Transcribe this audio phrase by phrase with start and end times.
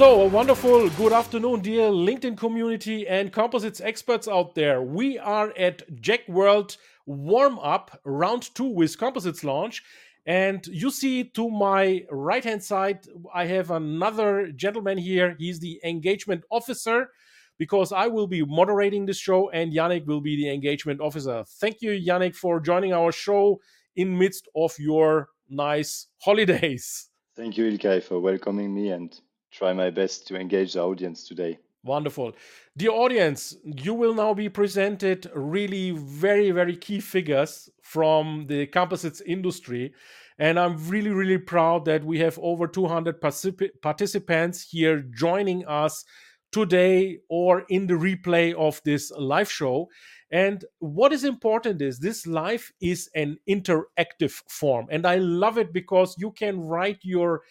[0.00, 4.80] So, a wonderful good afternoon, dear LinkedIn community and composites experts out there.
[4.80, 9.82] We are at JEC World Warm Up Round 2 with Composites Lounge.
[10.24, 13.00] And you see to my right hand side,
[13.34, 15.36] I have another gentleman here.
[15.38, 17.10] He's the engagement officer
[17.58, 21.44] because I will be moderating this show and Yannick will be the engagement officer.
[21.60, 23.60] Thank you, Yannick, for joining our show
[23.96, 27.10] in midst of your nice holidays.
[27.36, 31.58] Thank you, Ilkay, for welcoming me and try my best to engage the audience today.
[31.82, 32.32] Wonderful.
[32.76, 39.22] Dear audience, you will now be presented really very, very key figures from the composites
[39.22, 39.94] industry.
[40.38, 46.04] And I'm really, really proud that we have over 200 particip- participants here joining us
[46.52, 49.88] today or in the replay of this live show.
[50.30, 54.86] And what is important is this live is an interactive form.
[54.90, 57.42] And I love it because you can write your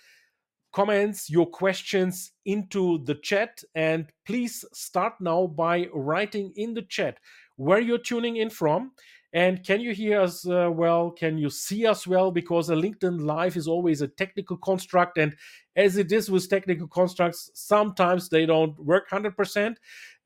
[0.72, 3.64] comments, your questions into the chat.
[3.76, 7.18] And please start now by writing in the chat
[7.56, 8.92] where you're tuning in from.
[9.32, 11.12] And can you hear us uh, well?
[11.12, 12.32] Can you see us well?
[12.32, 15.20] Because a LinkedIn Live is always a technical construct.
[15.20, 15.36] And
[15.76, 19.76] as it is with technical constructs, sometimes they don't work 100%.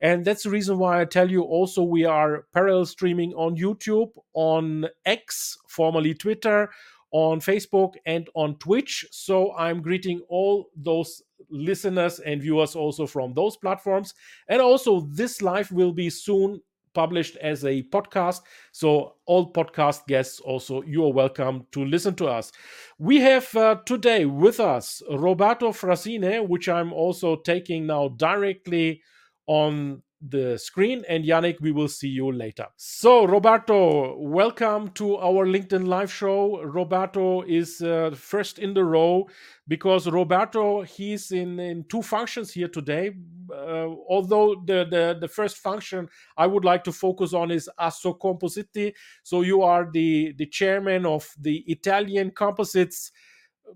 [0.00, 4.10] And that's the reason why I tell you also we are parallel streaming on YouTube,
[4.32, 6.70] on X, formerly Twitter,
[7.14, 9.06] on Facebook and on Twitch.
[9.12, 14.14] So I'm greeting all those listeners and viewers also from those platforms.
[14.48, 16.60] And also, this live will be soon
[16.92, 18.40] published as a podcast.
[18.72, 22.50] So, all podcast guests also, you are welcome to listen to us.
[22.98, 29.02] We have uh, today with us Roberto Frassine, which I'm also taking now directly
[29.46, 31.04] on the screen.
[31.08, 32.66] And Yannick, we will see you later.
[32.76, 36.62] So, Roberto, welcome to our LinkedIn live show.
[36.62, 39.28] Roberto is uh, first in the row
[39.68, 43.12] because Roberto he's in in two functions here today.
[43.52, 48.94] Uh, although the, the the first function I would like to focus on is Assocompositi.
[49.22, 53.12] So you are the the chairman of the Italian Composites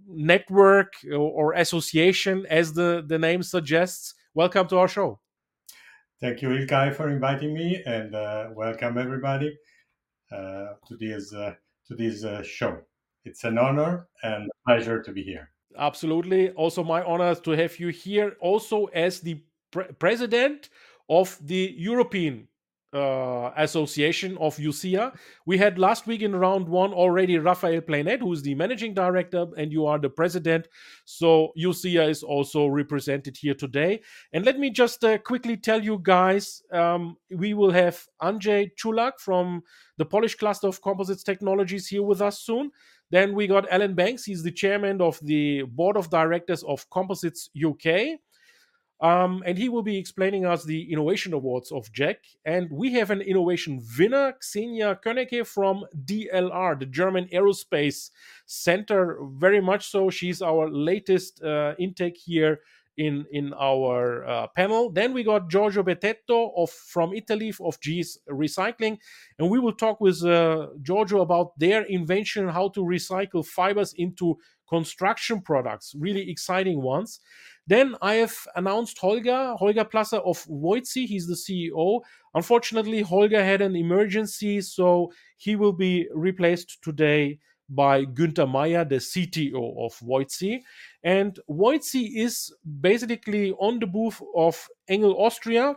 [0.06, 4.14] network or, or association, as the the name suggests.
[4.34, 5.20] Welcome to our show.
[6.20, 9.56] Thank you, Ilkay, for inviting me, and uh, welcome everybody
[10.32, 11.54] uh, to this uh,
[11.86, 12.78] to this uh, show.
[13.24, 15.52] It's an honor and pleasure to be here.
[15.78, 19.40] Absolutely, also my honor to have you here, also as the
[19.70, 20.70] pre- president
[21.08, 22.48] of the European
[22.92, 25.14] uh, association of EuCIA.
[25.46, 29.46] We had last week in round one already Rafael Planet, who is the managing director,
[29.56, 30.68] and you are the president.
[31.04, 34.00] So EuCIA is also represented here today.
[34.32, 39.12] And let me just uh, quickly tell you guys um, we will have Andrzej Czulak
[39.18, 39.62] from
[39.98, 42.70] the Polish cluster of composites technologies here with us soon.
[43.10, 47.48] Then we got Alan Banks, he's the chairman of the board of directors of Composites
[47.56, 48.18] UK.
[49.00, 52.16] Um, and he will be explaining us the innovation awards of JEC.
[52.44, 58.10] And we have an innovation winner, Xenia Köneke from DLR, the German Aerospace
[58.46, 59.18] Center.
[59.22, 60.10] Very much so.
[60.10, 62.60] She's our latest uh, intake here
[62.98, 64.90] in in our uh, panel.
[64.90, 68.98] Then we got Giorgio Betteto of from Italy of Gees Recycling,
[69.38, 74.36] and we will talk with uh, Giorgio about their invention how to recycle fibers into
[74.68, 75.94] construction products.
[75.98, 77.20] Really exciting ones.
[77.66, 81.06] Then I have announced Holger, Holger Plasser of voidsy.
[81.06, 82.00] He's the CEO.
[82.34, 88.96] Unfortunately, Holger had an emergency, so he will be replaced today by Günther Mayr, the
[88.96, 90.60] CTO of voidsy.
[91.02, 95.74] And voidsy is basically on the booth of Engel Austria.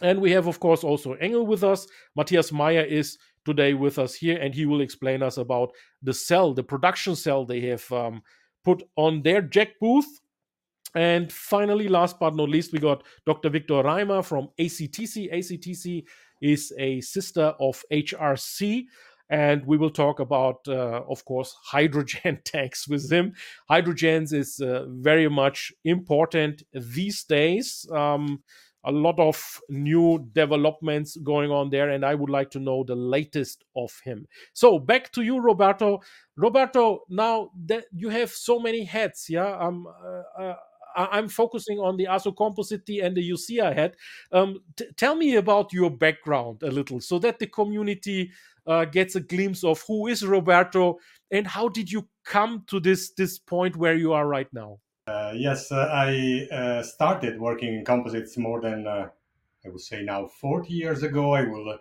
[0.00, 1.86] And we have, of course, also Engel with us.
[2.16, 5.70] Matthias Mayr is today with us here, and he will explain us about
[6.02, 8.22] the cell, the production cell they have um,
[8.64, 10.20] put on their JEC booth
[10.94, 13.50] and finally, last but not least, we got Dr.
[13.50, 15.32] Viktor Reimer from ACTC.
[15.32, 16.04] ACTC
[16.40, 18.84] is a sister of HRC.
[19.30, 23.34] And we will talk about, uh, of course, hydrogen tanks with him.
[23.70, 27.86] Hydrogens is uh, very much important these days.
[27.92, 28.42] Um,
[28.84, 32.94] a lot of new developments going on there, and I would like to know the
[32.94, 34.26] latest of him.
[34.54, 36.00] So back to you, Roberto.
[36.36, 40.54] Roberto, now that you have so many hats, yeah, um, uh,
[40.96, 43.96] uh I'm focusing on the Assocompositi and the EuCIA head.
[44.32, 48.30] Um, t- tell me about your background a little so that the community
[48.66, 50.98] uh, gets a glimpse of who is Roberto
[51.30, 54.78] and how did you come to this this point where you are right now.
[55.08, 59.08] Uh, yes, uh, I uh, started working in composites more than uh,
[59.64, 61.32] I would say now 40 years ago.
[61.32, 61.78] I will uh,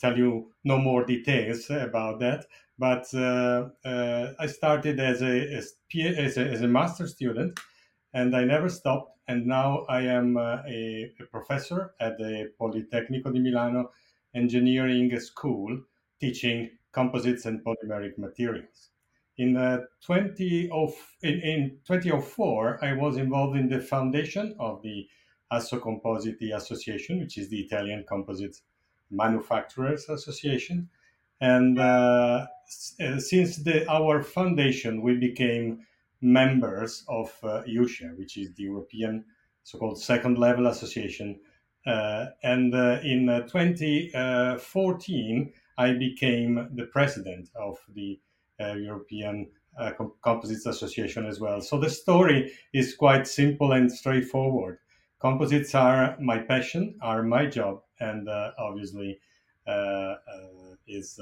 [0.00, 2.46] tell you no more details about that.
[2.76, 7.60] But I started as a, as, as, a, as a master student
[8.14, 9.18] and I never stopped.
[9.26, 13.90] And now I am a, a professor at the Politecnico di Milano
[14.34, 15.82] Engineering School
[16.20, 18.90] teaching composites and polymeric materials.
[19.36, 25.08] In, uh, 20 of, in, in 2004, I was involved in the foundation of the
[25.52, 28.60] Assocompositi Association, which is the Italian Composite
[29.10, 30.88] Manufacturers Association.
[31.40, 32.46] And uh,
[33.00, 35.84] uh, since the, our foundation, we became
[36.24, 37.62] members of uh,
[38.16, 39.24] which is the European
[39.62, 41.38] so-called second level association.
[41.86, 48.18] Uh, and uh, in uh, 2014, I became the president of the
[48.60, 49.92] uh, European uh,
[50.22, 51.60] Composites Association as well.
[51.60, 54.78] So the story is quite simple and straightforward.
[55.20, 58.28] Composites are my passion, are my job, and
[58.58, 59.18] obviously
[60.86, 61.18] is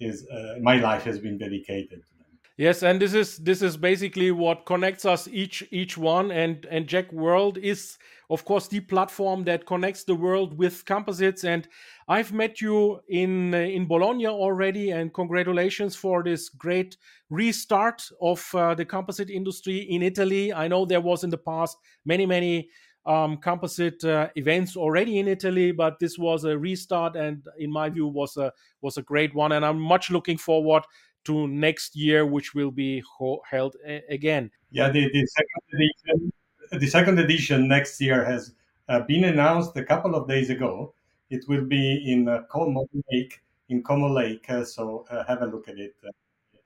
[0.00, 0.26] is
[0.60, 2.15] my life has been dedicated to.
[2.58, 6.86] Yes, and this is this is basically what connects us each each one, and and
[6.86, 7.98] JEC World is
[8.30, 11.68] of course the platform that connects the world with composites and
[12.08, 16.96] I've met you in in Bologna already, and congratulations for this great
[17.28, 20.50] restart of uh, the composite industry in Italy.
[20.54, 21.76] I know there was in the past
[22.06, 22.70] many many
[23.04, 27.88] um, composite uh, events already in Italy, but this was a restart, and in my
[27.90, 28.50] view was a
[28.80, 29.52] was a great one.
[29.52, 30.84] And I'm much looking forward
[31.26, 34.50] to next year, which will be ho- held a- again.
[34.70, 36.32] Yeah, the, the second edition,
[36.80, 38.54] the second edition next year has
[38.88, 40.94] uh, been announced a couple of days ago
[41.30, 44.48] it will be in uh, Como Lake, in Como Lake.
[44.48, 46.10] Uh, so uh, have a look at it, uh,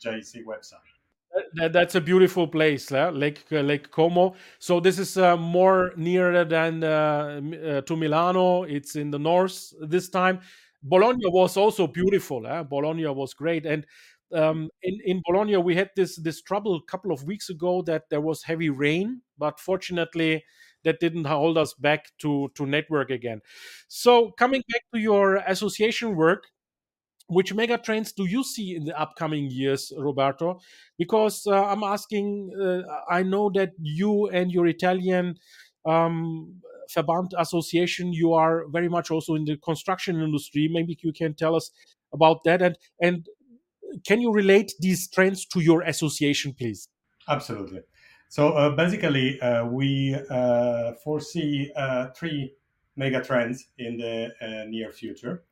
[0.02, 0.78] JEC website.
[1.54, 4.34] That, that's a beautiful place, uh, Lake uh, Lake Como.
[4.58, 8.64] So this is uh, more nearer than uh, uh, to Milano.
[8.64, 10.40] It's in the north this time.
[10.82, 12.40] Bologna was also beautiful.
[12.68, 13.86] Bologna was great, and
[14.32, 18.04] um, in in Bologna we had this this trouble a couple of weeks ago that
[18.10, 20.44] there was heavy rain, but fortunately
[20.84, 23.40] that didn't hold us back to to network again.
[23.88, 26.44] So coming back to your association work,
[27.28, 30.60] which mega trends do you see in the upcoming years, Roberto?
[30.98, 35.36] Because uh, I'm asking, uh, I know that you and your Italian
[35.86, 36.60] um,
[36.94, 40.68] Verband Association, you are very much also in the construction industry.
[40.72, 41.70] Maybe you can tell us
[42.12, 43.26] about that, and and
[44.06, 46.88] can you relate these trends to your association, please?
[47.28, 47.82] Absolutely.
[48.28, 52.54] So uh, basically, uh, we uh, foresee uh, three
[52.96, 55.42] mega trends in the uh, near future: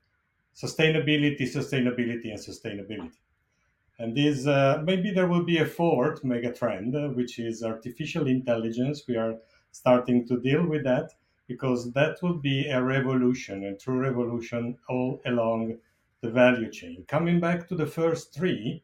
[0.55, 3.11] sustainability, sustainability, and sustainability.
[3.99, 9.03] And this uh, maybe there will be a fourth mega trend, which is artificial intelligence.
[9.09, 9.35] We are
[9.73, 11.11] starting to deal with that
[11.49, 15.79] because that will be a revolution, a true revolution all along
[16.21, 17.05] the value chain.
[17.09, 18.83] Coming back to the first three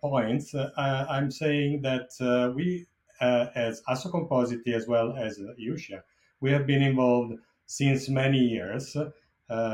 [0.00, 2.10] points, I'm saying that
[2.54, 2.86] we
[3.20, 6.02] uh, as Assocompositi as well as EuCIA,
[6.40, 7.34] we have been involved
[7.66, 8.96] since many years.
[8.96, 9.10] Uh,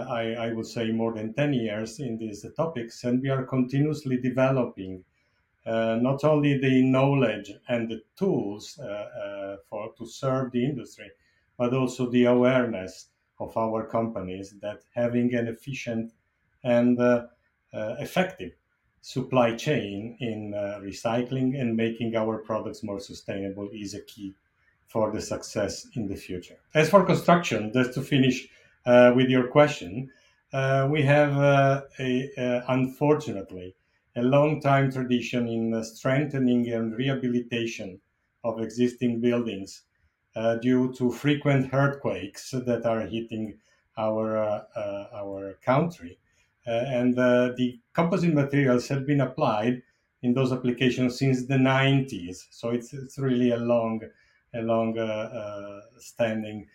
[0.08, 4.16] I, I, would say more than 10 years in these topics, and we are continuously
[4.18, 5.04] developing
[5.64, 11.08] uh, not only the knowledge and the tools uh, uh, for to serve the industry,
[11.56, 16.12] but also the awareness of our companies that having an efficient
[16.64, 17.26] and uh,
[17.73, 18.52] effective
[19.00, 24.35] supply chain in uh, recycling and making our products more sustainable is a key
[24.87, 26.57] for the success in the future.
[26.75, 28.49] As for construction, just to finish
[28.85, 30.11] uh, with your question,
[30.52, 33.76] uh, we have uh, a, uh, unfortunately
[34.17, 38.00] a long time tradition in strengthening and rehabilitation
[38.43, 39.83] of existing buildings
[40.35, 43.57] uh, due to frequent earthquakes that are hitting
[43.97, 44.67] our
[45.12, 46.29] our country uh,
[46.67, 49.83] and uh, the composite materials have been applied
[50.23, 52.47] in those applications since the 90s.
[52.50, 54.02] So it's, it's really a long,
[54.55, 56.67] a long uh, standing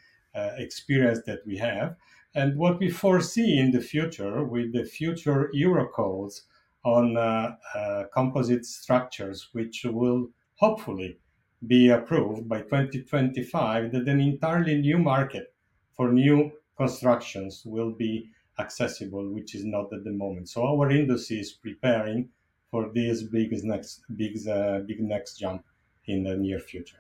[0.58, 1.96] experience that we have.
[2.34, 6.42] And what we foresee in the future with the future Eurocodes
[6.84, 11.18] on uh, uh, composite structures, which will hopefully
[11.66, 15.54] be approved by 2025, that an entirely new market
[15.94, 20.50] for new constructions will be accessible, which is not at the moment.
[20.50, 22.30] So our industry is preparing
[22.72, 25.64] for this big next big uh, big next jump
[26.08, 26.98] in the near future.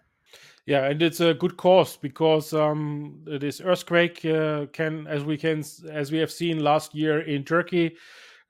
[0.65, 5.63] Yeah, and it's a good cause because um, this earthquake uh, can, as we can,
[5.91, 7.95] as we have seen last year in Turkey,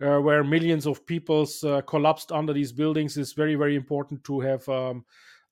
[0.01, 4.39] uh, where millions of peoples uh, collapsed under these buildings, is very, very important to
[4.39, 5.03] have um,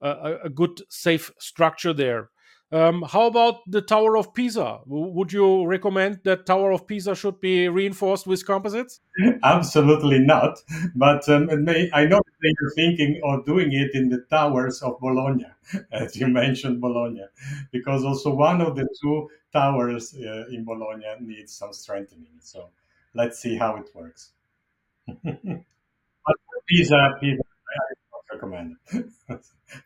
[0.01, 2.29] a, a, good, safe structure there.
[2.73, 4.79] Um, how about the Tower of Pisa?
[4.87, 8.99] Would you recommend that Tower of Pisa should be reinforced with composites?
[9.43, 10.57] Absolutely not.
[10.95, 14.99] But um, may, I know that you're thinking of doing it in the towers of
[14.99, 15.45] Bologna,
[15.91, 17.25] as you mentioned Bologna,
[17.71, 22.39] because also one of the two towers uh, in Bologna needs some strengthening.
[22.39, 22.69] So
[23.13, 24.31] let's see how it works.
[25.05, 28.77] but for Pisa, Pisa, I would not recommend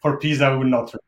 [0.02, 1.07] for Pisa, I would not recommend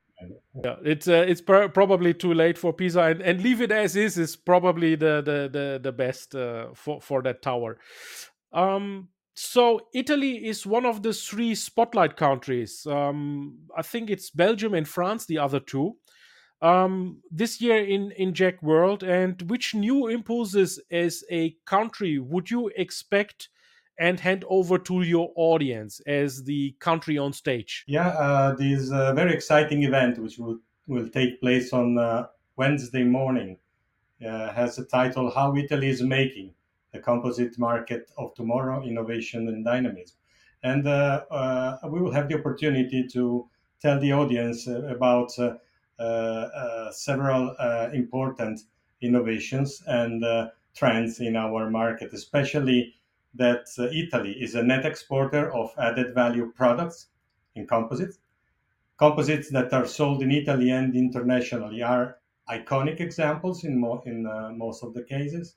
[0.63, 3.95] yeah, it's uh, it's pr- probably too late for Pisa, and, and leave it as
[3.95, 7.77] is is probably the the the, the best uh, for for that tower.
[8.51, 12.85] Um, so Italy is one of the three spotlight countries.
[12.85, 15.95] Um, I think it's Belgium and France, the other two.
[16.61, 22.51] Um, this year in in JEC World, and which new impulses as a country would
[22.51, 23.49] you expect?
[23.99, 27.83] And hand over to your audience as the country on stage.
[27.85, 33.03] Yeah, uh, this uh, very exciting event, which will, will take place on uh, Wednesday
[33.03, 33.57] morning,
[34.25, 36.53] uh, has the title How Italy is Making
[36.93, 40.15] the Composite Market of Tomorrow Innovation and Dynamism.
[40.63, 43.47] And uh, we will have the opportunity to
[43.81, 45.31] tell the audience about
[46.91, 47.55] several
[47.93, 48.61] important
[49.01, 50.23] innovations and
[50.75, 52.93] trends in our market, especially
[53.36, 57.07] that uh, Italy is a net exporter of added value products
[57.55, 58.19] in composites.
[58.98, 62.17] Composites that are sold in Italy and internationally are
[62.50, 65.55] iconic examples in, mo- in uh, most of the cases.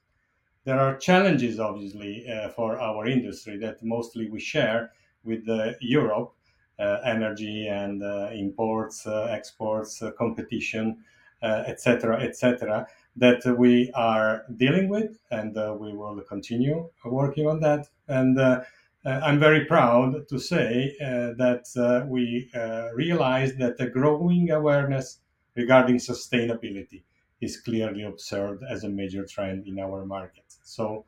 [0.65, 4.93] There are challenges, obviously, uh, for our industry that mostly we share
[5.25, 6.35] with uh, Europe
[6.79, 10.99] uh, energy and uh, imports, exports, competition,
[11.43, 17.89] etc., etc that we are dealing with, and uh, we will continue working on that.
[18.09, 18.63] And uh,
[19.05, 22.51] uh I'm very proud to say uh, that uh, we
[22.95, 25.19] realize that the growing awareness
[25.55, 27.03] regarding sustainability
[27.41, 30.45] is clearly observed as a major trend in our market.
[30.63, 31.05] So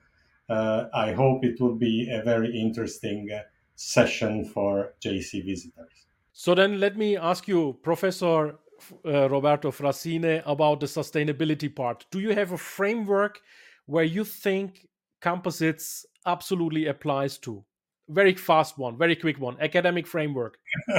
[0.48, 3.30] I hope it will be a very interesting
[3.76, 6.06] session for JEC visitors.
[6.32, 8.56] So then let me ask you, Professor
[9.04, 12.06] uh, Roberto Frassine about the sustainability part.
[12.10, 13.40] Do you have a framework
[13.86, 14.86] where you think
[15.20, 17.64] composites absolutely applies to?
[18.08, 19.56] Very fast one, very quick one.
[19.60, 20.58] Academic framework.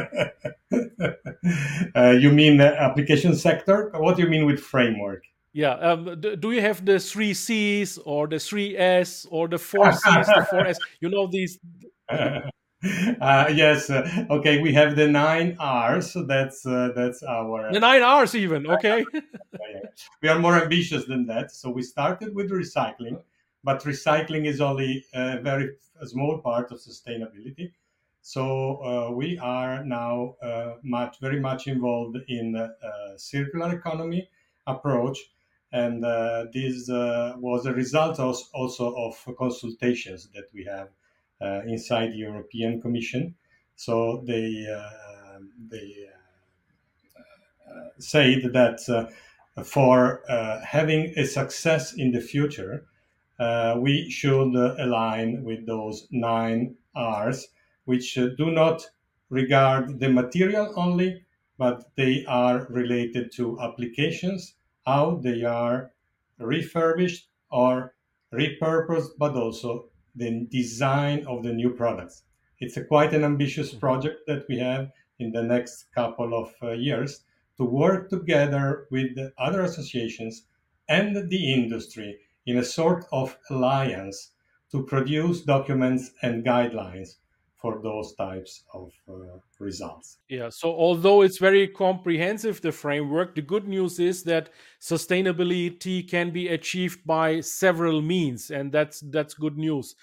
[1.96, 3.92] uh, you mean the application sector?
[3.96, 5.24] What do you mean with framework?
[5.56, 5.76] Yeah.
[5.76, 10.28] Um, do you have the three C's or the three S or the four C's,
[10.28, 10.78] the four S?
[11.00, 11.60] You know these.
[13.22, 13.90] Uh, yes.
[13.90, 14.60] Uh, okay.
[14.62, 16.12] We have the nine R's.
[16.12, 18.68] So that's uh, that's our the nine R's even.
[18.68, 19.06] Okay.
[20.22, 21.52] we are more ambitious than that.
[21.52, 23.22] So we started with recycling,
[23.64, 25.70] but recycling is only a very
[26.04, 27.72] small part of sustainability.
[28.22, 34.30] So uh, we are now uh, much very much involved in a circular economy
[34.68, 35.20] approach.
[35.72, 41.05] And uh, this was a result also of consultations that we have uh,
[41.42, 43.36] Uh, inside the European Commission.
[43.76, 45.40] So they uh,
[45.70, 46.08] they
[47.14, 47.20] uh,
[47.70, 50.22] uh said that uh, for
[50.66, 52.86] having a success in the future,
[53.76, 57.50] we should align with those nine R's,
[57.84, 58.90] which do not
[59.30, 61.26] regard the material only,
[61.58, 65.92] but they are related to applications, how they are
[66.40, 67.94] refurbished or
[68.34, 72.24] repurposed, but also the design of the new products.
[72.60, 73.80] It's a quite an ambitious mm-hmm.
[73.80, 77.24] project that we have in the next couple of uh, years
[77.58, 80.46] to work together with the other associations
[80.88, 84.32] and the industry in a sort of alliance
[84.72, 87.16] to produce documents and guidelines
[87.62, 89.14] for those types of uh,
[89.60, 90.18] results.
[90.30, 94.50] Yeah, so although it's very comprehensive, the framework, the good news is that
[94.82, 99.96] sustainability can be achieved by several means, and that's that's good news.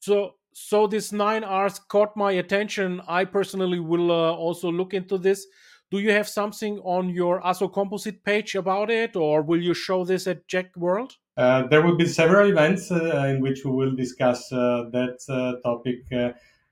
[0.00, 3.00] So so this nine R's caught my attention.
[3.06, 5.46] I personally will uh, also look into this.
[5.90, 10.26] Do you have something on your Assocompositi page about it, or will you show this
[10.26, 11.16] at JEC World?
[11.38, 15.52] Uh, there will be several events uh, in which we will discuss uh, that uh,
[15.66, 16.00] topic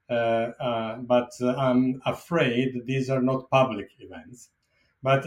[0.09, 4.51] but uh, I'm afraid these are not public events.
[5.03, 5.23] But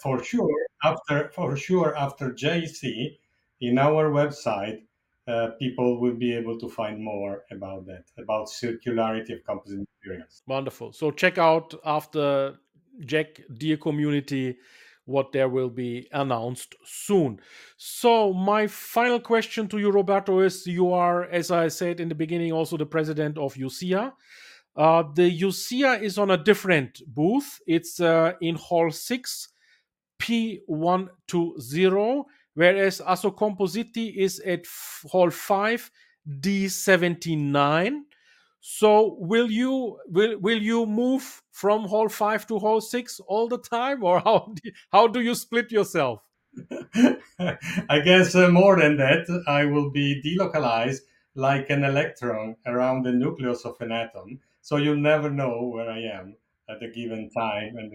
[0.00, 3.16] for sure, after for sure after JEC,
[3.60, 4.82] in our website,
[5.28, 10.42] uh, people will be able to find more about that, about circularity of composite materials.
[10.46, 10.92] Wonderful.
[10.92, 12.56] So check out after
[13.00, 14.56] JEC Dear Community
[15.04, 17.40] what there will be announced soon.
[17.76, 22.14] So, my final question to you, Roberto, is you are, as I said in the
[22.14, 24.12] beginning, also the president of EuCIA.
[24.74, 27.60] Uh, the EuCIA is on a different booth.
[27.66, 29.48] It's uh, in Hall 6,
[30.20, 34.64] P120, whereas Assocompositi is at
[35.10, 35.90] Hall 5,
[36.28, 38.02] D79.
[38.62, 43.58] So will you will will you move from hall five to hall six all the
[43.58, 46.20] time, or how do, how do you split yourself?
[47.88, 51.00] I guess uh, more than that, I will be delocalized
[51.34, 54.38] like an electron around the nucleus of an atom.
[54.60, 56.36] So you'll never know where I am
[56.68, 57.92] at a given time and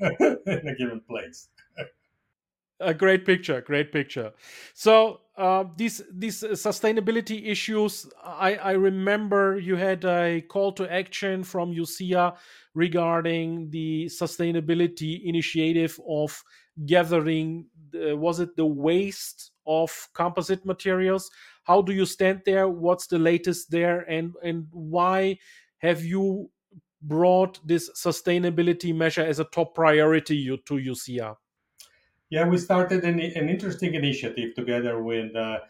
[0.46, 1.48] in a given place
[2.80, 4.32] a great picture great picture.
[4.74, 11.44] So uh, these these sustainability issues I, I remember you had a call to action
[11.44, 12.36] from EuCIA
[12.74, 16.42] regarding the sustainability initiative of
[16.86, 21.30] gathering the, was it the waste of composite materials?
[21.64, 22.68] How do you stand there?
[22.68, 24.00] What's the latest there?
[24.00, 25.38] And and why
[25.78, 26.50] have you
[27.02, 31.36] brought this sustainability measure as a top priority to EuCIA
[32.30, 35.60] yeah, we started an, an interesting initiative together with uh,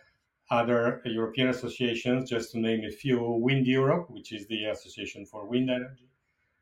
[0.51, 3.21] other European associations, just to name a few.
[3.21, 6.09] Wind Europe, which is the Association for Wind Energy,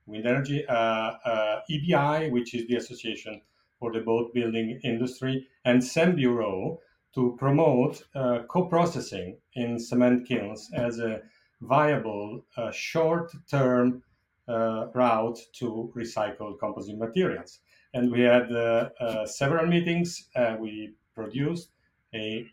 [0.06, 3.40] Wind Energy, uh, uh, EBI, which is the Association
[3.78, 6.78] for the Boat Building Industry, and Cembureau
[7.14, 11.22] to promote uh, co processing in cement kilns as a
[11.62, 14.02] viable uh, short term
[14.48, 17.60] uh, route to recycled composite materials
[17.96, 20.28] and we had uh, uh, several meetings.
[20.36, 21.70] Uh, we produced
[22.14, 22.46] a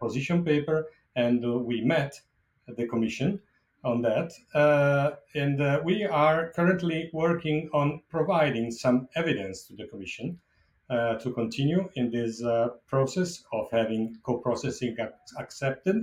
[0.00, 0.86] position paper,
[1.16, 2.20] and we met
[2.68, 3.40] the commission
[3.82, 4.32] on that.
[4.54, 10.38] Uh, and uh, we are currently working on providing some evidence to the Commission
[10.90, 12.42] uh, to continue in this
[12.86, 14.96] process of having co processing
[15.38, 15.96] accepted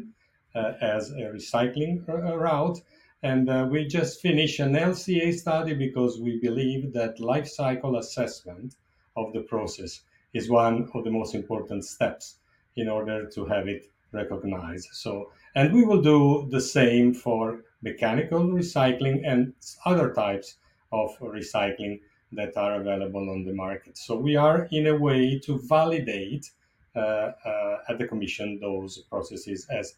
[0.82, 2.80] as a recycling route.
[3.24, 8.76] And uh, we just finished an LCA study because we believe that life cycle assessment
[9.16, 10.02] of the process
[10.34, 12.38] is one of the most important steps
[12.76, 14.90] in order to have it recognized.
[14.94, 19.54] So, and we will do the same for mechanical recycling and
[19.86, 20.56] other types
[20.92, 22.00] of recycling
[22.34, 23.98] that are available on the market.
[23.98, 26.50] So we are in a way to validate
[26.96, 29.96] uh, uh, at the Commission those processes as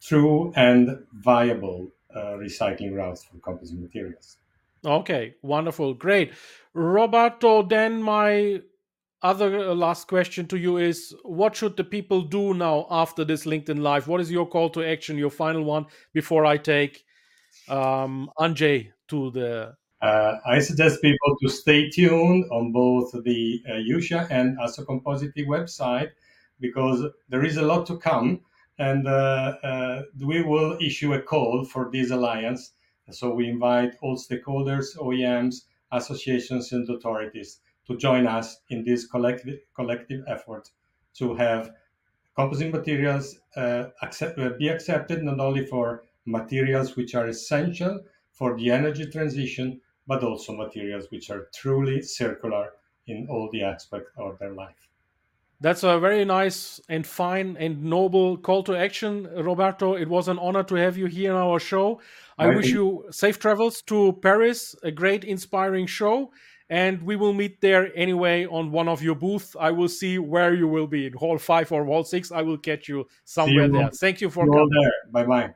[0.00, 4.38] true and viable uh, recycling routes for composite materials.
[4.84, 6.32] Okay, wonderful, great.
[6.72, 8.62] Roberto, then my
[9.22, 13.44] other uh, last question to you is what should the people do now after this
[13.44, 14.08] LinkedIn Live?
[14.08, 17.04] What is your call to action, your final one, before I take
[17.68, 19.74] um, Andrzej to the.
[20.00, 26.12] Uh, I suggest people to stay tuned on both the uh, EuCIA and Assocompositi website
[26.58, 28.40] because there is a lot to come
[28.78, 32.72] and uh, uh, we will issue a call for this alliance.
[33.10, 39.60] So we invite all stakeholders, OEMs, associations, and authorities to join us in this collective
[39.74, 40.70] collective effort
[41.14, 41.72] to have
[42.36, 48.00] composite materials uh, accept, uh, be accepted not only for materials which are essential
[48.32, 52.72] for the energy transition, but also materials which are truly circular
[53.06, 54.89] in all the aspects of their life.
[55.60, 59.94] That's a very nice and fine and noble call to action, Roberto.
[59.94, 62.00] It was an honor to have you here in our show.
[62.38, 66.32] I wish you safe travels to Paris, a great, inspiring show.
[66.70, 69.54] And we will meet there anyway on one of your booths.
[69.58, 72.32] I will see where you will be in Hall 5 or Hall 6.
[72.32, 73.90] I will catch you somewhere you there.
[73.90, 74.70] Thank you for coming.
[74.70, 74.92] there.
[75.10, 75.54] Bye bye.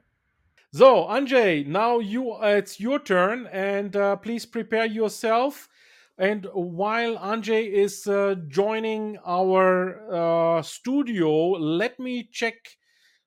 [0.75, 5.69] So, Andrzej, now you uh, it's your turn, and uh, please prepare yourself
[6.18, 12.55] and while Andrzej is uh, joining our uh, studio, let me check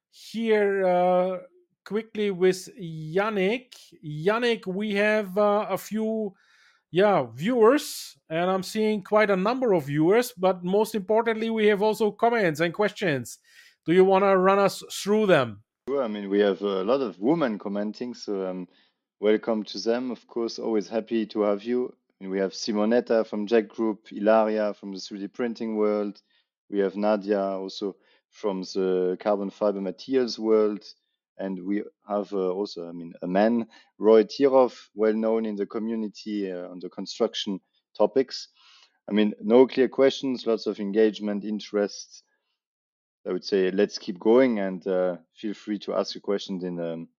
[0.09, 1.37] here uh,
[1.83, 3.73] quickly with Yannick.
[4.05, 6.33] Yannick, we have uh, a few
[6.89, 11.81] yeah viewers and i'm seeing quite a number of viewers but most importantly we have
[11.81, 13.39] also comments and questions.
[13.85, 15.63] Do you want to run us through them?
[15.89, 18.69] Sure i mean we have a lot of women commenting so um,
[19.19, 20.11] welcome to them.
[20.11, 24.73] Of course always happy to have you and we have Simonetta from JEC Group, Ilaria
[24.73, 26.21] from the 3D printing world.
[26.69, 27.95] We have Nadia also
[28.31, 30.83] from the carbon fiber materials world.
[31.37, 33.67] And we have uh, also, I mean, a man,
[33.99, 37.59] Roy Tirov, well known in the community uh, on the construction
[37.95, 38.47] topics.
[39.07, 42.23] I mean, no clear questions, lots of engagement, interest.
[43.27, 46.79] I would say let's keep going and uh, feel free to ask your questions in
[46.79, 47.09] um,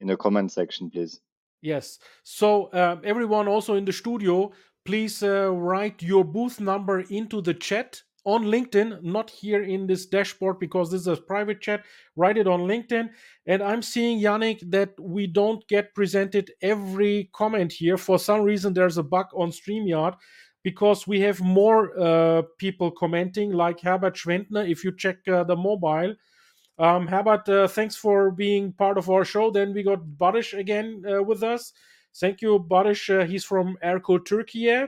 [0.00, 1.20] in the comment section, please.
[1.62, 2.00] Yes.
[2.24, 4.52] So uh, everyone also in the studio,
[4.84, 10.06] please uh, write your booth number into the chat on LinkedIn, not here in this
[10.06, 11.84] dashboard because this is a private chat.
[12.16, 13.10] Write it on LinkedIn.
[13.46, 17.96] And I'm seeing, Yannick, that we don't get presented every comment here.
[17.96, 20.16] For some reason, there's a bug on StreamYard
[20.62, 24.68] because we have more uh, people commenting, like Herbert Schwendner.
[24.68, 26.14] If you check uh, the mobile,
[26.78, 29.50] um, how about uh, thanks for being part of our show.
[29.50, 31.72] Then we got Barish again uh, with us.
[32.14, 33.08] Thank you, Barish.
[33.08, 34.86] Uh, he's from Erko Turkey.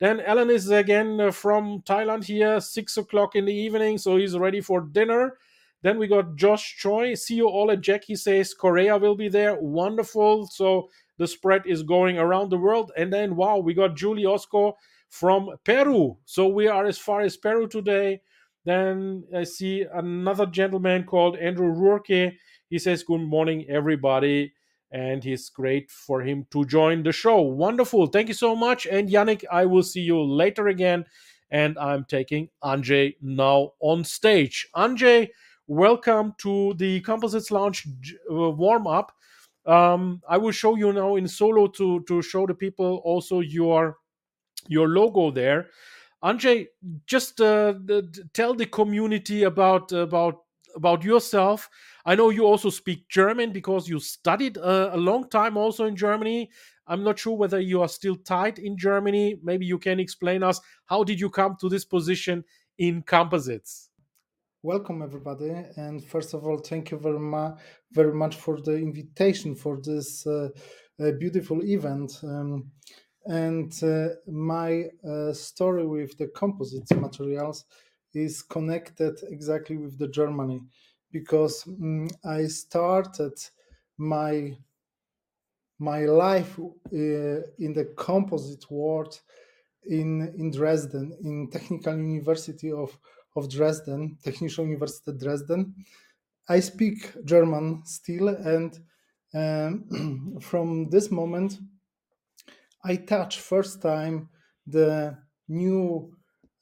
[0.00, 4.36] Then Alan is again uh, from Thailand here, six o'clock in the evening, so he's
[4.36, 5.38] ready for dinner.
[5.82, 7.14] Then we got Josh Choi.
[7.14, 8.04] See you all at JEC.
[8.04, 9.56] He says Korea will be there.
[9.60, 10.46] Wonderful.
[10.46, 12.90] So the spread is going around the world.
[12.96, 14.72] And then, wow, we got Julie Osco
[15.10, 16.16] from Peru.
[16.24, 18.22] So we are as far as Peru today.
[18.64, 22.34] Then I see another gentleman called Andrew Rourke.
[22.70, 24.52] He says, Good morning, everybody
[24.90, 27.40] and it's great for him to join the show.
[27.40, 28.06] Wonderful.
[28.06, 28.86] Thank you so much.
[28.86, 31.04] And Yannick, I will see you later again.
[31.50, 34.68] And I'm taking Andrzej now on stage.
[34.76, 35.30] Andrzej,
[35.66, 37.86] welcome to the Composites Lounge
[38.30, 39.12] uh, warm up.
[39.66, 43.96] Um, I will show you now in solo to to show the people also your
[44.68, 45.68] your logo there.
[46.24, 46.68] Andrzej,
[47.06, 47.74] just uh,
[48.32, 50.40] tell the community about about
[50.74, 51.68] about yourself
[52.06, 55.96] I know you also speak German because you studied a, a long time also in
[55.96, 56.50] Germany.
[56.86, 59.40] I'm not sure whether you are still tied in Germany.
[59.42, 62.44] Maybe you can explain us how did you come to this position
[62.76, 63.88] in composites?
[64.62, 67.58] Welcome everybody, and first of all, thank you very much,
[67.92, 70.48] very much for the invitation for this uh,
[70.98, 72.18] uh, beautiful event.
[72.22, 72.70] Um,
[73.26, 77.64] and uh, my uh, story with the composites materials
[78.12, 80.60] is connected exactly with the Germany
[81.10, 83.34] because um, I started
[83.96, 84.56] my
[85.78, 89.20] my life uh, in the composite world
[89.86, 92.98] in in Dresden, in Technical University of
[93.36, 95.74] of Dresden, Technische Universität Dresden.
[96.48, 98.78] I speak German still, and
[99.34, 101.58] um, from this moment,
[102.84, 104.28] I touch first time
[104.66, 105.16] the
[105.48, 106.14] new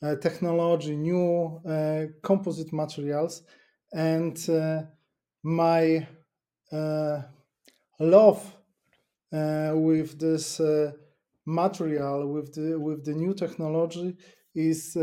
[0.03, 3.43] uh, technology, new uh, composite materials,
[3.93, 4.83] and uh,
[5.43, 6.07] my
[6.71, 7.23] uh,
[7.99, 8.57] love
[9.33, 10.61] uh, with this
[11.45, 14.17] material with the with the new technology
[14.55, 14.97] is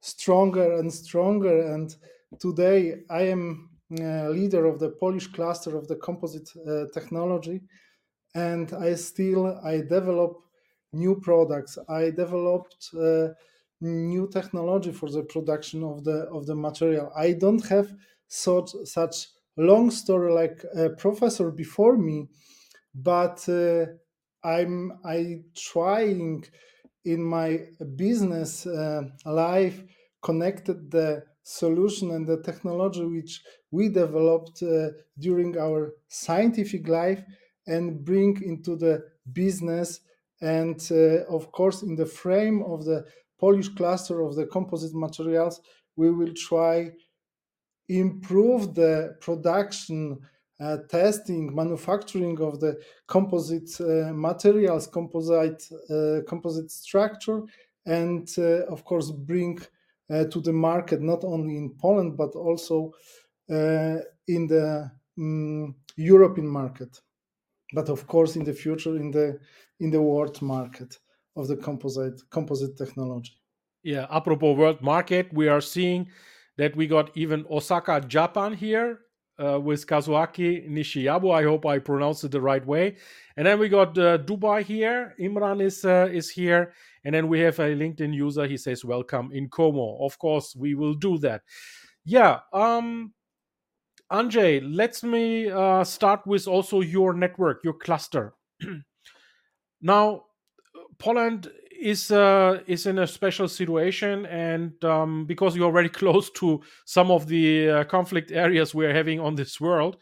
[0.00, 1.72] stronger and stronger.
[1.72, 1.94] And
[2.38, 7.60] today i am uh, leader of the polish cluster of the composite uh, technology
[8.34, 10.42] and i still i develop
[10.92, 13.28] new products i developed uh,
[13.80, 17.12] new technology for the production of the of the material.
[17.16, 17.94] I don't have
[18.28, 22.28] such such long story like a professor before me,
[22.94, 23.86] but uh,
[24.42, 26.44] I'm I trying
[27.04, 29.84] in my business uh, life
[30.22, 37.22] connected the solution and the technology which we developed uh, during our scientific life
[37.66, 40.00] and bring into the business
[40.40, 43.04] and uh, of course in the frame of the
[43.38, 45.60] Polish cluster of the composite materials,
[45.96, 46.90] we will try
[47.88, 50.18] improve the production,
[50.60, 57.42] uh, testing, manufacturing of the composite uh, materials, composite uh, composite structure,
[57.86, 59.58] and uh, of course bring
[60.10, 62.92] uh, to the market not only in Poland but also
[63.48, 66.98] in the um, European market,
[67.74, 69.38] but of course in the future in the
[69.80, 70.98] in the world market
[71.36, 73.34] of the composite composite technology.
[73.82, 76.08] Yeah, apropos world market, we are seeing
[76.56, 79.00] that we got even Osaka, Japan here
[79.38, 81.34] uh, with Kazuaki Nishiyabu.
[81.34, 82.96] I hope I pronounced it the right way.
[83.36, 85.14] And then we got uh, Dubai here.
[85.20, 86.72] Imran is uh, is here,
[87.04, 88.46] and then we have a LinkedIn user.
[88.46, 91.42] He says, "Welcome in Como." Of course, we will do that.
[92.04, 92.40] Yeah.
[92.52, 93.12] Um,
[94.12, 98.34] Andrzej, let's me uh, start with also your network, your cluster.
[99.82, 100.24] now,
[100.98, 106.62] Poland is uh, is in a special situation, and um, because you're very close to
[106.84, 109.96] some of the uh, conflict areas we're having on this world.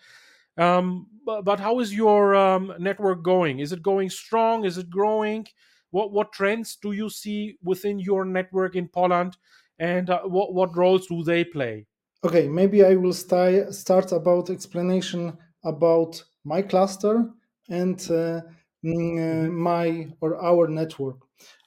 [0.58, 3.60] Um, but, how is your um, network going?
[3.60, 4.64] Is it going strong?
[4.64, 5.46] Is it growing?
[5.90, 9.36] What what trends do you see within your network in Poland,
[9.78, 11.86] and uh, what what roles do they play?
[12.24, 17.30] Okay, maybe I will start start about explanation about my cluster
[17.68, 18.40] and uh,
[18.84, 21.18] Mm, uh, my or our network.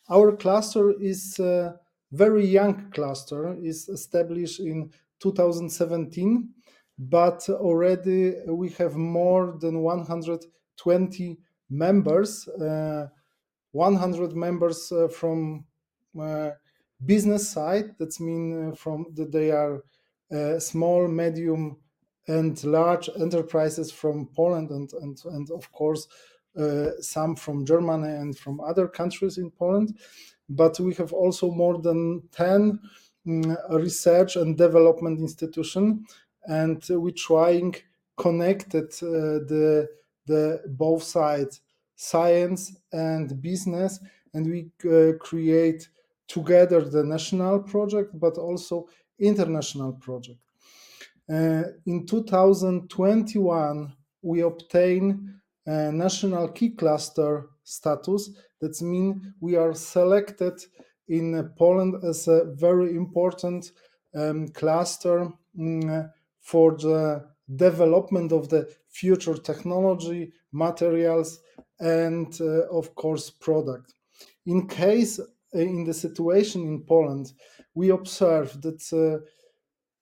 [0.09, 1.79] Our cluster is a
[2.11, 4.91] very young cluster, is established in
[5.21, 6.49] 2017,
[6.99, 11.37] but already we have more than 120
[11.69, 12.49] members.
[12.49, 13.07] Uh,
[13.71, 15.63] 100 members uh, from
[16.19, 16.49] uh,
[17.05, 17.95] business side.
[17.99, 19.83] That's mean from that they are
[20.59, 21.77] small, medium,
[22.27, 26.07] and large enterprises from Poland and and and of course
[26.57, 29.97] uh, some from Germany and from other countries in Poland.
[30.47, 32.79] But we have also more than 10
[33.27, 36.05] um, research and development institution,
[36.47, 37.75] and we're trying
[38.17, 39.87] connected uh, the
[40.27, 41.61] the both sides,
[41.95, 43.99] science and business,
[44.33, 45.89] and we uh, create
[46.27, 48.87] together the national project, but also
[49.19, 50.39] international project.
[51.29, 58.29] Uh, in 2021, we obtain national key cluster status.
[58.61, 60.61] That means we are selected
[61.07, 63.71] in Poland as a very important
[64.15, 66.09] um, cluster um,
[66.41, 67.25] for the
[67.55, 71.39] development of the future technology, materials,
[71.79, 73.93] and uh, of course, product.
[74.45, 77.33] In case, uh, in the situation in Poland,
[77.75, 79.23] we observe that uh,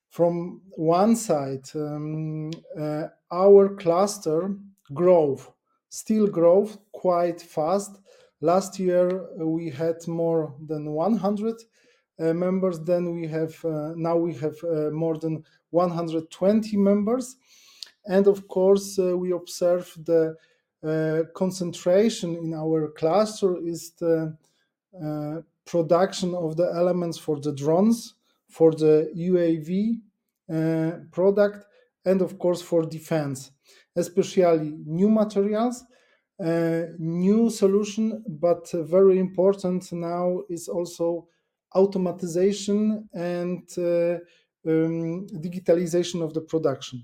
[0.09, 4.55] from one side, um, uh, our cluster
[4.93, 5.51] growth
[5.93, 7.99] still growth quite fast.
[8.41, 9.09] Last year
[9.39, 11.55] uh, we had more than 100
[12.19, 12.79] uh, members.
[12.79, 17.35] Then we have uh, now we have uh, more than 120 members,
[18.05, 20.35] and of course we observe the
[21.33, 24.35] concentration in our cluster is the
[25.65, 28.15] production of the elements for the drones,
[28.49, 30.01] for the UAV
[31.11, 31.65] product,
[32.05, 33.51] and of course for defense
[33.95, 35.83] especially new materials,
[36.43, 41.27] uh, new solution, but very important now is also
[41.75, 44.17] automatization and uh,
[44.69, 47.03] um, digitalization of the production.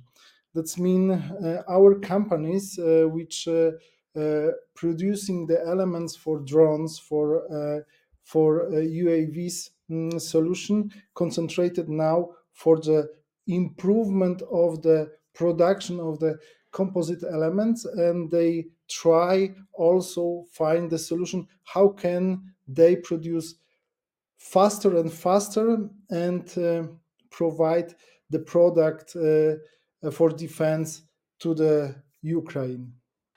[0.54, 3.72] That's mean uh, our companies uh, which uh,
[4.20, 7.84] uh, producing the elements for drones for
[8.24, 13.10] for UAVs um, solution concentrated now for the
[13.48, 16.38] improvement of the production of the
[16.72, 21.48] composite elements and they try also find the solution.
[21.64, 23.56] How can they produce
[24.38, 26.84] faster and faster and uh,
[27.32, 27.96] provide
[28.30, 31.04] the product uh, for defense
[31.40, 32.94] to the ukraine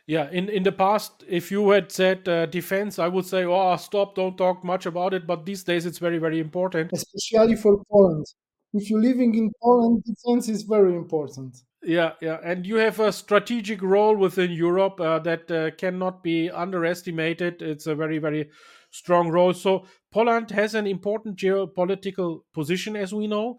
[0.06, 3.76] yeah in in the past if you had said uh, defense i would say oh
[3.76, 7.82] stop don't talk much about it but these days it's very very important especially for
[7.90, 8.26] poland
[8.74, 13.12] if you're living in poland defense is very important yeah, yeah, and you have a
[13.12, 17.60] strategic role within Europe uh, that uh, cannot be underestimated.
[17.60, 18.50] It's a very, very
[18.92, 19.52] strong role.
[19.52, 23.58] So Poland has an important geopolitical position, as we know,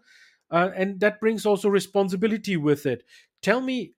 [0.50, 3.02] uh, and that brings also responsibility with it.
[3.42, 3.93] Tell me,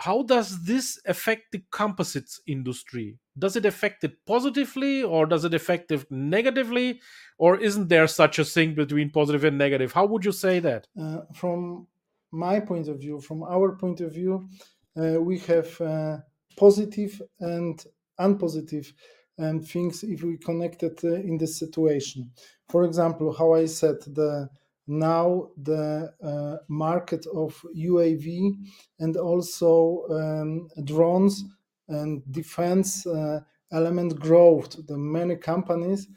[0.00, 3.18] how does this affect the composites industry?
[3.38, 7.00] Does it affect it positively, or does it affect it negatively,
[7.38, 9.92] or isn't there such a thing between positive and negative?
[9.92, 10.86] How would you say that?
[11.00, 11.86] Uh, from
[12.30, 14.48] my point of view, from our point of view,
[14.96, 16.18] uh, we have uh,
[16.56, 17.84] positive and
[18.18, 18.92] unpositive
[19.38, 22.30] um, things if we connect it uh, in this situation.
[22.70, 24.48] For example, how I said the
[24.86, 28.52] now the uh, market of UAV
[28.98, 31.44] and also um, drones
[31.88, 33.40] and defense uh,
[33.72, 34.86] element growth.
[34.86, 36.08] The many companies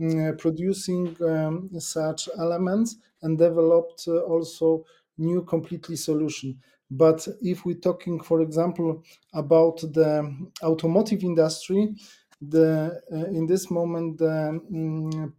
[0.00, 4.84] uh, producing um, such elements and developed also
[5.16, 6.60] new completely solution.
[6.90, 9.02] But if we're talking, for example,
[9.34, 11.94] about the automotive industry,
[12.40, 15.34] the uh, in this moment the um,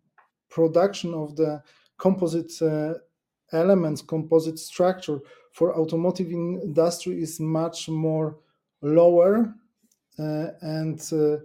[0.50, 1.64] production of the
[2.00, 2.94] composite uh,
[3.52, 5.20] elements, composite structure
[5.52, 8.38] for automotive industry is much more
[8.82, 9.54] lower
[10.18, 11.38] uh, and uh,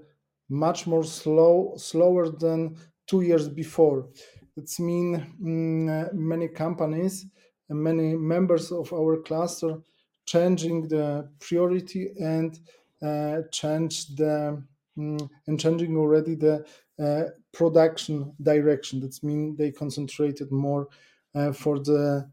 [0.48, 4.08] much more slow, slower than two years before.
[4.56, 7.26] It's mean um, many companies
[7.68, 9.78] and many members of our cluster
[10.26, 12.58] changing the priority and
[13.02, 14.62] uh, change the
[14.96, 16.64] um, and changing already the
[16.98, 19.00] uh, production direction.
[19.00, 20.88] That means they concentrated more
[21.34, 22.30] uh, for the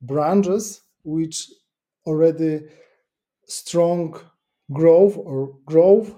[0.00, 1.50] branches which
[2.06, 2.62] already
[3.46, 4.18] strong
[4.72, 6.14] growth or growth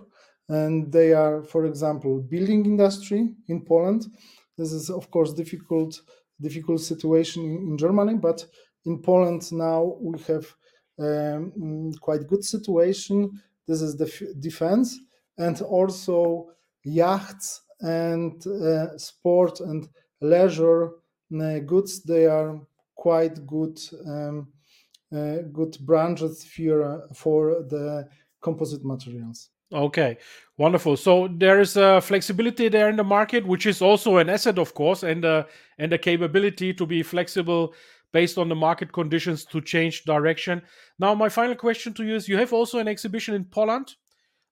[0.48, 4.06] and they are for example building industry in poland
[4.58, 6.02] this is of course difficult
[6.40, 8.46] difficult situation in, Germany, but
[8.84, 10.46] in Poland now we have
[10.98, 13.40] um, quite good situation.
[13.66, 14.98] This is the defense
[15.38, 16.50] and also
[16.82, 19.88] yachts and uh, sport and
[20.20, 20.90] leisure
[21.40, 22.02] uh, goods.
[22.02, 22.60] They are
[22.94, 24.48] quite good um,
[25.12, 28.08] uh, good branches for, for the
[28.40, 29.48] composite materials.
[29.72, 30.18] Okay,
[30.56, 30.96] wonderful.
[30.96, 34.74] So there is a flexibility there in the market, which is also an asset, of
[34.74, 35.46] course, and a,
[35.78, 37.74] and a capability to be flexible
[38.12, 40.62] based on the market conditions to change direction.
[40.98, 43.94] Now, my final question to you is: You have also an exhibition in Poland,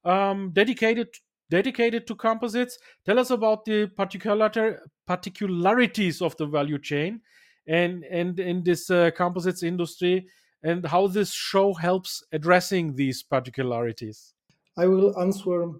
[0.05, 1.09] um, dedicated
[1.51, 2.79] dedicated to composites.
[3.05, 7.21] Tell us about the particular particularities of the value chain
[7.69, 10.27] and and in this uh, composites industry,
[10.63, 14.35] and how this show helps addressing these particularities.
[14.77, 15.73] I will answer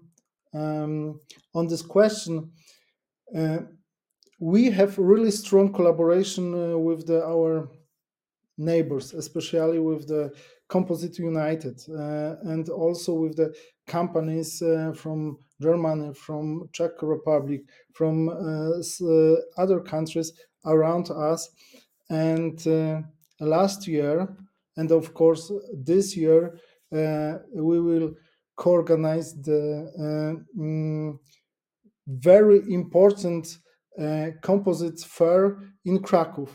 [0.53, 1.19] um,
[1.53, 2.51] on this question.
[3.35, 3.59] Uh,
[4.39, 7.69] we have really strong collaboration uh, with the, our
[8.57, 10.33] neighbors, especially with the
[10.69, 13.53] Composite United uh, and also with the
[13.87, 17.61] companies uh, from Germany, from Czech Republic,
[17.93, 20.31] from uh, uh, other countries
[20.65, 21.49] around us.
[22.09, 22.65] And
[23.39, 24.35] last year,
[24.77, 26.57] and of course this year,
[26.91, 28.15] we will
[28.59, 31.17] co-organize the uh, mm,
[32.07, 33.57] very important
[33.97, 36.47] uh, composites fair in Krakow.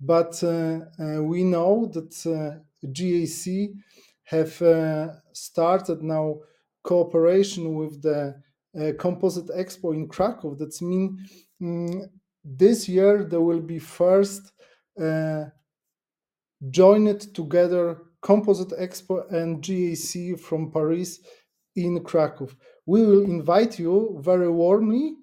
[0.00, 0.80] But uh,
[1.22, 3.74] we know that JEC
[4.24, 6.36] have started now
[6.82, 8.34] cooperation with the
[8.78, 10.54] uh, Composite Expo in Krakow.
[10.54, 11.18] That's mean
[11.62, 12.02] um,
[12.44, 14.52] this year there will be first
[15.00, 15.44] uh,
[16.70, 21.20] joined together Composite Expo and JEC from Paris
[21.76, 22.48] in Krakow.
[22.86, 25.14] We will invite you very warmly,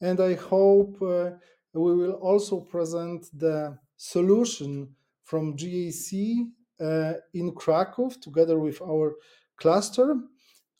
[0.00, 1.30] and I hope uh,
[1.72, 6.44] we will also present the solution from JEC uh,
[6.80, 9.14] in Krakow together with our
[9.58, 10.16] cluster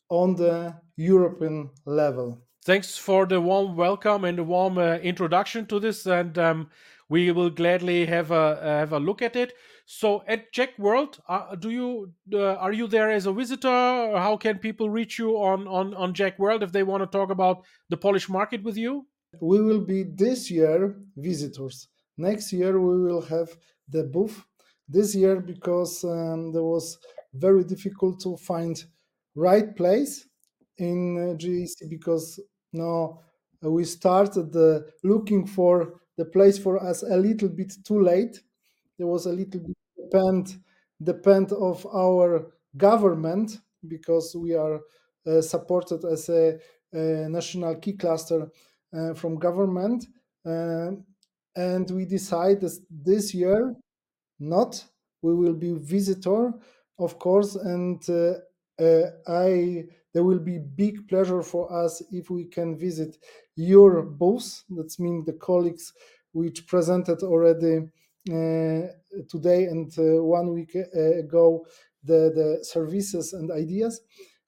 [0.09, 2.41] on the European level.
[2.65, 6.69] Thanks for the warm welcome and the warm uh, introduction to this, and um,
[7.07, 9.53] we will gladly have a have a look at it.
[9.85, 13.69] So at JEC World, uh, do you uh, are you there as a visitor?
[13.69, 17.17] Or how can people reach you on on on JEC World if they want to
[17.17, 19.07] talk about the Polish market with you?
[19.41, 21.87] We will be this year visitors.
[22.17, 23.49] Next year we will have
[23.87, 24.45] the booth.
[24.89, 26.97] This year because um, there was
[27.33, 28.83] very difficult to find
[29.35, 30.25] right place
[30.77, 32.39] in JEC because
[32.73, 33.19] now
[33.61, 38.41] we started uh, looking for the place for us a little bit too late.
[38.97, 40.59] There was a little bit depend
[41.01, 44.79] depend of our government because we are
[45.27, 46.59] uh, supported as a,
[46.93, 48.47] a, national key cluster
[48.93, 50.05] uh, from government
[50.45, 50.91] uh,
[51.55, 53.75] and we decided this year
[54.39, 54.83] not
[55.21, 56.53] we will be visitor
[56.99, 58.33] of course and uh,
[58.81, 63.17] uh, i there will be big pleasure for us if we can visit
[63.55, 65.93] your booth that means the colleagues
[66.31, 67.89] which presented already
[68.31, 68.87] uh,
[69.27, 71.65] today and uh, one week uh, ago
[72.03, 74.01] the, the services and ideas.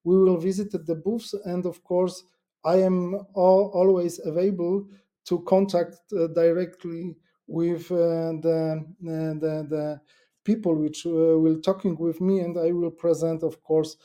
[0.04, 2.24] We will visit the booths, and of course,
[2.64, 4.88] I am all, always available
[5.26, 5.98] to contact
[6.34, 7.16] directly
[7.52, 10.02] with the, the, the
[10.44, 13.98] people which will talking with me, and I will present, of course,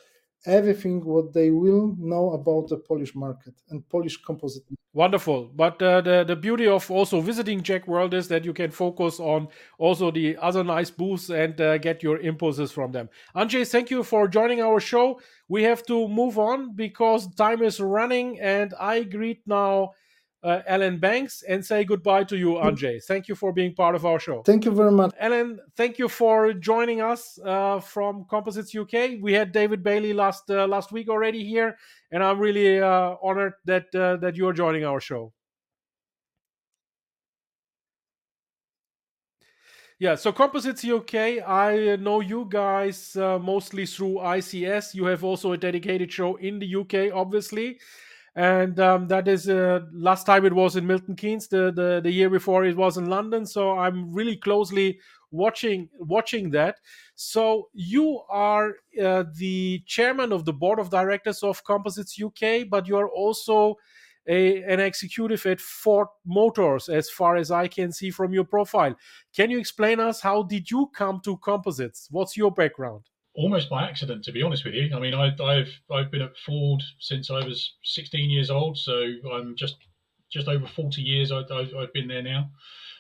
[0.47, 4.65] everything what they will know about the Polish market and Polish composite.
[4.93, 5.51] Wonderful.
[5.55, 9.21] But uh, the the beauty of also visiting JEC World is that you can focus
[9.21, 13.09] on also the other nice booths and uh, get your impulses from them.
[13.35, 15.21] Andrzej, thank you for joining our show.
[15.49, 19.93] We have to move on because time is running, and I greet now
[20.47, 23.03] uh, Alan Banks and say goodbye to you, Andrzej.
[23.05, 24.43] Thank you for being part of our show.
[24.43, 25.13] Thank you very much.
[25.19, 29.21] Alan, thank you for joining us uh, from Composites UK.
[29.21, 31.77] We had David Bailey last uh, last week already here,
[32.13, 35.33] and I'm really uh, honored that uh, that you are joining our show.
[39.99, 44.95] Yeah, so Composites UK, I know you guys uh, mostly through ICS.
[44.95, 47.79] You have also a dedicated show in the UK, obviously
[48.37, 51.49] and um, that is uh, last time it was in Milton Keynes.
[51.49, 53.47] The, the the year before it was in London.
[53.47, 56.77] So I'm really closely watching watching that.
[57.15, 62.87] So you are uh, the chairman of the board of directors of Composites UK, but
[62.87, 63.77] you are also
[64.29, 68.95] a, an executive at Ford Motors, as far as I can see from your profile.
[69.35, 72.09] Can you explain us how did you come to composites?
[72.11, 73.05] What's your background?
[73.37, 74.95] Almost by accident, to be honest with you.
[74.95, 75.27] I mean, I,
[75.57, 79.77] have I've been at Ford since I was 16 years old, so I'm just
[80.29, 82.51] just over 40 years I, have been there now.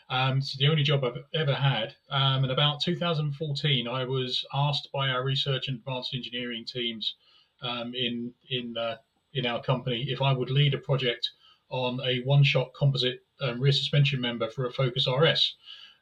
[0.08, 1.96] Um, it's the only job I've ever had.
[2.08, 7.14] Um, and about 2014, I was asked by our research and advanced engineering teams
[7.62, 8.96] um, in in uh,
[9.32, 11.30] in our company if I would lead a project
[11.68, 15.56] on a one-shot composite um, rear suspension member for a Focus RS.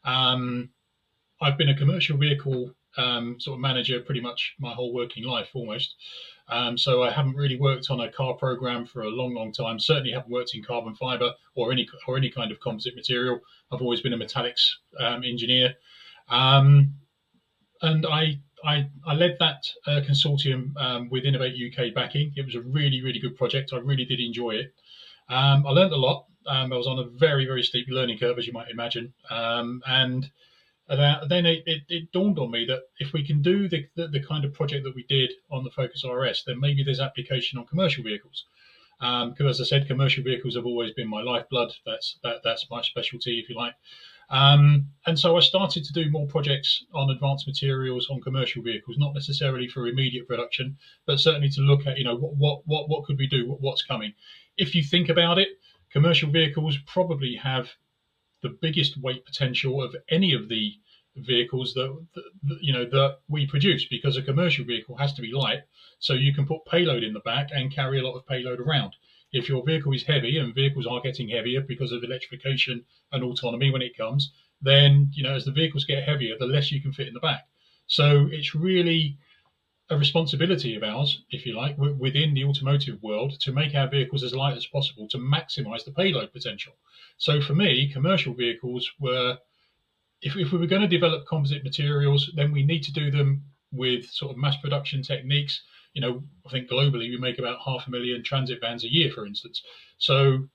[0.05, 0.69] Um,
[1.41, 5.51] I've been a commercial vehicle um, sort of manager pretty much my whole working life
[5.55, 5.97] almost.
[6.49, 9.79] Um, so I haven't really worked on a car program for a long, long time.
[9.79, 13.41] Certainly haven't worked in carbon fiber or any or any kind of composite material.
[13.73, 14.69] I've always been a metallics
[15.01, 15.75] um, engineer,
[16.29, 16.95] um,
[17.81, 22.33] and I, I, I led that uh, consortium um, with Innovate UK backing.
[22.37, 23.73] It was a really really good project.
[23.73, 24.75] I really did enjoy it.
[25.31, 26.27] Um, I learned a lot.
[26.47, 30.31] Um, I was on a very very steep learning curve, as you might imagine, and
[30.89, 34.09] and then it, it, it, dawned on me that if we can do the, the,
[34.09, 37.59] the, kind of project that we did on the Focus RS, then maybe there's application
[37.59, 38.45] on commercial vehicles.
[39.01, 41.73] Because um, as I said, commercial vehicles have always been my lifeblood.
[41.87, 43.75] That's that, that's my specialty, if you like.
[44.31, 48.97] Um, and so I started to do more projects on advanced materials on commercial vehicles,
[48.99, 50.77] not necessarily for immediate production,
[51.07, 53.61] but certainly to look at, you know, what what what, what could we do, what,
[53.61, 54.13] what's coming.
[54.57, 55.49] If you think about it,
[55.91, 57.71] commercial vehicles probably have
[58.45, 60.75] the biggest weight potential of any of the
[61.17, 65.33] vehicles that, that, you know that we produce because a commercial vehicle has to be
[65.33, 65.63] light.
[65.99, 68.93] So you can put payload in the back and carry a lot of payload around.
[69.33, 73.71] If your vehicle is heavy and vehicles are getting heavier because of electrification and autonomy
[73.71, 74.31] when it comes
[74.63, 77.21] then you know as the vehicles get heavier the less you can fit in the
[77.21, 77.47] back.
[77.87, 79.19] So it's really
[79.91, 84.23] a responsibility of ours, if you like, within the automotive world to make our vehicles
[84.23, 86.73] as light as possible to maximize the payload potential.
[87.19, 89.37] So for me, commercial vehicles were,
[90.23, 93.45] if, if we were going to develop composite materials, then we need to do them
[93.73, 95.61] with sort of mass production techniques.
[95.93, 99.11] You know, I think globally we make about half a million transit vans a year,
[99.11, 99.63] for instance.
[99.99, 100.49] So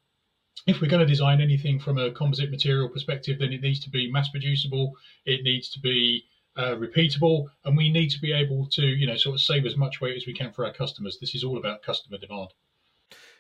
[0.66, 3.90] if we're going to design anything from a composite material perspective, then it needs to
[3.90, 4.94] be mass producible.
[5.26, 6.24] It needs to be
[6.58, 9.78] uh, repeatable, and we need to be able to, you know, sort of save as
[9.78, 11.18] much weight as we can for our customers.
[11.20, 12.50] This is all about customer demand.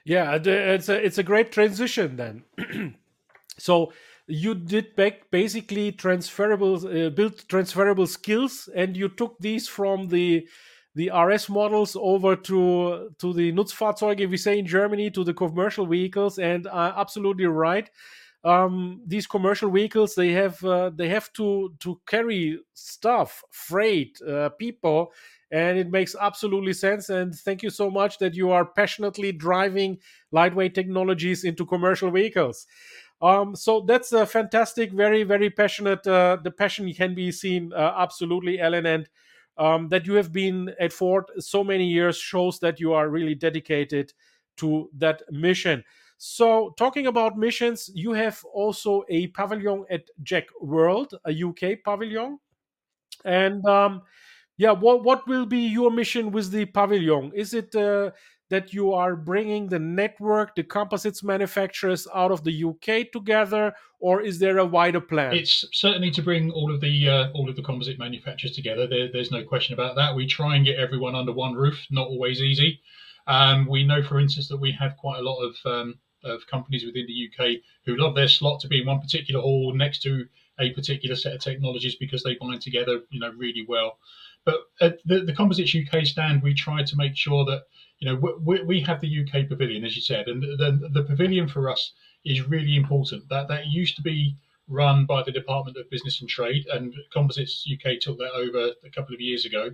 [0.05, 2.95] Yeah, it's a it's a great transition then.
[3.59, 3.91] So
[4.25, 10.47] you did back basically transferable uh, build transferable skills, and you took these from the
[10.95, 15.85] the RS models over to to the Nutzfahrzeuge, we say in Germany, to the commercial
[15.85, 17.89] vehicles, and uh, absolutely right.
[18.43, 24.49] Um, these commercial vehicles they have uh, they have to to carry stuff, freight, uh,
[24.57, 25.11] people,
[25.51, 27.09] and it makes absolutely sense.
[27.09, 29.97] And thank you so much that you are passionately driving
[30.31, 32.65] lightweight technologies into commercial vehicles.
[33.21, 36.07] Um, so that's a fantastic, very, very passionate.
[36.07, 39.09] Uh, the passion can be seen uh, absolutely, Ellen, and
[39.57, 43.35] um, that you have been at Ford so many years shows that you are really
[43.35, 44.13] dedicated
[44.57, 45.83] to that mission.
[46.21, 52.39] So, talking about missions, you have also a pavilion at JEC World, a UK pavilion,
[53.23, 54.01] and um,
[54.57, 57.31] yeah, what what will be your mission with the pavilion?
[57.33, 58.11] Is it uh,
[58.49, 64.19] that you are bringing the network, the composites manufacturers out of the UK together, or
[64.21, 65.33] is there a wider plan?
[65.33, 68.87] It's certainly to bring all of the uh, all of the composite manufacturers together.
[68.87, 70.13] There, there's no question about that.
[70.13, 71.79] We try and get everyone under one roof.
[71.89, 72.81] Not always easy.
[73.25, 76.85] Um, we know, for instance, that we have quite a lot of um, of companies
[76.85, 80.27] within the UK who love their slot to be in one particular hall next to
[80.59, 83.97] a particular set of technologies because they bind together, you know, really well.
[84.45, 87.63] But at the, the Composites UK stand, we try to make sure that
[87.99, 91.03] you know, we, we have the UK pavilion, as you said, and the, the, the
[91.03, 91.93] pavilion for us
[92.23, 93.27] is really important.
[93.29, 94.37] That that used to be
[94.69, 98.89] run by the Department of Business and Trade, and Composites UK took that over a
[98.89, 99.71] couple of years ago.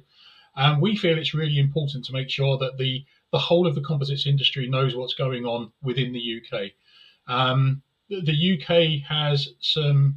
[0.56, 3.06] And we feel it's really important to make sure that the
[3.36, 6.72] the whole of the composites industry knows what's going on within the UK.
[7.28, 10.16] Um, the, UK has some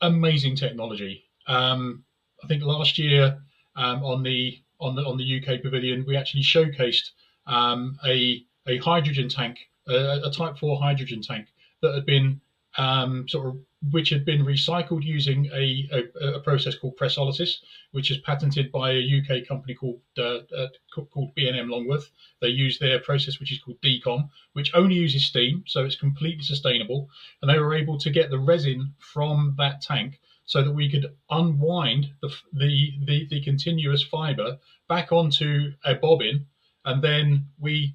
[0.00, 1.22] amazing technology.
[1.46, 2.02] Um,
[2.42, 3.38] I think last year
[3.76, 7.10] um, on the on the on the UK pavilion, we actually showcased
[7.46, 11.46] um, a a hydrogen tank, a, a, Type Four hydrogen tank
[11.80, 12.40] that had been
[12.78, 13.56] um, sort of
[13.90, 17.56] which had been recycled using a, a, a, process called pressolysis,
[17.90, 20.68] which is patented by a UK company called uh, uh,
[21.10, 22.10] called B&M Longworth.
[22.40, 26.44] They use their process, which is called DECOM, which only uses steam, so it's completely
[26.44, 27.08] sustainable.
[27.40, 31.14] And they were able to get the resin from that tank so that we could
[31.30, 34.58] unwind the the, the, the continuous fibre
[34.88, 36.46] back onto a bobbin
[36.84, 37.94] and then we,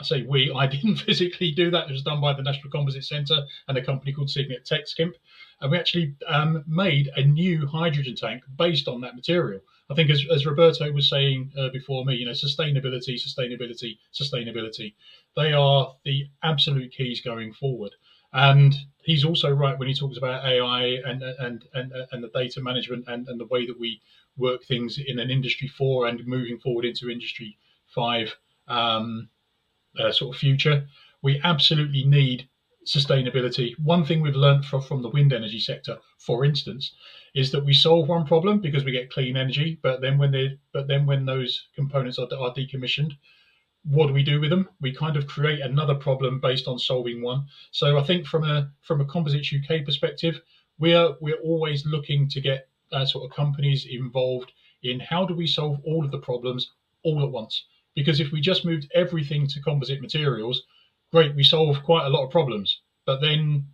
[0.00, 1.88] I say we, I didn't physically do that.
[1.88, 5.14] It was done by the National Composite Centre and a company called Cygnet Texkimp.
[5.60, 9.60] And we actually um, made a new hydrogen tank based on that material.
[9.90, 14.94] I think, as, as Roberto was saying uh, before me, you know, sustainability, sustainability, sustainability.
[15.36, 17.94] They are the absolute keys going forward.
[18.32, 18.74] And
[19.04, 23.04] he's also right when he talks about AI and and and, and the data management
[23.06, 24.00] and, and the way that we
[24.36, 28.34] work things in an industry four and moving forward into industry five
[28.66, 29.28] um,
[29.98, 30.86] uh, sort of future.
[31.22, 32.48] We absolutely need
[32.86, 33.72] sustainability.
[33.82, 36.92] One thing we've learned from, from the wind energy sector, for instance,
[37.34, 40.58] is that we solve one problem because we get clean energy, but then when they
[40.72, 43.12] but then when those components are, are decommissioned,
[43.84, 44.68] what do we do with them?
[44.80, 47.46] We kind of create another problem based on solving one.
[47.70, 50.40] So I think from a from a Composites UK perspective,
[50.78, 55.46] we're we're always looking to get uh, sort of companies involved in how do we
[55.46, 56.72] solve all of the problems
[57.02, 57.64] all at once.
[57.94, 60.62] Because if we just moved everything to composite materials,
[61.12, 62.80] great, we solve quite a lot of problems.
[63.06, 63.66] But then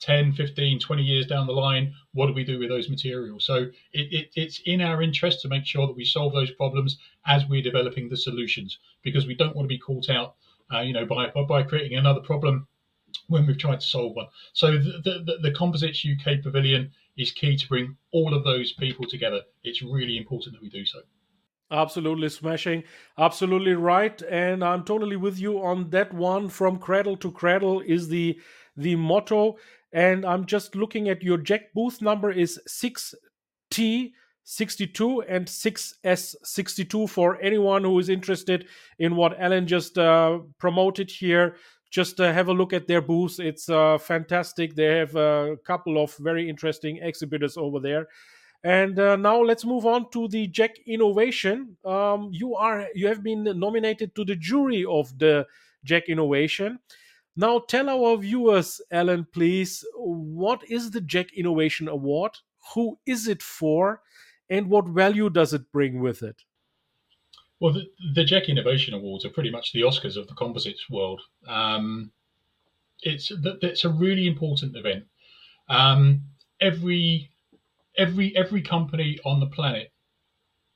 [0.00, 3.44] 10, 15, 20 years down the line, what do we do with those materials?
[3.44, 3.54] So
[3.92, 7.46] it, it, it's in our interest to make sure that we solve those problems as
[7.46, 10.34] we're developing the solutions because we don't want to be caught out,
[10.72, 12.66] uh, you know, by, by creating another problem
[13.28, 14.26] when we've tried to solve one.
[14.52, 19.06] So the, the, the Composites UK Pavilion is key to bring all of those people
[19.06, 19.40] together.
[19.62, 21.00] It's really important that we do so.
[21.74, 22.84] Absolutely smashing.
[23.18, 24.22] Absolutely right.
[24.22, 26.48] And I'm totally with you on that one.
[26.48, 28.38] From cradle to cradle is the
[28.76, 29.56] the motto.
[29.92, 37.82] And I'm just looking at your JEC booth number is 6T62 and 6S62 for anyone
[37.82, 38.68] who is interested
[39.00, 41.56] in what Alan just uh, promoted here.
[41.90, 43.40] Just uh, have a look at their booth.
[43.40, 44.76] It's uh, fantastic.
[44.76, 48.06] They have a couple of very interesting exhibitors over there.
[48.64, 51.76] And uh, now let's move on to the JEC Innovation.
[51.84, 55.46] Um, you are you have been nominated to the jury of the
[55.86, 56.78] JEC Innovation.
[57.36, 62.38] Now tell our viewers, Alan, please, what is the JEC Innovation Award?
[62.74, 64.00] Who is it for?
[64.48, 66.42] And what value does it bring with it?
[67.60, 67.84] Well, the,
[68.14, 71.20] the JEC Innovation Awards are pretty much the Oscars of the composites world.
[71.46, 72.12] Um,
[73.02, 75.04] it's it's a really important event.
[75.68, 76.22] Um,
[76.60, 77.30] every
[77.96, 79.92] every every company on the planet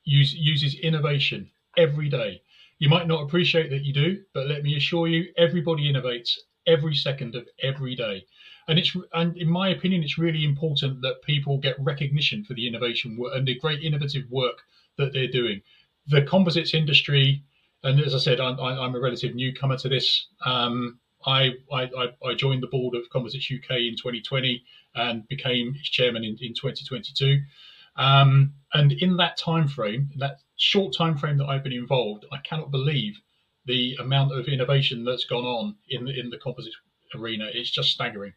[0.04, 2.42] use, uses innovation every day.
[2.78, 6.94] You might not appreciate that you do, but let me assure you, everybody innovates every
[6.94, 8.24] second of every day.
[8.68, 12.66] And it's and in my opinion, it's really important that people get recognition for the
[12.66, 14.58] innovation work and the great innovative work
[14.96, 15.62] that they're doing.
[16.06, 17.42] The composites industry,
[17.82, 20.26] and as I said, I'm, I'm a relative newcomer to this.
[20.44, 21.88] Um, I, I,
[22.24, 24.62] I joined the board of Composites UK in 2020
[24.94, 27.40] and became its chairman in, in 2022.
[27.96, 32.38] Um, and in that time frame, that short time frame that I've been involved, I
[32.38, 33.20] cannot believe
[33.66, 36.72] the amount of innovation that's gone on in the, in the composite
[37.14, 37.48] arena.
[37.52, 38.32] It's just staggering.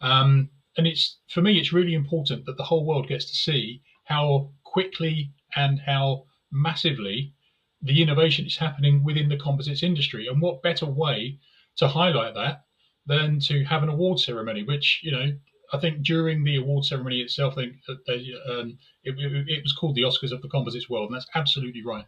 [0.00, 3.82] Um, and it's for me, it's really important that the whole world gets to see
[4.04, 7.34] how quickly and how massively
[7.82, 10.26] the innovation is happening within the composites industry.
[10.28, 11.38] And what better way
[11.80, 12.64] to highlight that
[13.06, 15.32] than to have an award ceremony, which you know
[15.72, 17.72] I think during the award ceremony itself, they,
[18.06, 21.28] they, um, it, it, it, was called the Oscars of the Composites World, and that's
[21.34, 22.04] absolutely right.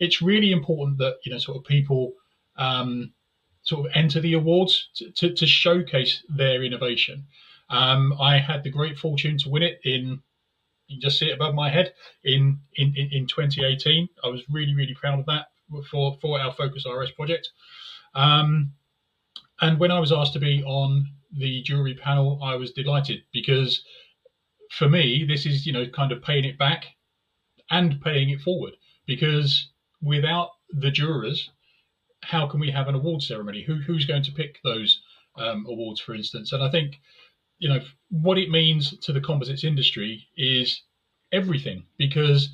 [0.00, 2.12] It's really important that you know sort of people
[2.56, 3.12] um,
[3.62, 7.26] sort of enter the awards to, to, to showcase their innovation.
[7.68, 10.20] Um, I had the great fortune to win it in.
[10.86, 14.08] You just see it above my head in, in, in 2018.
[14.22, 15.46] I was really really proud of that
[15.90, 17.50] for for our Focus RS project.
[18.14, 18.72] Um,
[19.60, 23.82] and when I was asked to be on the jury panel, I was delighted because
[24.70, 26.86] for me, this is, you know, kind of paying it back
[27.70, 28.74] and paying it forward
[29.06, 29.70] because
[30.02, 31.50] without the jurors,
[32.22, 33.62] how can we have an award ceremony?
[33.62, 35.00] Who, who's going to pick those
[35.36, 36.52] um, awards, for instance?
[36.52, 36.96] And I think,
[37.58, 37.80] you know,
[38.10, 40.82] what it means to the composites industry is
[41.32, 42.50] everything because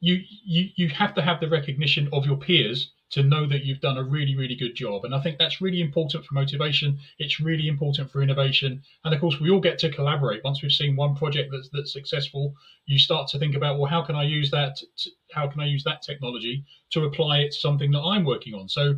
[0.00, 3.80] you, you, you have to have the recognition of your peers to know that you've
[3.80, 5.04] done a really, really good job.
[5.04, 6.98] And I think that's really important for motivation.
[7.20, 8.82] It's really important for innovation.
[9.04, 10.42] And of course, we all get to collaborate.
[10.42, 12.54] Once we've seen one project that's, that's successful,
[12.86, 14.78] you start to think about, well, how can I use that?
[14.78, 18.52] To, how can I use that technology to apply it to something that I'm working
[18.52, 18.68] on?
[18.68, 18.96] So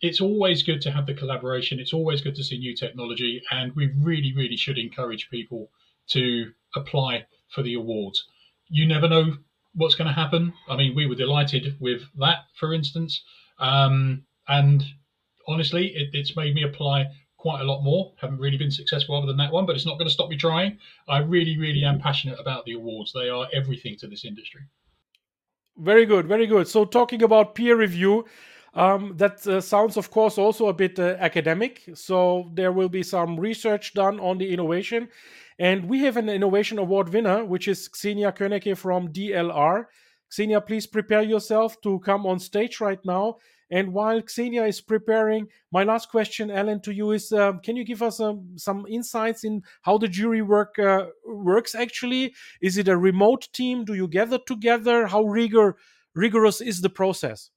[0.00, 1.78] it's always good to have the collaboration.
[1.78, 3.40] It's always good to see new technology.
[3.52, 5.70] And we really, really should encourage people
[6.08, 8.26] to apply for the awards.
[8.68, 9.36] You never know
[9.76, 10.52] what's going to happen.
[10.68, 13.22] I mean, we were delighted with that, for instance.
[13.58, 14.82] Um, and
[15.46, 17.06] honestly, it, it's made me apply
[17.36, 18.12] quite a lot more.
[18.20, 20.36] Haven't really been successful other than that one, but it's not going to stop me
[20.36, 20.78] trying.
[21.08, 23.12] I really, really am passionate about the awards.
[23.12, 24.62] They are everything to this industry.
[25.76, 26.66] Very good, very good.
[26.68, 28.24] So, talking about peer review,
[28.76, 31.82] um, that uh, sounds, of course, also a bit uh, academic.
[31.94, 35.08] So, there will be some research done on the innovation.
[35.58, 39.86] And we have an innovation award winner, which is Xenia Köneke from DLR.
[40.32, 43.36] Xenia, please prepare yourself to come on stage right now.
[43.70, 47.84] And while Xenia is preparing, my last question, Alan, to you is: um, Can you
[47.84, 51.74] give us um, some insights in how the jury work uh, works?
[51.74, 53.84] Actually, is it a remote team?
[53.84, 55.06] Do you gather together?
[55.06, 55.76] How rigor
[56.14, 57.50] rigorous is the process?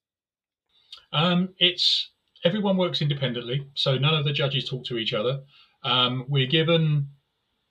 [1.12, 2.12] Um, it's
[2.43, 5.41] everyone works independently, so none of the judges talk to each other.
[5.84, 7.10] Um, we're given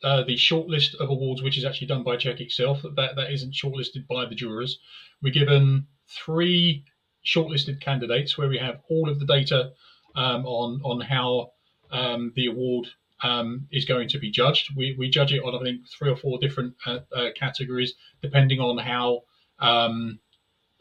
[0.03, 2.83] uh, the shortlist of awards, which is actually done by JEC itself.
[2.83, 4.79] That that isn't shortlisted by the jurors.
[5.23, 6.85] We're given three
[7.27, 9.73] shortlisted candidates where we have all of the data
[10.15, 11.53] um, on on how
[11.91, 12.89] um, the award
[13.23, 14.77] um, is going to be judged.
[14.77, 18.61] We, we judge it on I think three or four different uh, uh, categories depending
[18.61, 19.23] on how
[19.59, 20.21] um,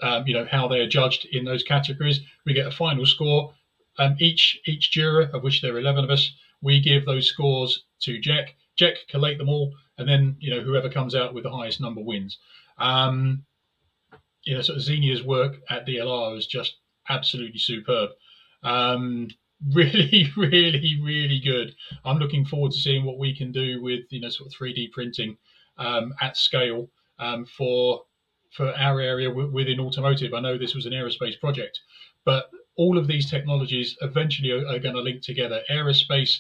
[0.02, 2.20] um, you know how they are judged in those categories.
[2.46, 3.54] We get a final score.
[4.00, 6.32] Um, each each juror, of which there are eleven of us,
[6.62, 8.50] we give those scores to JEC.
[8.80, 12.02] JEC collate them all, and then you know whoever comes out with the highest number
[12.02, 12.38] wins.
[12.78, 13.44] Um,
[14.44, 16.78] you know, sort of Xenia's work at DLR is just
[17.10, 18.12] absolutely superb.
[18.64, 19.30] Um,
[19.74, 21.76] really, really, really good.
[22.06, 24.92] I'm looking forward to seeing what we can do with you know sort of 3D
[24.92, 25.38] printing
[25.78, 26.90] um, at scale
[27.20, 28.04] um, for
[28.52, 30.34] for our area w- within automotive.
[30.34, 31.80] I know this was an aerospace project,
[32.26, 35.62] but all of these technologies eventually are, are going to link together.
[35.70, 36.40] Aerospace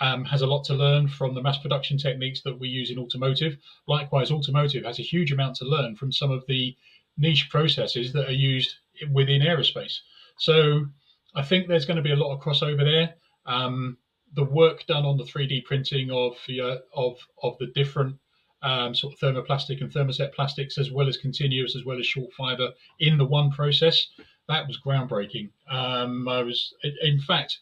[0.00, 2.98] um, has a lot to learn from the mass production techniques that we use in
[2.98, 3.56] automotive.
[3.86, 6.76] Likewise, automotive has a huge amount to learn from some of the
[7.16, 8.74] niche processes that are used
[9.12, 9.98] within aerospace.
[10.38, 10.86] So
[11.34, 13.14] I think there's going to be a lot of crossover there.
[13.44, 13.98] Um,
[14.34, 18.16] the work done on the 3D printing of uh, of of the different
[18.62, 22.32] um, sort of thermoplastic and thermoset plastics, as well as continuous, as well as short
[22.32, 24.06] fiber, in the one process,
[24.48, 25.50] that was groundbreaking.
[25.70, 27.58] Um, I was, in fact,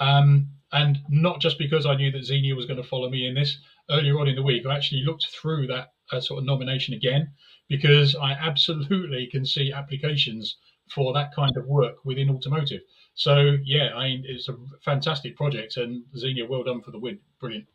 [0.00, 3.34] um, and not just because I knew that Xenia was going to follow me in
[3.34, 3.58] this.
[3.90, 7.30] Earlier on in the week, I actually looked through that uh, sort of nomination again
[7.68, 10.58] because I absolutely can see applications
[10.94, 12.82] for that kind of work within automotive.
[13.14, 17.18] So yeah, I mean, it's a fantastic project, and Xenia, well done for the win.
[17.40, 17.66] Brilliant.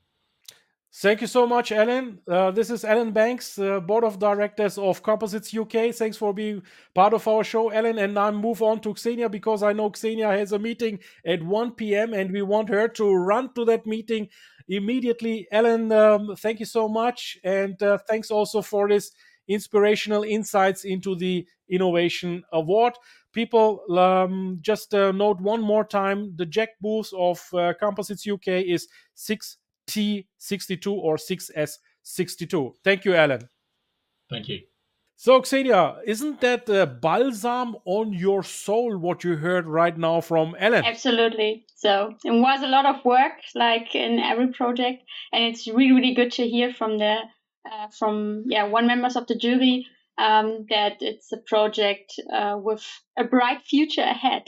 [0.95, 2.19] Thank you so much, Alan.
[2.27, 5.91] Uh, this is Alan Banks, uh, Board of Directors of Composites UK.
[5.91, 6.61] Thanks for being
[6.93, 7.97] part of our show, Alan.
[7.97, 11.71] And now move on to Xenia because I know Xenia has a meeting at 1
[11.71, 12.13] p.m.
[12.13, 14.29] and we want her to run to that meeting
[14.67, 15.47] immediately.
[15.51, 17.39] Alan, um, thank you so much.
[17.43, 19.11] And uh, thanks also for this
[19.47, 22.93] inspirational insights into the Innovation Award.
[23.33, 28.47] People, um, just uh, note one more time the JEC booth of uh, Composites UK
[28.47, 28.87] is
[29.87, 32.73] 6T62 or 6S62.
[32.83, 33.47] Thank you, Alan.
[34.29, 34.61] Thank you.
[35.15, 40.55] So, Xenia, isn't that uh, balsam on your soul what you heard right now from
[40.59, 40.83] Alan?
[40.83, 41.65] Absolutely.
[41.75, 46.13] So, it was a lot of work, like in every project, and it's really, really
[46.15, 47.19] good to hear from the
[47.71, 49.85] uh, from yeah one members of the jury
[50.17, 52.85] um, that it's a project uh, with
[53.17, 54.47] a bright future ahead.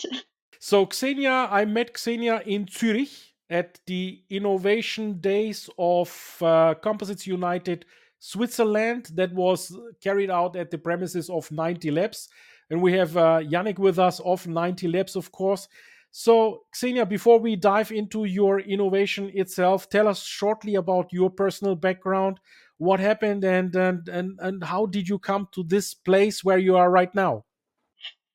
[0.60, 7.86] So Xenia, I met Xenia in Zurich at the Innovation Days of uh, Composites United
[8.20, 12.30] Switzerland that was carried out at the premises of 9T Labs.
[12.70, 15.68] And we have uh, Yannick with us of 9T Labs, of course.
[16.12, 21.76] So, Xenia, before we dive into your innovation itself, tell us shortly about your personal
[21.76, 22.40] background,
[22.78, 26.78] what happened and and and, and how did you come to this place where you
[26.78, 27.44] are right now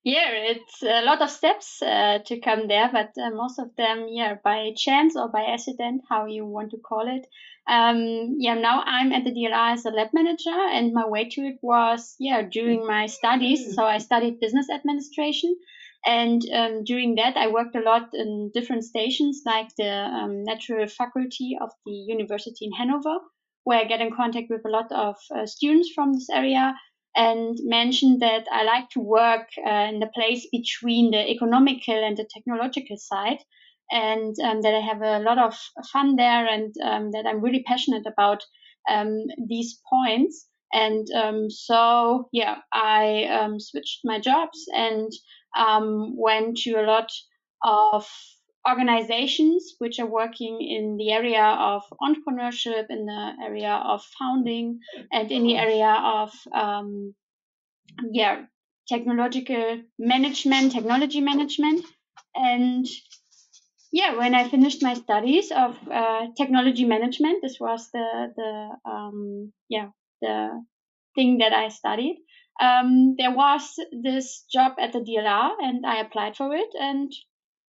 [0.05, 4.07] yeah it's a lot of steps uh, to come there but uh, most of them
[4.09, 7.27] yeah by chance or by accident how you want to call it.
[7.69, 11.43] Um, yeah now i'm at the dlr as a lab manager and my way to
[11.43, 13.75] it was yeah during my studies.
[13.75, 15.55] So i studied business administration
[16.07, 20.87] and um, during that i worked a lot in different stations like the um, natural
[20.89, 23.19] faculty of the university in hanover
[23.65, 26.75] where I get in contact with a lot of uh, students from this area
[27.17, 32.17] and mentioned that I like to work uh, in the place between the economical and
[32.17, 33.39] the technological side,
[33.91, 35.59] and um, that I have a lot of
[35.93, 38.43] fun there, and um, that I'm really passionate about
[38.89, 40.47] um, these points.
[40.73, 45.11] And um, so, yeah, I um, switched my jobs and
[45.59, 47.11] um, went to a lot
[47.65, 48.07] of
[48.69, 54.81] organizations which are working in the area of entrepreneurship, in the area of founding,
[55.13, 57.15] and in the area of um,
[58.13, 58.43] yeah
[58.89, 61.85] technological management, technology management,
[62.35, 62.87] and
[63.93, 69.53] yeah, when I finished my studies of uh, technology management, this was the the um,
[69.69, 69.89] yeah
[70.21, 70.65] the
[71.15, 72.19] thing that I studied.
[72.61, 77.11] Um, there was this job at the DLR, and I applied for it, and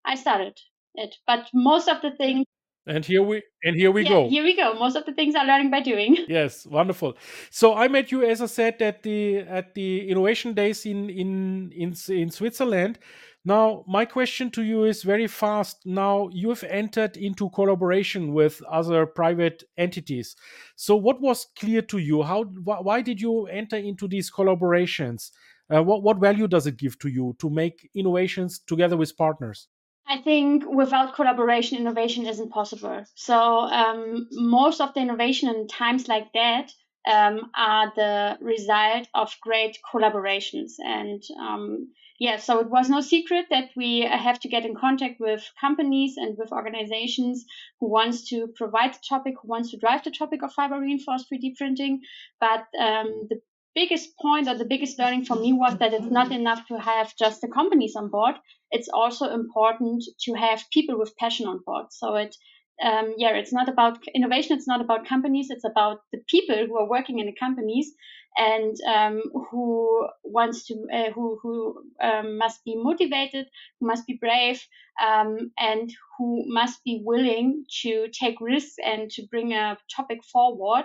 [0.05, 0.59] I started
[0.99, 1.17] it.
[1.27, 2.45] But most of the things
[2.89, 4.29] and here we and here we yeah, go.
[4.29, 4.73] Here we go.
[4.73, 6.17] Most of the things are learning by doing.
[6.29, 7.19] Yes, wonderful.
[7.51, 11.71] So I met you, as I said, at the at the innovation days in in
[11.73, 12.99] in in Switzerland.
[13.45, 15.87] Now, my question to you is very fast.
[15.87, 20.37] Now, you have entered into collaboration with other private entities.
[20.77, 22.23] So, what was clear to you?
[22.23, 25.31] How wh- why did you enter into these collaborations?
[25.71, 29.69] Uh, what what value does it give to you to make innovations together with partners?
[30.09, 33.05] I think without collaboration, innovation isn't possible.
[33.15, 36.73] So um, most of the innovation in times like that
[37.07, 40.73] um, are the result of great collaborations.
[40.79, 45.21] And um, yeah, so it was no secret that we have to get in contact
[45.21, 47.45] with companies and with organizations
[47.79, 51.27] who wants to provide the topic, who wants to drive the topic of fiber reinforced
[51.31, 52.01] 3D printing.
[52.41, 53.41] But um, the
[53.75, 57.15] biggest point or the biggest learning for me was that it's not enough to have
[57.17, 58.35] just the companies on board.
[58.71, 61.87] It's also important to have people with passion on board.
[61.91, 62.37] So it,
[62.83, 64.57] um, yeah, it's not about innovation.
[64.57, 65.49] It's not about companies.
[65.51, 67.93] It's about the people who are working in the companies
[68.37, 73.47] and um, who wants to, uh, who who um, must be motivated,
[73.81, 74.63] who must be brave,
[75.05, 80.85] um, and who must be willing to take risks and to bring a topic forward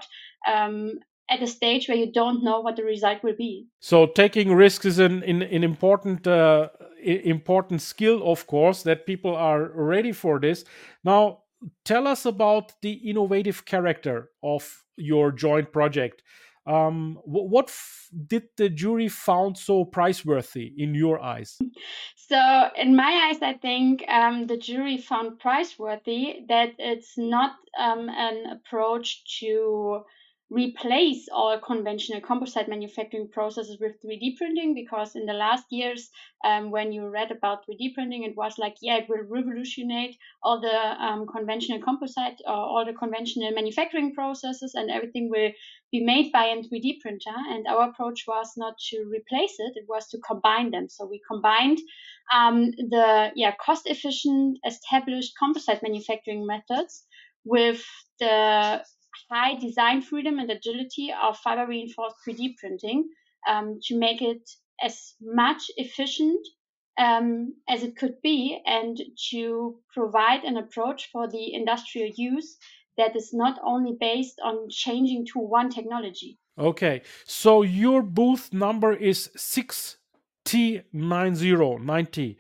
[0.52, 0.94] um,
[1.34, 3.68] at a stage where you don't know what the result will be.
[3.80, 6.70] So taking risks is an, an, an important uh,
[7.04, 10.64] important skill, of course, that people are ready for this.
[11.04, 11.40] Now,
[11.84, 16.24] tell us about the innovative character of your joint project.
[16.66, 17.76] Um, what
[18.28, 21.60] did the jury found so priceworthy in your eyes?
[22.16, 28.10] So, in my eyes, I think um, the jury found priceworthy that it's not um,
[28.10, 30.06] an approach to
[30.54, 36.12] replace all conventional composite manufacturing processes with 3D printing because in the last years,
[36.46, 40.62] um, when you read about 3D printing, it was like, yeah, it will revolutionize all
[40.62, 45.50] the um, conventional composite or all the conventional manufacturing processes and everything will
[45.92, 47.36] be made by a 3D printer.
[47.50, 50.88] And our approach was not to replace it, it was to combine them.
[50.88, 51.80] So we combined
[52.32, 57.06] um, the yeah, cost efficient established composite manufacturing methods
[57.44, 57.84] with
[58.20, 58.84] the
[59.34, 63.08] high design freedom and agility of fiber reinforced 3D printing
[63.50, 64.50] um, to make it
[64.82, 66.46] as much efficient
[66.98, 69.00] um, as it could be and
[69.32, 72.58] to provide an approach for the industrial use
[72.98, 76.38] that is not only based on changing to one technology.
[76.60, 82.36] Okay, so your booth number is 6T9090.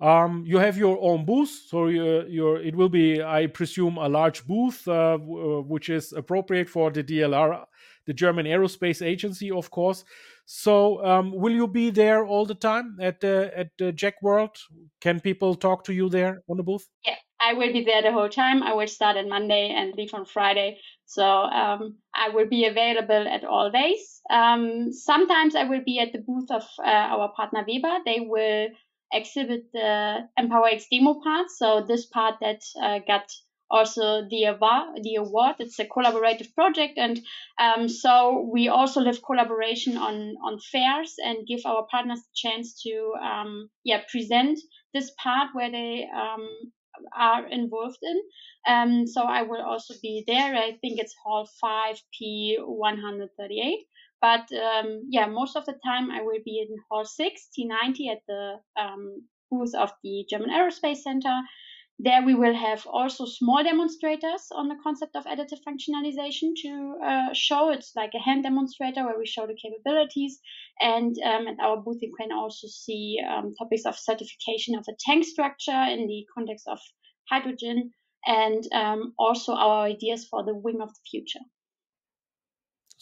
[0.00, 4.46] Um, you have your own booth, so your, it will be, I presume, a large
[4.46, 5.16] booth, uh, uh,
[5.62, 7.64] which is appropriate for the DLR,
[8.06, 10.04] the German Aerospace Agency, of course.
[10.46, 14.56] So, um, will you be there all the time at the at the JEC World?
[15.00, 16.86] Can people talk to you there on the booth?
[17.06, 18.62] Yeah, I will be there the whole time.
[18.62, 20.80] I will start on Monday and leave on Friday.
[21.06, 24.20] So um, I will be available at all days.
[24.30, 27.98] Um, sometimes I will be at the booth of uh, our partner Weber.
[28.04, 28.68] They will
[29.14, 31.50] exhibit the EmpowerX demo part.
[31.50, 33.30] So this part that uh, got
[33.70, 35.56] also the award, the award.
[35.58, 37.20] It's a collaborative project, and
[37.58, 42.82] um, so we also live collaboration on on fairs and give our partners a chance
[42.82, 44.58] to um, yeah present
[44.92, 46.48] this part where they um,
[47.16, 48.20] are involved in.
[48.66, 50.54] Um, so I will also be there.
[50.54, 53.86] I think it's Hall 5P 138.
[54.24, 58.22] But um, yeah, most of the time I will be in Hall 6, T90 at
[58.26, 61.42] the um, booth of the German Aerospace Center.
[61.98, 67.34] There we will have also small demonstrators on the concept of additive functionalization to uh,
[67.34, 67.68] show.
[67.68, 70.40] It's like a hand demonstrator where we show the capabilities.
[70.80, 74.96] And um, at our booth, you can also see um, topics of certification of the
[75.00, 76.78] tank structure in the context of
[77.28, 77.90] hydrogen
[78.26, 81.44] and um, also our ideas for the wing of the future.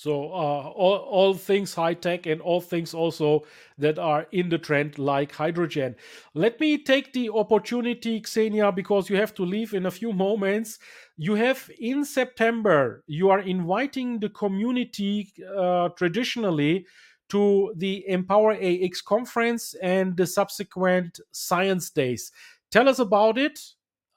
[0.03, 3.45] So uh, all, all things high tech and all things also
[3.79, 5.95] that are in the trend like hydrogen.
[6.35, 10.81] Let me take the opportunity, Xenia, because you have to leave in a few moments.
[11.19, 16.85] You have in September, you are inviting the community uh, traditionally
[17.29, 22.33] to the Empower AX conference and the subsequent science days.
[22.73, 23.61] Tell us about it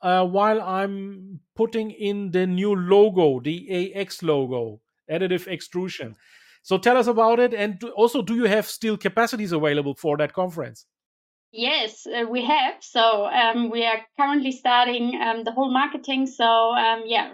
[0.02, 6.16] uh, while I'm putting in the new logo, the AX logo additive extrusion.
[6.64, 10.34] So tell us about it, and also, do you have still capacities available for that
[10.34, 10.86] conference?
[11.52, 12.76] Yes, uh, we have.
[12.82, 16.28] So um, we are currently starting um, the whole marketing.
[16.28, 17.34] So um, yeah,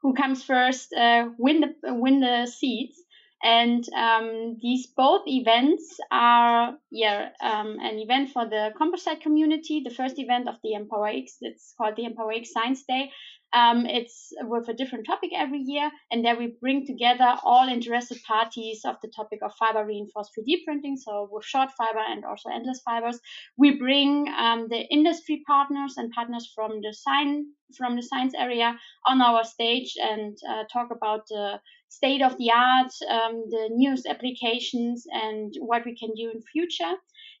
[0.00, 3.00] who comes first uh, win the win the seats.
[3.42, 9.82] And um, these both events are yeah um, an event for the composite community.
[9.84, 13.10] The first event of the Empower X, it's called the Empower X Science Day,
[13.54, 18.18] um, it's with a different topic every year, and there we bring together all interested
[18.26, 22.50] parties of the topic of fiber reinforced 3D printing, so with short fiber and also
[22.50, 23.20] endless fibers.
[23.56, 27.46] We bring um, the industry partners and partners from the science
[27.76, 32.50] from the science area on our stage and uh, talk about the state of the
[32.50, 36.94] art, um, the newest applications, and what we can do in future.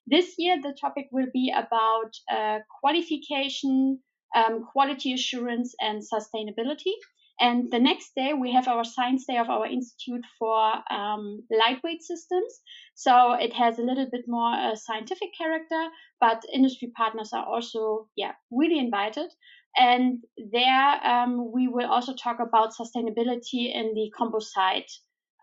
[0.06, 4.00] This year, the topic will be about uh, qualification,
[4.34, 6.94] um, quality assurance, and sustainability.
[7.40, 12.02] And the next day, we have our science day of our institute for um, lightweight
[12.02, 12.60] systems.
[12.94, 15.88] So it has a little bit more uh, scientific character,
[16.20, 19.30] but industry partners are also, yeah, really invited.
[19.76, 20.22] And
[20.52, 24.90] there, um, we will also talk about sustainability in the composite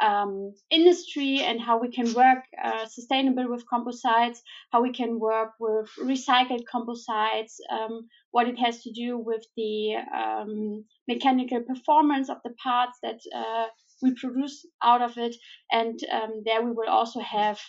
[0.01, 4.41] um, industry and how we can work uh, sustainable with composites,
[4.71, 9.95] how we can work with recycled composites, um, what it has to do with the
[10.15, 13.67] um, mechanical performance of the parts that uh,
[14.01, 15.35] we produce out of it.
[15.71, 17.59] And um, there we will also have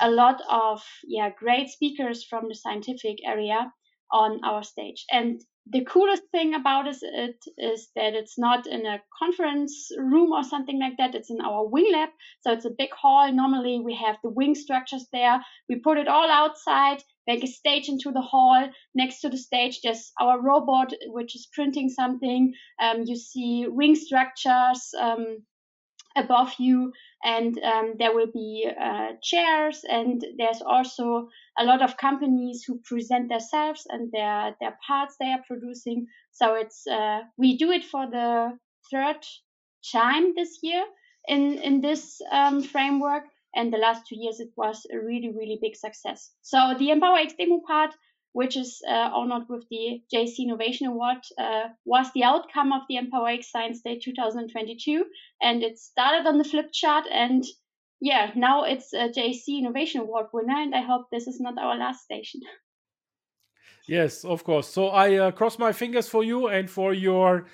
[0.00, 3.70] a lot of yeah great speakers from the scientific area
[4.12, 5.04] on our stage.
[5.10, 10.42] And the coolest thing about it is that it's not in a conference room or
[10.42, 11.14] something like that.
[11.14, 12.08] It's in our wing lab.
[12.40, 13.32] So it's a big hall.
[13.32, 15.40] Normally we have the wing structures there.
[15.68, 18.68] We put it all outside, make a stage into the hall.
[18.94, 22.52] Next to the stage, there's our robot, which is printing something.
[22.80, 24.92] Um, you see wing structures.
[24.98, 25.44] Um,
[26.16, 26.92] above you
[27.22, 32.80] and um, there will be uh, chairs and there's also a lot of companies who
[32.80, 36.06] present themselves and their their parts they are producing.
[36.32, 38.58] So it's uh, we do it for the
[38.90, 39.18] third
[39.92, 40.84] time this year
[41.28, 43.24] in in this um, framework.
[43.54, 46.30] And the last two years it was a really really big success.
[46.42, 47.94] So the empower x demo part
[48.32, 52.96] which is uh, honored with the JEC Innovation Award, uh, was the outcome of the
[52.96, 55.04] Empower X Science Day 2022.
[55.42, 57.06] And it started on the flip chart.
[57.10, 57.44] And
[58.00, 60.60] yeah, now it's a JEC Innovation Award winner.
[60.60, 62.40] And I hope this is not our last station.
[63.86, 64.68] Yes, of course.
[64.68, 67.46] So I uh, cross my fingers for you and for your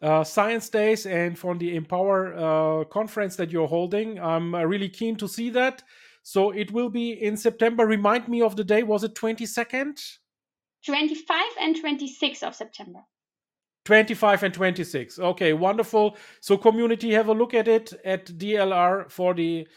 [0.00, 4.18] uh, science days and for the Empower uh, conference that you're holding.
[4.18, 5.82] I'm uh, really keen to see that.
[6.24, 7.86] So it will be in September.
[7.86, 8.82] Remind me of the day.
[8.82, 10.00] Was it 22nd?
[10.86, 13.00] 25 and 26 of September.
[13.84, 15.18] 25 and 26.
[15.18, 16.16] Okay, wonderful.
[16.40, 19.68] So community, have a look at it at DLR for the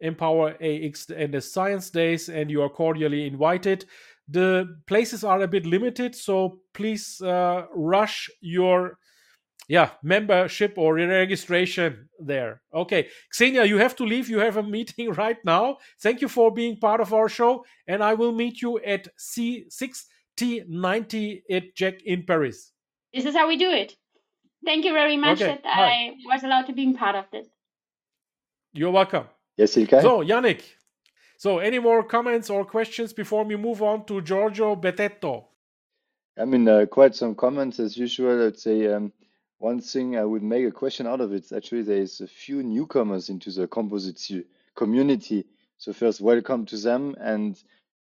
[0.00, 3.84] Empower AX and the Science Days, and you are cordially invited.
[4.26, 8.98] The places are a bit limited, so please uh, rush your
[9.72, 12.60] yeah membership or registration there.
[12.82, 14.28] Okay xenia you have to leave.
[14.28, 15.78] You have a meeting right now.
[16.02, 21.14] Thank you for being part of our show and i will meet you at c6t90
[21.56, 22.58] at JEC in paris.
[23.14, 23.96] This is how we do it.
[24.68, 25.58] Thank you very much okay.
[25.64, 25.90] that Hi.
[25.90, 25.92] i
[26.32, 27.46] was allowed to be part of this.
[28.74, 29.26] You're welcome.
[29.56, 30.02] Yes Ilkay.
[30.02, 30.62] so yannick
[31.44, 35.34] so any more comments or questions before we move on to giorgio Betteto?
[36.42, 38.46] I mean uh, quite some comments as usual.
[38.46, 39.12] I'd say um,
[39.62, 42.64] one thing I would make a question out of it actually there is a few
[42.64, 44.32] newcomers into the composites
[44.74, 45.46] community.
[45.78, 47.56] So first, welcome to them, and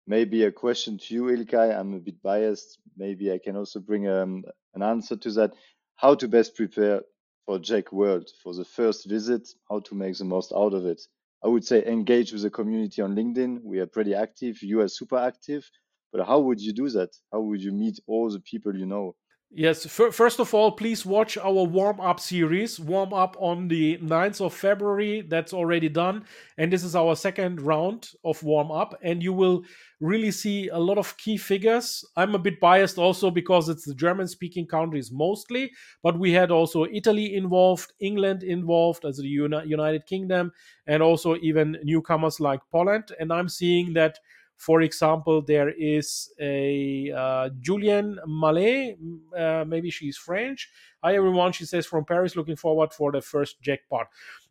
[0.06, 1.78] maybe a question to you, Ilkay.
[1.78, 2.78] I'm a bit biased.
[2.96, 4.44] Maybe I can also bring um,
[4.74, 5.52] an answer to that.
[5.96, 7.02] How to best prepare
[7.44, 9.48] for JEC World for the first visit?
[9.68, 11.02] How to make the most out of it?
[11.44, 13.62] I would say engage with the community on LinkedIn.
[13.62, 14.62] We are pretty active.
[14.62, 15.70] You are super active.
[16.12, 17.10] But how would you do that?
[17.32, 19.14] How would you meet all the people you know?
[19.52, 22.78] Yes, first of all, please watch our warm up series.
[22.78, 25.22] Warm up on the 9th of February.
[25.22, 26.24] That's already done.
[26.56, 28.96] And this is our second round of warm up.
[29.02, 29.64] And you will
[29.98, 32.04] really see a lot of key figures.
[32.16, 36.52] I'm a bit biased also because it's the German speaking countries mostly, but we had
[36.52, 40.52] also Italy involved, England involved, as the United Kingdom,
[40.86, 43.10] and also even newcomers like Poland.
[43.18, 44.20] And I'm seeing that
[44.60, 48.98] for example, there is a uh, Julienne Mallet,
[49.34, 50.68] uh, maybe she's French.
[51.02, 54.08] Hi everyone, she says from Paris, looking forward for the first jackpot.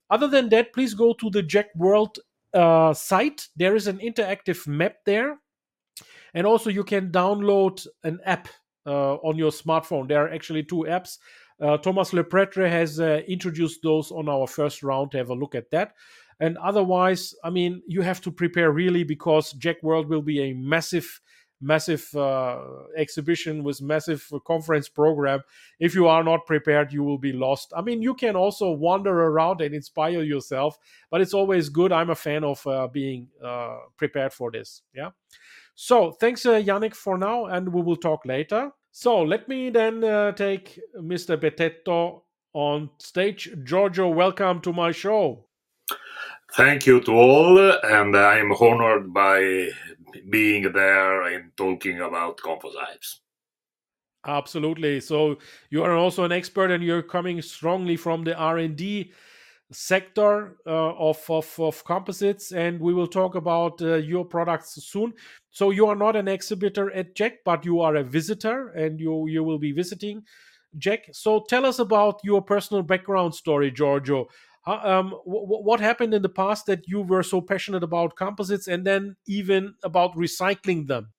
[0.09, 2.17] Other than that, please go to the JEC World
[2.55, 3.49] uh, site.
[3.55, 5.37] There is an interactive map there.
[6.33, 8.47] And also, you can download an app
[8.87, 10.07] uh, on your smartphone.
[10.07, 11.19] There are actually two apps.
[11.61, 15.13] Uh, Thomas Lepretre has uh, introduced those on our first round.
[15.13, 15.93] Have a look at that.
[16.39, 20.53] And otherwise, I mean, you have to prepare really because JEC World will be a
[20.53, 21.19] massive,
[21.61, 22.59] massive uh,
[22.95, 25.41] exhibition with massive conference program.
[25.79, 27.73] If you are not prepared, you will be lost.
[27.75, 30.77] I mean, you can also wander around and inspire yourself,
[31.11, 31.91] but it's always good.
[31.91, 34.81] I'm a fan of uh, being uh, prepared for this.
[34.93, 35.09] Yeah.
[35.75, 38.71] So thanks, uh, Yannick, for now, and we will talk later.
[38.91, 41.37] So let me then uh, take Mr.
[41.37, 42.21] Betteto
[42.53, 43.49] on stage.
[43.63, 45.48] Giorgio, welcome to my show.
[46.55, 49.69] Thank you to all, and I'm honored by
[50.29, 53.21] being there and talking about composites.
[54.25, 54.99] Absolutely.
[54.99, 55.37] So
[55.69, 59.13] you are also an expert, and you're coming strongly from the R and D
[59.71, 65.13] sector uh, of, of, of composites and we will talk about uh, your products soon
[65.51, 69.27] so you are not an exhibitor at JEC but you are a visitor and you
[69.27, 70.23] you will be visiting
[70.79, 74.27] JEC so tell us about your personal background story giorgio
[74.65, 79.15] um, what happened in the past that you were so passionate about composites and then
[79.27, 81.13] even about recycling them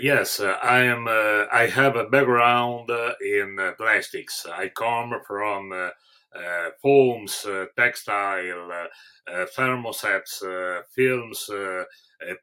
[0.00, 1.08] Yes, uh, I am.
[1.08, 4.46] Uh, I have a background uh, in uh, plastics.
[4.46, 5.90] I come from uh,
[6.38, 7.46] uh, foams,
[7.76, 8.86] textile,
[9.56, 10.42] thermosets,
[10.94, 11.50] films,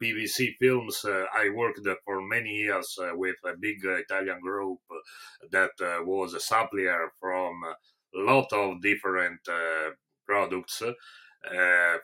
[0.01, 1.05] PVC films.
[1.05, 4.79] I worked for many years with a big Italian group
[5.51, 5.71] that
[6.03, 9.39] was a supplier from a lot of different
[10.25, 10.81] products.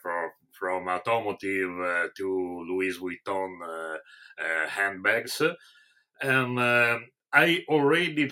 [0.02, 3.98] for from automotive uh, to Louis Vuitton uh,
[4.40, 5.42] uh, handbags.
[6.22, 6.60] And
[7.34, 8.32] I already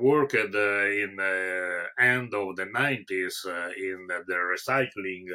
[0.00, 3.44] worked in the end of the 90s
[3.76, 5.26] in the recycling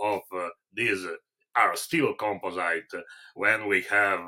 [0.00, 0.20] of
[0.72, 1.04] these
[1.54, 2.90] are still composite
[3.34, 4.20] when we have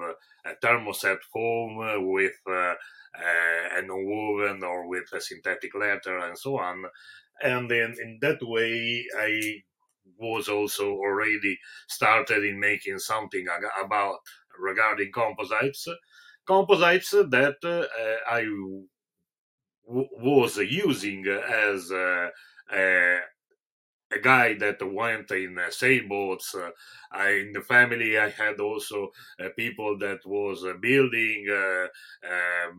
[0.45, 6.59] a thermoset foam with uh, uh, a non-woven or with a synthetic leather and so
[6.59, 6.85] on.
[7.43, 9.62] And then in that way, I
[10.18, 11.59] was also already
[11.89, 13.47] started in making something
[13.82, 14.18] about
[14.59, 15.87] regarding composites.
[16.47, 18.45] Composites that uh, I
[19.87, 22.30] w- was using as a,
[22.72, 23.18] a,
[24.15, 26.55] a, guy that went in uh, sailboats.
[26.55, 26.71] Uh,
[27.12, 29.11] I, in the family, I had also
[29.41, 31.87] uh, people that was uh, building uh,
[32.27, 32.79] um,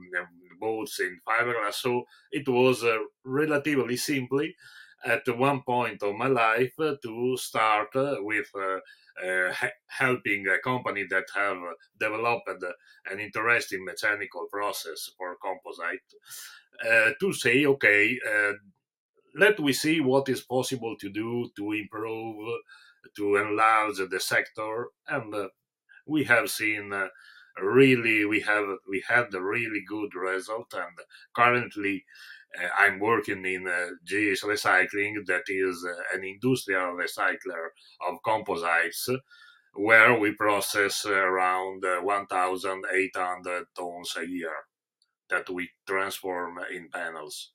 [0.60, 1.76] boats in fiberglass.
[1.76, 4.56] So it was uh, relatively simply
[5.06, 8.48] at one point of my life to start with
[9.88, 11.58] helping a company that have
[12.00, 12.50] developed
[13.12, 18.18] an interesting mechanical process for composite to say, okay,
[19.36, 22.36] let we see what is possible to do to improve,
[23.16, 25.34] to enlarge the sector, and
[26.08, 26.92] we have seen
[27.62, 30.98] really we have we had a really good result and
[31.34, 32.04] currently
[32.58, 37.70] uh, I'm working in uh, Gees Recycling, that is uh, an industrial recycler
[38.08, 39.10] of composites,
[39.74, 44.56] where we process around 1,800 tons a year
[45.30, 47.52] that we transform in panels.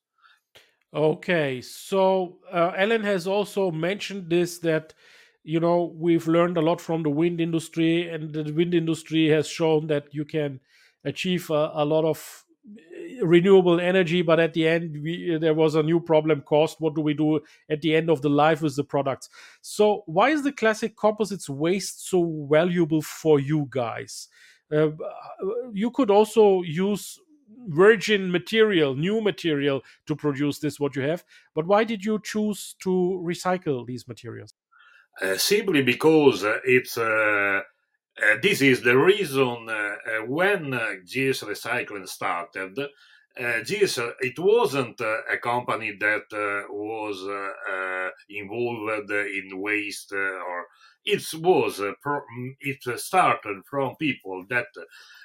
[0.93, 4.93] Okay, so uh, Alan has also mentioned this that
[5.43, 9.47] you know we've learned a lot from the wind industry, and the wind industry has
[9.47, 10.59] shown that you can
[11.05, 12.45] achieve a, a lot of
[13.23, 16.77] renewable energy but at the end we, there was a new problem caused.
[16.79, 17.39] What do we do
[17.69, 19.29] at the end of the life with the products?
[19.61, 24.27] So why is the classic composites waste so valuable for you guys?
[24.71, 24.89] Uh,
[25.73, 27.19] you could also use
[27.67, 31.23] virgin material new material to produce this what you have.
[31.55, 34.53] But why did you choose to recycle these materials?
[35.21, 37.61] Uh, simply because uh, it's uh,
[38.21, 39.95] uh, this is the reason uh, uh,
[40.27, 42.77] when Gees Recycling started,
[43.63, 46.25] Gees, it wasn't a company that
[46.69, 47.25] was
[48.29, 50.65] involved in waste or
[51.05, 51.81] it was
[52.59, 54.67] it started from people that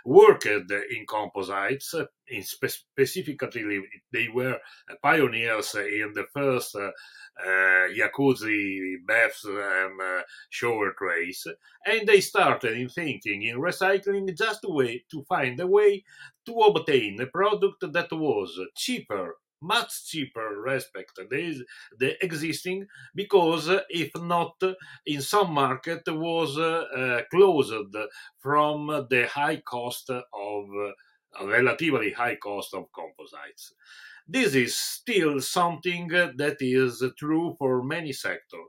[0.04, 1.94] worked in composites
[2.28, 4.58] in spe- specifically they were
[5.02, 6.90] pioneers in the first uh,
[7.44, 11.46] uh, jacuzzi baths and uh, shower trays
[11.84, 16.02] and they started in thinking in recycling just a way to find a way
[16.46, 21.64] to obtain a product that was cheaper much cheaper respect the,
[21.98, 24.54] the existing because if not
[25.06, 27.96] in some market was uh, closed
[28.38, 33.74] from the high cost of uh, relatively high cost of composites.
[34.28, 38.66] This is still something that is true for many sectors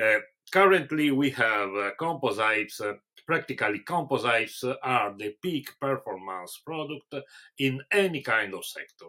[0.00, 0.18] uh,
[0.52, 2.94] currently we have uh, composites uh,
[3.26, 7.14] practically composites are the peak performance product
[7.58, 9.06] in any kind of sector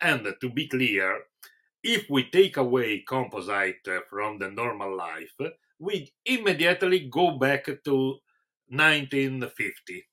[0.00, 1.24] and to be clear,
[1.82, 5.34] if we take away composite from the normal life,
[5.78, 8.18] we immediately go back to
[8.68, 10.04] 1950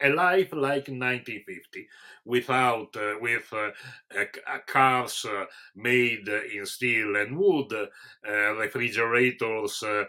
[0.00, 1.88] a life like 1950
[2.24, 3.70] without uh, with uh,
[4.18, 5.44] uh, cars uh,
[5.76, 10.04] made in steel and wood uh, refrigerators uh,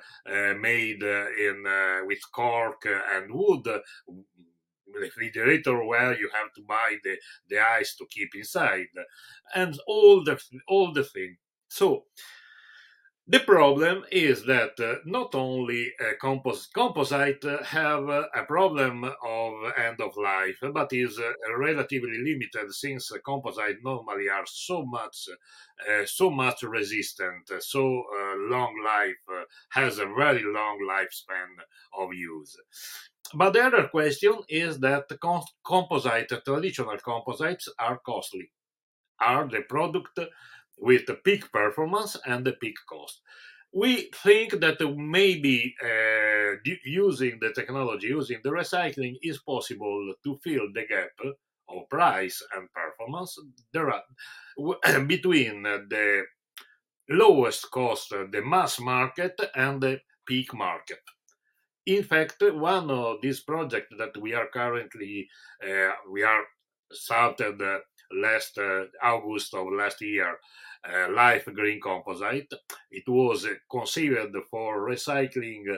[0.60, 1.64] made in
[2.08, 3.68] with cork and wood
[4.94, 7.18] refrigerator where you have to buy the,
[7.50, 8.88] the ice to keep inside
[9.56, 11.38] and all the all the thing
[11.70, 12.06] so
[13.28, 19.04] The problem is that uh, not only uh, compos- composite uh, have uh, a problem
[19.06, 25.28] of end of life, but is uh, relatively limited since composite normally are so much,
[25.90, 28.04] uh, so much resistant, so
[28.54, 31.50] long life has a very long lifespan
[31.98, 32.56] of use.
[33.36, 38.52] But the other question is that com- composite, traditional composites, are costly.
[39.20, 40.20] Are the product
[40.78, 43.22] with the peak performance and the peak cost.
[43.74, 50.68] We think that maybe uh, using the technology, using the recycling, is possible to fill
[50.74, 51.36] the gap
[51.70, 53.38] of price and performance
[53.72, 54.04] there are,
[55.08, 56.24] between the
[57.10, 61.02] lowest cost, the mass market, and the peak market.
[61.86, 65.28] In fact, one of these projects that we are currently
[65.62, 66.44] uh, we are
[66.92, 67.80] started uh,
[68.14, 70.38] last uh, August of last year
[70.88, 72.54] uh, Life Green Composite.
[72.90, 75.78] It was conceived for recycling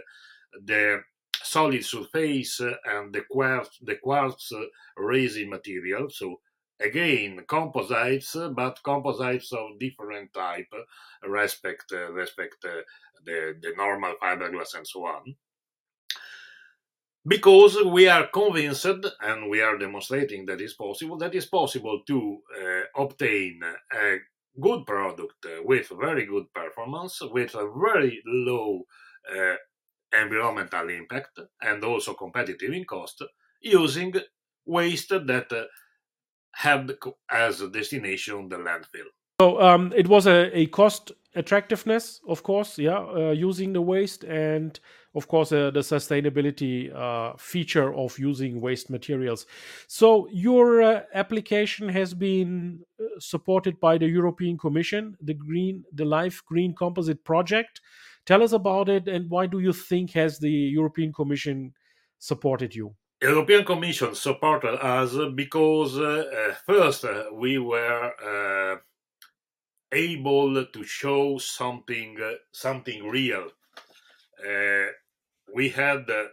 [0.63, 1.01] the
[1.41, 4.51] solid surface and the quartz, the quartz
[4.97, 6.09] resin material.
[6.11, 6.39] So
[6.79, 10.71] again composites but composites of different type
[11.23, 12.81] respect respect uh,
[13.25, 15.35] the the normal fiberglass and so on
[17.27, 18.85] because we are convinced
[19.21, 23.59] and we are demonstrating that it's possible that it's possible to uh, obtain
[23.91, 24.17] a
[24.61, 28.83] good product with very good performance with a very low
[29.35, 29.55] uh,
[30.21, 33.23] environmental impact and also competitive in cost
[33.61, 34.13] using
[34.65, 35.63] waste that uh,
[36.53, 36.89] have
[37.29, 39.09] as a destination the landfill.
[39.41, 44.23] So um, it was a, a cost attractiveness of course yeah uh, using the waste
[44.23, 44.79] and
[45.15, 49.45] of course, uh, the sustainability uh, feature of using waste materials.
[49.87, 56.03] So, your uh, application has been uh, supported by the European Commission, the Green, the
[56.03, 57.79] Life Green Composite Project.
[58.25, 61.73] Tell us about it, and why do you think has the European Commission
[62.19, 62.93] supported you?
[63.21, 68.81] European Commission supported us because uh, first we were
[69.95, 72.17] able to show something
[72.51, 73.49] something real
[74.47, 74.87] uh,
[75.53, 76.25] we had uh,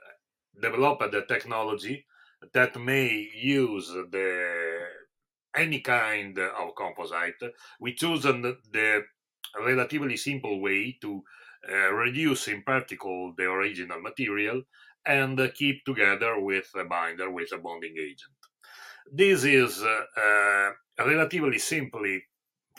[0.60, 2.06] developed the technology
[2.52, 4.86] that may use the
[5.56, 7.42] any kind of composite.
[7.80, 9.04] We chosen the
[9.58, 11.22] relatively simple way to
[11.70, 14.62] uh, reduce in particle the original material
[15.06, 18.36] and uh, keep together with a binder with a bonding agent.
[19.12, 22.24] This is uh, relatively simply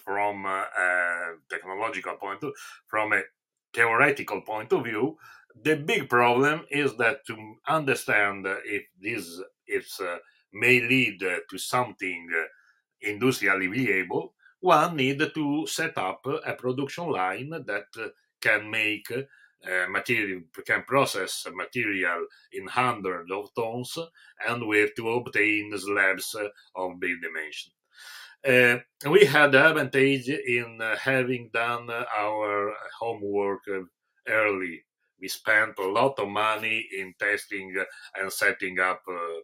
[0.03, 2.53] from a technological point of
[2.87, 3.21] from a
[3.73, 5.17] theoretical point of view
[5.61, 10.17] the big problem is that to understand if this is uh,
[10.51, 12.45] may lead to something uh,
[13.01, 20.41] industrially viable, one need to set up a production line that can make uh, material
[20.65, 23.97] can process material in hundreds of tons
[24.47, 26.35] and where to obtain slabs
[26.75, 27.71] of big dimension.
[28.45, 28.77] Uh,
[29.09, 33.61] we had the advantage in uh, having done our homework
[34.27, 34.83] early.
[35.19, 37.73] We spent a lot of money in testing
[38.15, 39.41] and setting up uh,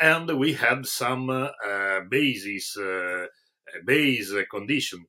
[0.00, 3.26] and we had some uh, basis uh,
[3.84, 5.04] base condition.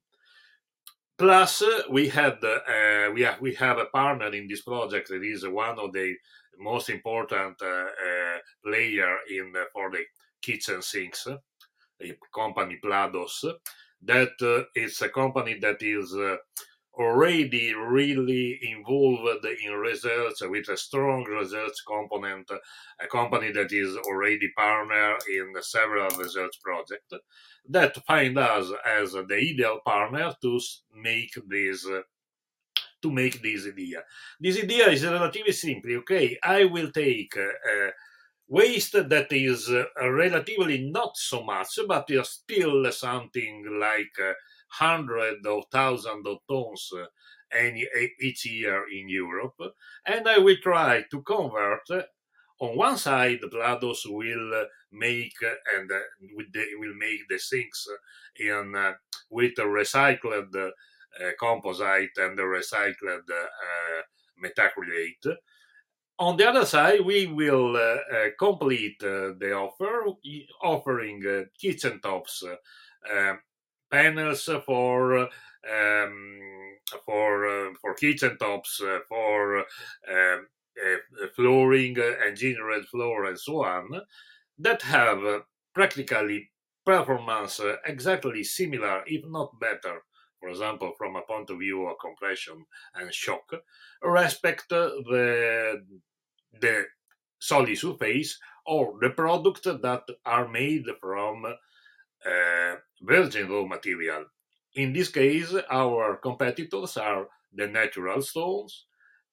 [1.17, 5.45] Plus we had uh, we have we have a partner in this project that is
[5.47, 6.15] one of the
[6.57, 10.03] most important uh, uh, player in for the
[10.41, 11.27] kitchen sinks
[11.99, 13.45] the company plados
[14.01, 16.37] that uh, is a company that is uh,
[16.93, 22.49] already really involved in research with a strong research component,
[22.99, 27.13] a company that is already partner in several research projects
[27.67, 30.59] that find us as the ideal partner to
[30.93, 32.01] make this uh,
[33.01, 34.03] to make this idea.
[34.41, 35.95] This idea is relatively simple.
[35.99, 37.91] Okay, I will take uh,
[38.49, 44.33] waste that is uh, relatively not so much, but is still something like uh,
[44.69, 47.05] hundreds of thousands of tons uh,
[47.55, 47.87] any,
[48.19, 49.59] each year in Europe.
[50.05, 51.89] And I will try to convert.
[51.89, 52.01] Uh,
[52.61, 55.37] on one side, Plados will uh, make
[55.77, 55.89] and
[56.27, 57.87] will make the sinks
[58.37, 58.73] in
[59.29, 60.71] with a recycled
[61.39, 63.29] composite and the recycled
[64.43, 65.37] methacrylate.
[66.19, 67.79] On the other side, we will uh,
[68.15, 70.05] uh, complete uh, the offer,
[70.61, 72.43] offering kitchen tops
[73.91, 76.39] panels for um,
[77.05, 79.65] for uh, for kitchen tops, uh, for um,
[80.09, 83.89] uh, flooring, engineered floor, and so on,
[84.57, 85.43] that have
[85.73, 86.51] practically
[86.85, 90.03] performance exactly similar, if not better,
[90.39, 93.51] for example, from a point of view of compression and shock,
[94.01, 95.83] respect the
[96.59, 96.85] the
[97.39, 104.25] solid surface or the product that are made from uh, virgin raw material.
[104.75, 108.85] In this case, our competitors are the natural stones,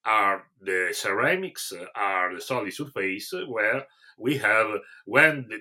[0.04, 3.86] are the ceramics, are the solid surface, where
[4.18, 4.68] we have
[5.04, 5.58] when the,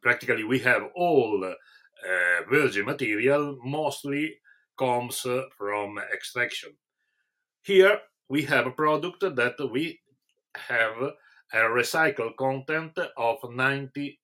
[0.00, 4.36] practically we have all uh, virgin material mostly
[4.78, 5.26] comes
[5.56, 6.70] from extraction.
[7.62, 10.00] Here we have a product that we
[10.54, 10.96] have
[11.52, 14.16] a recycled content of 96%.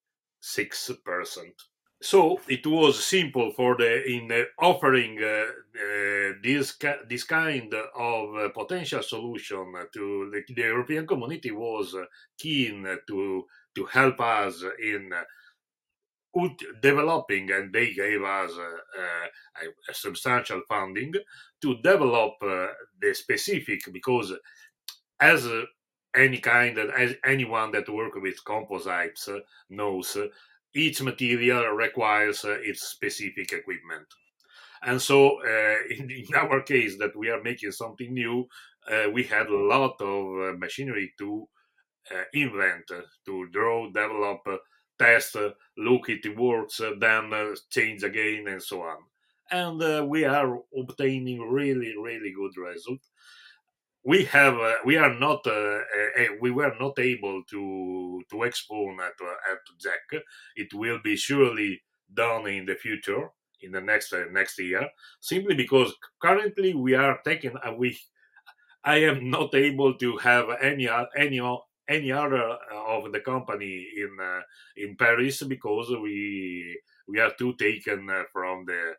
[2.03, 6.77] So it was simple for the in uh, offering uh, uh, this
[7.09, 11.97] this kind of uh, potential solution to the, the, European community was
[12.37, 15.11] keen to to help us in
[16.83, 21.13] developing, and they gave us a, a substantial funding
[21.63, 24.33] to develop the specific because
[25.21, 25.49] as
[26.15, 29.29] any kind of as anyone that work with composites
[29.71, 30.17] knows
[30.75, 34.07] each material requires uh, its specific equipment.
[34.83, 38.47] And so uh, in, in, our case that we are making something new
[38.91, 41.49] uh, we had a lot of machinery to
[42.35, 42.85] invent
[43.25, 44.41] to draw develop
[44.99, 48.99] test, uh, look it works, uh, then uh, change again, and so on.
[49.51, 53.01] And we are obtaining really, really good result.
[54.03, 55.47] We have, we are not,
[56.41, 59.15] we were not able to to expone at
[59.51, 60.21] at JEC.
[60.57, 63.31] It will be surely done in the future
[63.65, 64.89] in the next uh, next year
[65.21, 67.99] simply because currently we are taking a week
[68.85, 71.41] i am not able to have any any
[71.89, 72.43] any other
[72.73, 74.41] uh, of the company in uh,
[74.77, 76.79] in Paris because we
[77.09, 78.95] we are too taken uh, from the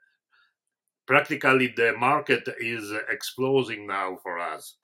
[1.07, 4.77] practically the market is exploding now for us.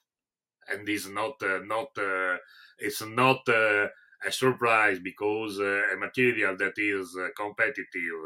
[0.67, 2.37] And is not uh, not uh,
[2.79, 3.87] it's not uh,
[4.25, 8.21] a surprise because a material that is competitive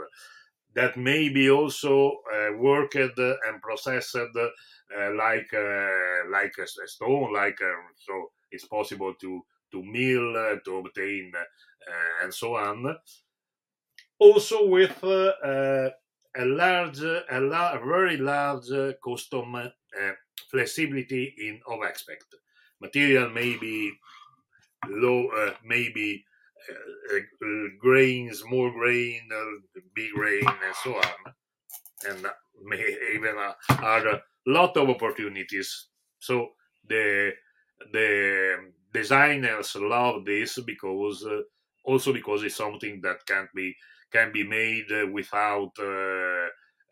[0.73, 2.17] that may be also
[2.57, 4.17] worked and processed
[5.13, 5.51] like
[6.29, 7.59] like a, stone like
[7.95, 9.41] so it's possible to
[9.75, 10.33] to mill,
[10.63, 11.31] to obtain,
[12.23, 12.97] and so on.
[14.17, 15.89] Also with uh,
[16.35, 18.69] a large, a, la- very large
[19.03, 19.55] custom
[20.49, 22.29] flexibility in of aspect.
[22.79, 23.91] Material may be
[24.87, 25.29] low,
[25.63, 26.23] maybe
[26.69, 31.33] uh, uh, grain, small grain, uh, big grain, and so on.
[32.07, 32.25] And
[32.63, 32.81] may
[33.15, 35.87] even are a lot of opportunities.
[36.19, 36.53] So
[36.87, 37.33] the
[37.91, 41.41] the designers love this because uh,
[41.83, 43.75] also because it's something that can be
[44.11, 46.47] can be made uh, without uh,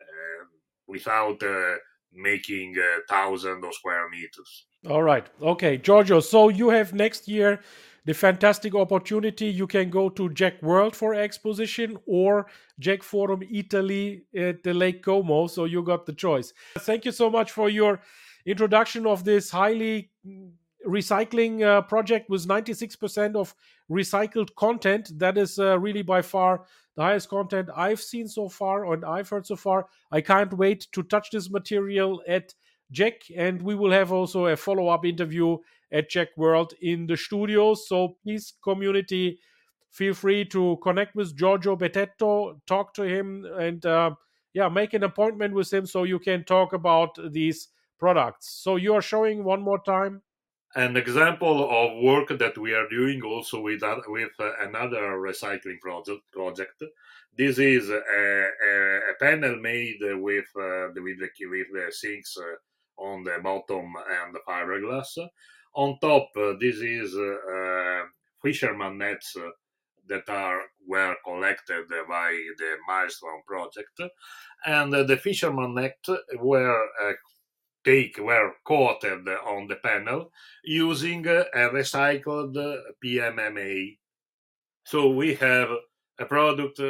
[0.08, 0.42] uh
[0.86, 1.74] without uh,
[2.12, 2.76] making
[3.08, 4.66] thousands of square meters.
[4.88, 5.26] All right.
[5.40, 6.20] Okay, Giorgio.
[6.20, 7.60] So you have next year
[8.04, 9.46] the fantastic opportunity.
[9.46, 12.46] You can go to JEC World for exposition or
[12.80, 15.46] JEC Forum Italy at the Lake Como.
[15.46, 16.52] So you got the choice.
[16.80, 18.00] Thank you so much for your
[18.44, 20.10] introduction of this highly
[20.86, 23.54] recycling uh, project with 96% of
[23.90, 25.18] recycled content.
[25.18, 26.64] That is uh, really by far
[26.96, 29.86] the highest content I've seen so far and I've heard so far.
[30.12, 32.54] I can't wait to touch this material at
[32.92, 35.56] JEC, and we will have also a follow up interview
[35.90, 37.74] at JEC World in the studio.
[37.74, 39.40] So please, community,
[39.90, 44.10] feel free to connect with Giorgio Betteto, talk to him, and uh,
[44.52, 48.60] yeah, make an appointment with him so you can talk about these products.
[48.62, 50.22] So you are showing one more time
[50.74, 56.22] an example of work that we are doing also with with uh, another recycling project.
[56.32, 56.82] Project.
[57.36, 63.02] This is a, a, a panel made with uh, with the with the sinks uh,
[63.02, 63.92] on the bottom
[64.22, 65.18] and the fiberglass.
[65.74, 68.02] On top, uh, this is uh, uh,
[68.42, 69.36] fisherman nets
[70.08, 74.00] that are were collected by the milestone project
[74.66, 75.98] and the fisherman net
[76.38, 76.86] were
[77.84, 80.32] take were coated on the panel
[80.64, 82.56] using a recycled
[83.04, 83.98] PMMA.
[84.84, 85.68] So we have
[86.18, 86.80] a product.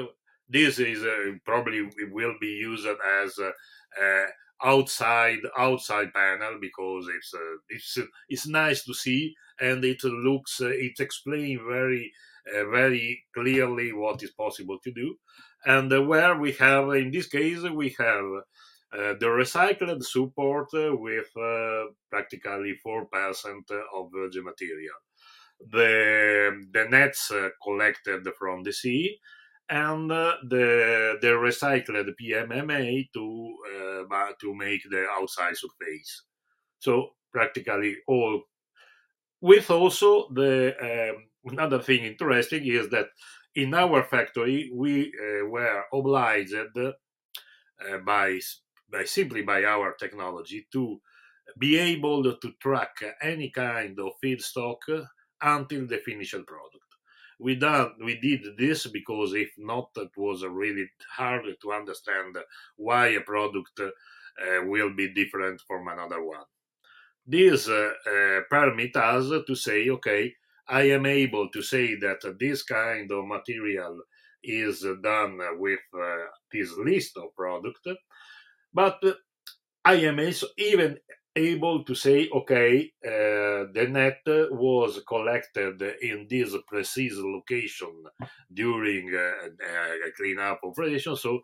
[0.48, 2.86] This is uh, probably will be used
[3.22, 4.26] as a
[4.62, 7.98] outside outside panel because it's uh, it's
[8.28, 12.12] it's nice to see and it looks uh, it explains very
[12.54, 15.14] uh, very clearly what is possible to do
[15.66, 18.24] and uh, where we have in this case we have
[18.94, 23.06] uh, the recycled support uh, with uh, practically 4%
[23.94, 24.94] of virgin material.
[25.70, 29.18] The, the nets collected from the sea
[29.68, 33.56] and uh, the the recycled PMMA to
[34.10, 36.24] uh, to make the outside surface.
[36.78, 38.42] So practically all.
[39.40, 43.06] With also the um, another thing interesting is that
[43.54, 46.92] in our factory we uh, were obliged uh,
[48.04, 48.38] by
[48.94, 51.00] by simply by our technology to
[51.58, 54.78] be able to track any kind of feedstock
[55.42, 56.88] until the finished product.
[57.40, 62.36] We done we did this because if not it was really hard to understand
[62.76, 66.46] why a product uh, will be different from another one.
[67.26, 70.34] This uh, uh, permit us to say okay
[70.68, 74.00] i am able to say that this kind of material
[74.42, 77.86] is done with uh, this list of product
[78.74, 79.02] but
[79.84, 80.98] i am also even
[81.36, 84.20] able to say, okay, uh, the net
[84.52, 88.04] was collected in this precise location
[88.52, 89.48] during uh,
[90.06, 91.16] a cleanup operation.
[91.16, 91.40] So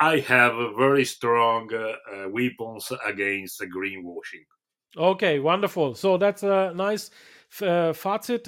[0.00, 4.46] I have very strong uh, weapons against greenwashing.
[4.96, 5.94] Okay, wonderful.
[5.94, 7.10] So that's a nice
[7.62, 7.92] uh,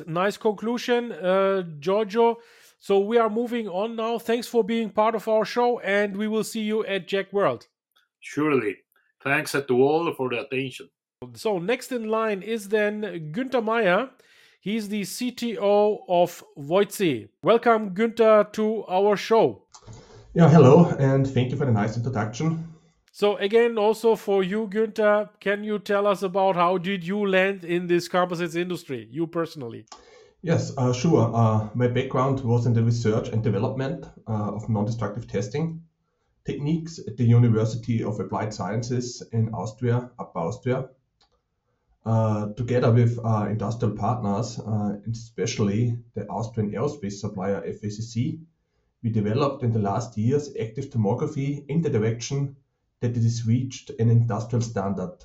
[0.07, 2.39] nice conclusion, uh, Giorgio.
[2.83, 4.19] So we are moving on now.
[4.19, 7.67] Thanks for being part of our show, and we will see you at JEC World.
[8.21, 8.77] Surely.
[9.23, 10.89] Thanks to all for the attention.
[11.35, 13.03] So next in line is then
[13.35, 14.09] Günther Mayr.
[14.63, 17.29] He's the CTO of voidsy.
[17.43, 19.67] Welcome, Günther, to our show.
[20.33, 22.67] Yeah, hello, and thank you for the nice introduction.
[23.13, 27.63] So again, also for you, Günther, can you tell us about how did you land
[27.63, 29.85] in this composites industry, you personally?
[30.43, 31.31] Yes, uh, sure.
[31.35, 35.83] Uh, my background was in the research and development uh, of non-destructive testing
[36.47, 40.89] techniques at the University of Applied Sciences in Austria, Upper Austria.
[42.07, 48.41] Uh, together with uh, industrial partners, uh, especially the Austrian aerospace supplier FACC,
[49.03, 52.57] we developed in the last years active thermography in the direction
[53.01, 55.19] that it has reached an industrial standard.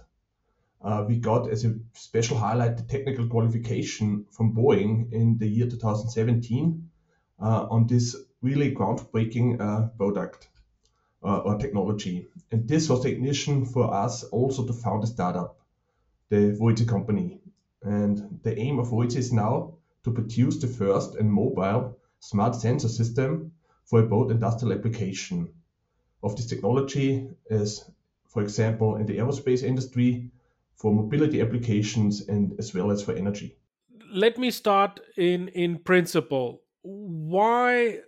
[0.86, 5.68] Uh, we got as a special highlight the technical qualification from Boeing in the year
[5.68, 6.90] 2017
[7.42, 10.48] uh, on this really groundbreaking uh, product
[11.22, 12.28] or technology.
[12.52, 15.58] And this was the ignition for us also to found a startup,
[16.30, 17.40] the voidsy company.
[17.82, 22.90] And the aim of voidsy is now to produce the first and mobile smart sensor
[22.90, 23.54] system
[23.86, 25.50] for a boat industrial application
[26.22, 27.90] of this technology is,
[28.28, 30.30] for example, in the aerospace industry,
[30.78, 33.58] for mobility applications, and as well as for energy.
[34.14, 36.62] Let me start in in principle.
[36.84, 38.00] Why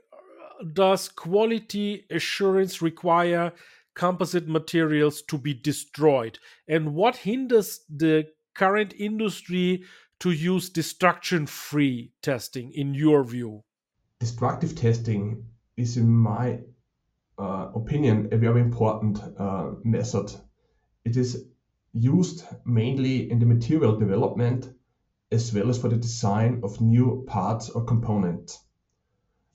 [0.74, 3.54] does quality assurance require
[3.96, 6.40] composite materials to be destroyed?
[6.68, 9.84] And what hinders the current industry
[10.20, 13.64] to use destruction free testing, in your view?
[14.20, 15.44] Destructive testing
[15.78, 16.60] is, in my
[17.38, 20.32] uh, opinion, a very important uh, method.
[21.06, 21.46] It is
[22.00, 24.74] used mainly in the material development
[25.32, 28.64] as well as for the design of new parts or components.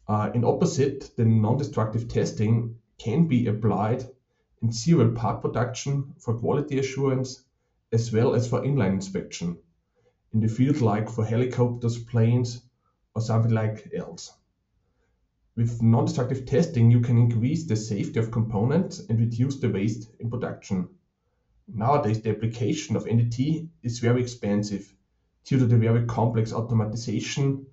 [0.08, 4.04] Uh, in opposite, the non-destructive testing can be applied
[4.60, 7.44] in serial part production for quality assurance
[7.92, 9.56] as well as for inline inspection
[10.32, 12.62] in the field like for helicopters, planes,
[13.14, 14.32] or something like else.
[15.56, 20.30] With non-destructive testing, you can increase the safety of components and reduce the waste in
[20.30, 20.88] production.
[21.68, 24.94] Nowadays, the application of NDT is very expensive
[25.44, 27.64] due to the very complex automatization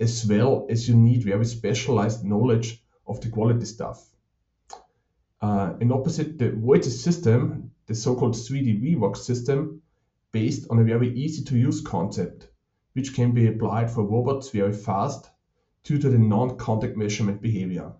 [0.00, 4.14] as well as you need very specialized knowledge of the quality stuff.
[5.40, 9.82] Uh, in opposite, the voidsy system, the so-called 3D VWOX system,
[10.32, 12.48] based on a very easy to use concept,
[12.92, 15.30] which can be applied for robots very fast
[15.84, 17.92] due to the non-contact measurement behavior.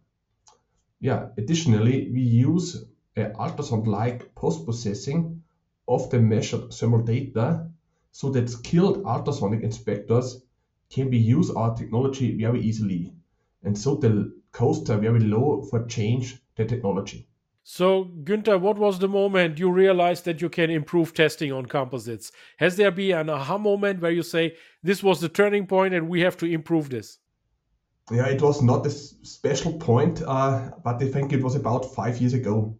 [1.00, 2.84] Yeah, additionally, we use
[3.16, 5.37] a ultrasound-like post-processing
[5.88, 7.66] of the measured thermal data
[8.12, 10.42] so that skilled ultrasonic inspectors
[10.90, 13.12] can we use our technology very easily.
[13.62, 17.28] And so the costs are very low for change the technology.
[17.70, 22.32] So, Günther, what was the moment you realized that you can improve testing on composites?
[22.56, 26.08] Has there been an aha moment where you say, this was the turning point and
[26.08, 27.18] we have to improve this?
[28.10, 32.18] Yeah, it was not a special point, uh, but I think it was about five
[32.18, 32.78] years ago.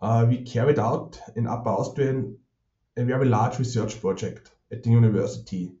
[0.00, 2.24] Uh, we carried out in Upper Austria
[2.96, 5.72] a very large research project at the university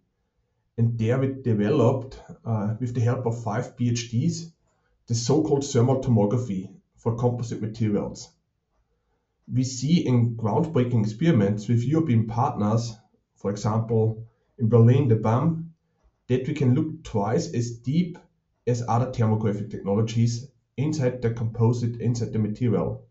[0.78, 4.52] and there we developed, uh, with the help of five PhDs,
[5.08, 8.30] the so-called thermal tomography for composite materials.
[9.52, 12.94] We see in groundbreaking experiments with European partners,
[13.34, 14.24] for example,
[14.56, 15.74] in Berlin, the BAM,
[16.28, 18.16] that we can look twice as deep
[18.66, 23.07] as other thermographic technologies inside the composite, inside the material.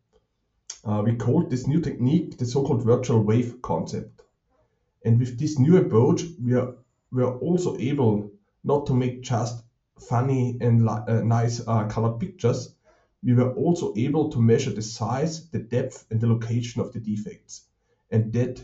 [0.83, 4.21] Uh, we called this new technique the so-called virtual wave concept.
[5.05, 6.75] And with this new approach, we are,
[7.11, 8.31] we are also able
[8.63, 9.63] not to make just
[9.99, 12.73] funny and uh, nice uh, colored pictures,
[13.23, 16.99] we were also able to measure the size, the depth, and the location of the
[16.99, 17.63] defects.
[18.11, 18.63] And that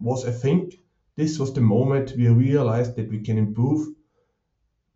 [0.00, 0.80] was, I think,
[1.16, 3.94] this was the moment we realized that we can improve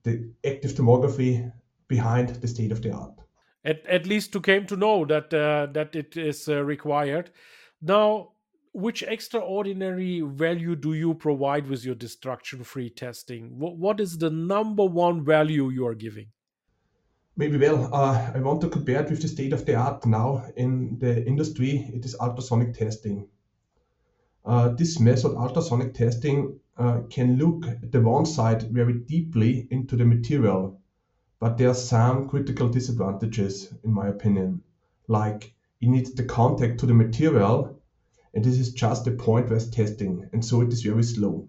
[0.02, 1.52] the active thermography
[1.88, 3.19] behind the state of the art.
[3.64, 7.30] At, at least to came to know that uh, that it is uh, required.
[7.82, 8.32] Now,
[8.72, 13.58] which extraordinary value do you provide with your destruction-free testing?
[13.58, 16.28] What, what is the number one value you are giving?
[17.36, 20.44] Maybe well, uh, I want to compare it with the state of the art now
[20.56, 21.90] in the industry.
[21.94, 23.28] It is ultrasonic testing.
[24.44, 29.96] Uh, this method, ultrasonic testing, uh, can look at the one side very deeply into
[29.96, 30.79] the material,
[31.40, 34.62] but there are some critical disadvantages, in my opinion.
[35.08, 37.80] Like you need the contact to the material
[38.34, 41.48] and this is just a point-based testing, and so it is very slow.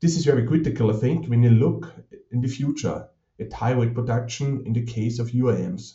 [0.00, 1.94] This is very critical, I think, when you look
[2.30, 3.08] in the future
[3.40, 5.94] at highway production in the case of UAMs,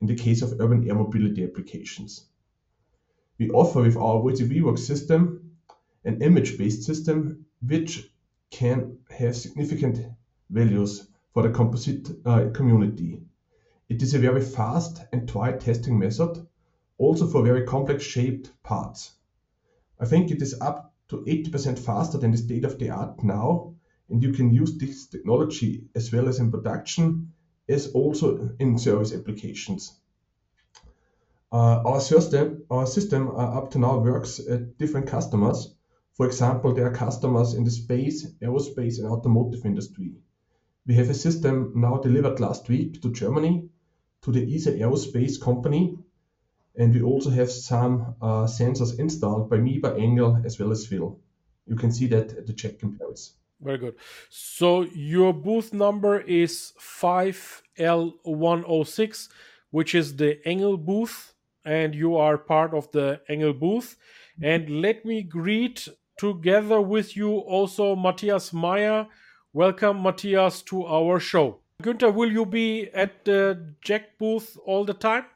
[0.00, 2.26] in the case of urban air mobility applications.
[3.38, 5.50] We offer with our VCV system
[6.04, 8.08] an image-based system which
[8.50, 9.98] can have significant
[10.50, 13.20] values for the composite uh, community.
[13.88, 16.46] It is a very fast and quiet testing method
[16.98, 19.12] also for very complex shaped parts.
[19.98, 23.74] I think it is up to 80% faster than the state of the art now,
[24.08, 27.32] and you can use this technology as well as in production
[27.68, 29.98] as also in service applications.
[31.50, 35.74] Uh, our system, our system uh, up to now works at different customers.
[36.12, 40.14] For example, there are customers in the space, aerospace, and automotive industry.
[40.86, 43.68] We have a system now delivered last week to Germany,
[44.22, 45.96] to the ESA Aerospace company,
[46.76, 50.84] and we also have some uh, sensors installed by me, by Engel, as well as
[50.86, 51.20] FILL.
[51.66, 53.34] You can see that at the JEC in Paris.
[53.60, 53.94] Very good.
[54.28, 59.28] So your booth number is 5L106,
[59.70, 61.32] which is the Engel booth,
[61.64, 63.96] and you are part of the Engel booth.
[64.42, 65.86] And let me greet
[66.18, 69.06] together with you also Matthias Mayr.
[69.54, 71.58] Welcome, Matthias, to our show.
[71.82, 75.26] Günther, will you be at the JEC booth all the time?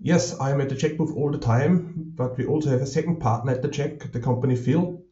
[0.00, 3.20] Yes, I'm at the JEC booth all the time, but we also have a second
[3.20, 5.02] partner at the JEC, the company FILL,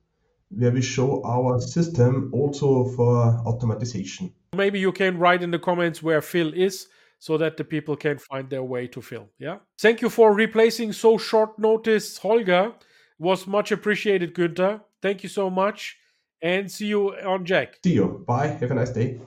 [0.49, 4.33] where we show our system also for automatization.
[4.57, 6.87] Maybe you can write in the comments where FILL is
[7.19, 9.29] so that the people can find their way to FILL.
[9.39, 9.59] Yeah.
[9.79, 12.69] Thank you for replacing so short notice, Holger.
[12.69, 12.83] It
[13.19, 14.81] was much appreciated, Günther.
[15.03, 15.99] Thank you so much.
[16.43, 17.77] And see you on JEC.
[17.85, 18.25] See you.
[18.27, 18.49] Bye.
[18.49, 19.21] Have a nice day.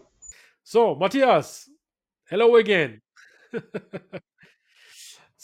[0.64, 1.70] So, Matthias,
[2.30, 3.02] hello again.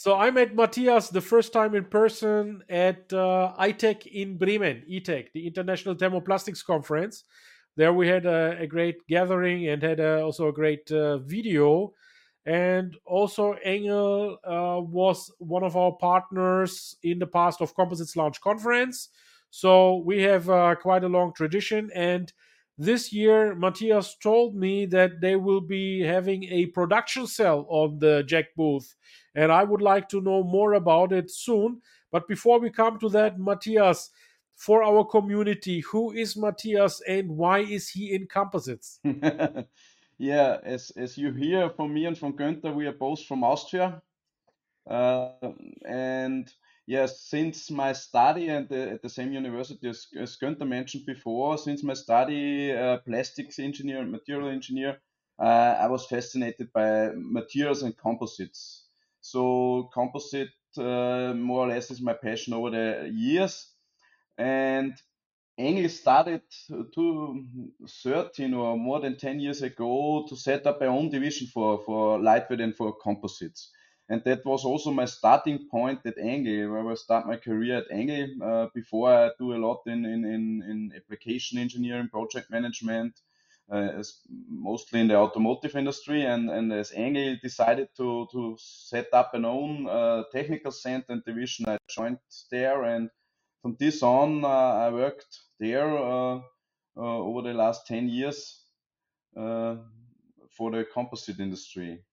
[0.04, 5.28] So I met Matthias the first time in person at uh, ITHEC in Bremen, ITHEC,
[5.32, 7.24] the International Thermoplastics Conference.
[7.78, 11.94] There we had a, a great gathering and had a, also a great uh, video.
[12.44, 18.42] And also Engel uh, was one of our partners in the past of Composites Lounge
[18.42, 19.08] Conference.
[19.56, 21.88] So we have uh, quite a long tradition.
[21.94, 22.32] And
[22.76, 28.24] this year, Matthias told me that they will be having a production cell on the
[28.26, 28.92] JEC booth
[29.36, 31.80] and I would like to know more about it soon.
[32.10, 34.10] But before we come to that, Matthias,
[34.56, 38.98] for our community, who is Matthias and why is he in composites?
[40.18, 44.02] yeah, as, as you hear from me and from Günther, we are both from Austria.
[44.90, 45.30] Uh,
[45.86, 46.52] and
[46.86, 51.58] yes, since my study and the, at the same university as, as Günther mentioned before,
[51.58, 54.98] since my study uh, plastics engineer, material engineer,
[55.38, 58.84] uh, I was fascinated by materials and composites.
[59.20, 63.70] So composite uh, more or less is my passion over the years.
[64.38, 64.94] And
[65.56, 66.42] Engel started
[66.94, 67.46] to
[67.88, 72.20] 13 or more than 10 years ago to set up my own division for, for
[72.20, 73.70] lightweight and for composites.
[74.08, 77.90] And that was also my starting point at Engel, where I start my career at
[77.90, 83.18] Engel uh, before I do a lot in, in, in, in application engineering, project management,
[83.70, 84.02] uh,
[84.48, 86.26] mostly in the automotive industry.
[86.26, 91.24] And, and as Engel decided to, to set up an own uh, technical center and
[91.24, 92.18] division, I joined
[92.50, 92.82] there.
[92.82, 93.08] And
[93.62, 95.88] from this on, uh, I worked there
[96.96, 98.60] over the last 10 years
[99.34, 102.04] for the composite industry.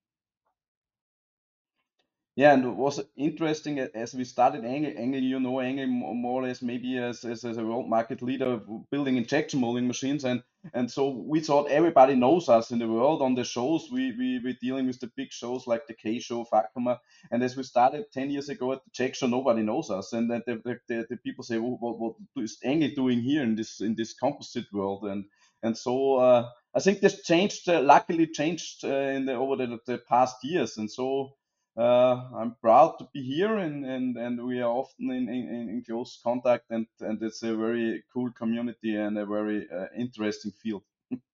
[2.37, 4.93] Yeah, and was interesting as we started Engel.
[4.95, 8.61] Engel, you know, Engel more or less maybe as, as, as a world market leader
[8.89, 10.41] building injection molding machines, and
[10.73, 13.89] and so we thought everybody knows us in the world on the shows.
[13.91, 16.99] We we we're dealing with the big shows like the K Show, Fakuma,
[17.31, 20.31] and as we started ten years ago at the JEC Show, nobody knows us, and
[20.31, 23.81] then the, the, the, people say, well, what, what is Engel doing here in this
[23.81, 25.25] in this composite world, and
[25.63, 29.79] and so uh, I think this changed, uh, luckily changed uh, in the over the,
[29.85, 31.33] the past years, and so
[31.77, 35.83] uh, I'm proud to be here, and, and, and we are often in, in, in
[35.87, 40.83] close contact, and, and it's a very cool community and a very uh, interesting field.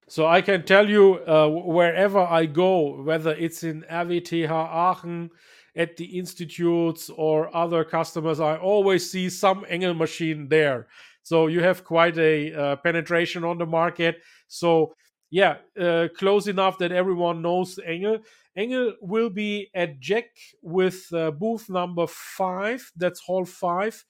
[0.09, 5.31] So I can tell you, uh, wherever I go, whether it's in RWTH Aachen,
[5.75, 10.87] at the institutes or other customers, I always see some Engel machine there.
[11.21, 14.17] So you have quite a uh, penetration on the market.
[14.47, 14.95] So
[15.29, 18.19] yeah, uh, close enough that everyone knows Engel.
[18.57, 20.25] Engel will be at JEC
[20.63, 22.91] with uh, booth number five.
[22.95, 24.03] That's hall five,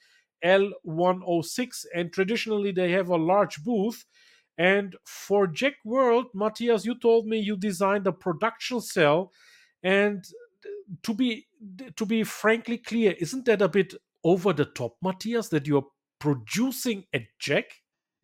[0.43, 1.85] L106.
[1.93, 4.05] And traditionally, they have a large booth.
[4.57, 9.31] And for JEC World, Matthias, you told me you designed a production cell.
[9.83, 10.23] And
[11.03, 11.47] to be
[11.95, 13.93] to be frankly clear, isn't that a bit
[14.23, 15.87] over the top, Matthias, that you're
[16.19, 17.65] producing at JEC?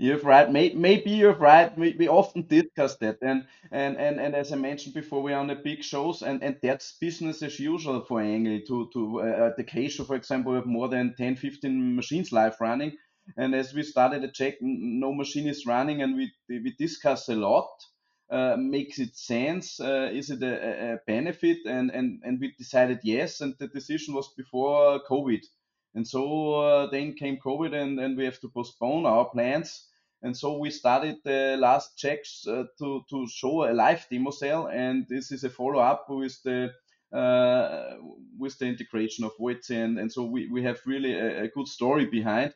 [0.04, 0.52] You're right.
[0.52, 1.72] Maybe you're right.
[1.78, 5.56] We, often discuss that, and, and and and as I mentioned before, we're on the
[5.56, 8.60] big shows, and, and that's business as usual for Engel.
[8.68, 12.58] To to uh, the show, for example, we have more than 10, 15 machines live
[12.60, 12.98] running,
[13.38, 17.36] and as we started to JEC, no machine is running, and we we discuss a
[17.36, 17.72] lot.
[18.30, 19.80] Uh, makes it sense?
[19.80, 21.60] Uh, is it a, a, benefit?
[21.66, 25.46] And, and and we decided yes, and the decision was before COVID.
[25.96, 29.88] And so uh, then came COVID, and, and we have to postpone our plans.
[30.24, 34.68] And so we started the last checks uh, to, to show a live demo cell,
[34.68, 36.72] and this is a follow up with the
[37.14, 37.98] uh,
[38.40, 41.68] with the integration of voidsy, and, and so we, we have really a, a, good
[41.68, 42.52] story behind.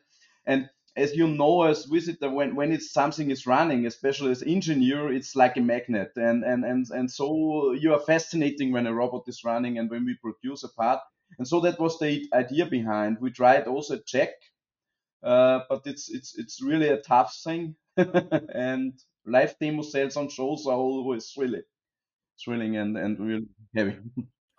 [0.46, 5.12] And as you know, as visitor, when, when it's something is running, especially as engineer,
[5.12, 9.28] it's like a magnet, and and and and so you are fascinating when a robot
[9.28, 11.00] is running, and when we produce a part,
[11.38, 13.18] and so that was the idea behind.
[13.20, 14.30] We tried also JEC,
[15.22, 17.74] uh, but it's it's it's really a tough thing.
[17.96, 18.92] and
[19.26, 21.62] live demo sales on shows are always really
[22.42, 23.96] thrilling and and really heavy.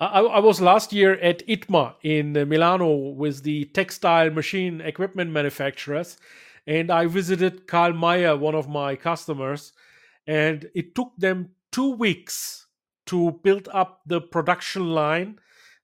[0.02, 6.18] I, I, was last year at ITMA in Milano with the textile machine equipment manufacturers,
[6.66, 9.74] and I visited Karl Mayer, one of my customers,
[10.26, 12.68] and it took them two weeks
[13.08, 15.40] to build up the production line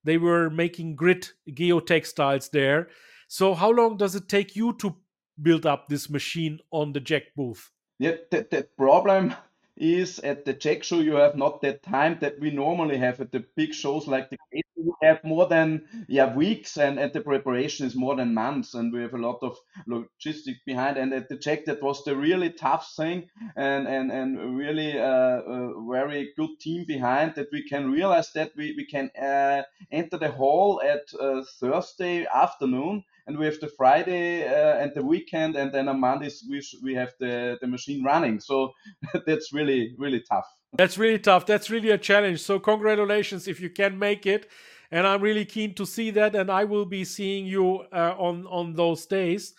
[0.06, 2.88] they were making grit geotextiles there.
[3.28, 4.96] So, how long does it take you to
[5.42, 7.72] build up this machine on the JEC booth?
[8.00, 9.34] Yeah, the, the problem
[9.78, 13.32] is at the JEC show you have not that time that we normally have at
[13.32, 14.38] the big shows like the
[14.86, 18.94] we have more than yeah weeks and, and the preparation is more than months and
[18.94, 19.58] we have a lot of
[19.88, 24.58] logistics behind and at the JEC that was the really tough thing and and and
[24.58, 29.10] really uh, a very good team behind that we can realize that we, we can
[29.22, 34.92] uh, enter the hall at uh, Thursday afternoon and we have the Friday uh, and
[34.94, 38.40] the weekend, and then on Mondays we we have the the machine running.
[38.40, 38.72] So
[39.26, 40.48] that's really really tough.
[40.74, 41.46] That's really tough.
[41.46, 42.42] That's really a challenge.
[42.42, 44.50] So congratulations if you can make it,
[44.92, 48.46] and I'm really keen to see that, and I will be seeing you uh, on
[48.48, 49.54] on those days.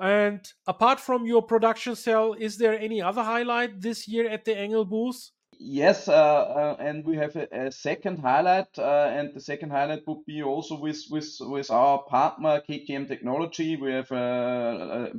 [0.00, 4.56] And apart from your production cell, is there any other highlight this year at the
[4.56, 5.30] Engel booth?
[5.62, 10.06] Yes, uh, uh, and we have a, a second highlight, uh, and the second highlight
[10.08, 13.76] would be also with with with our partner KTM Technology.
[13.76, 15.12] We have a,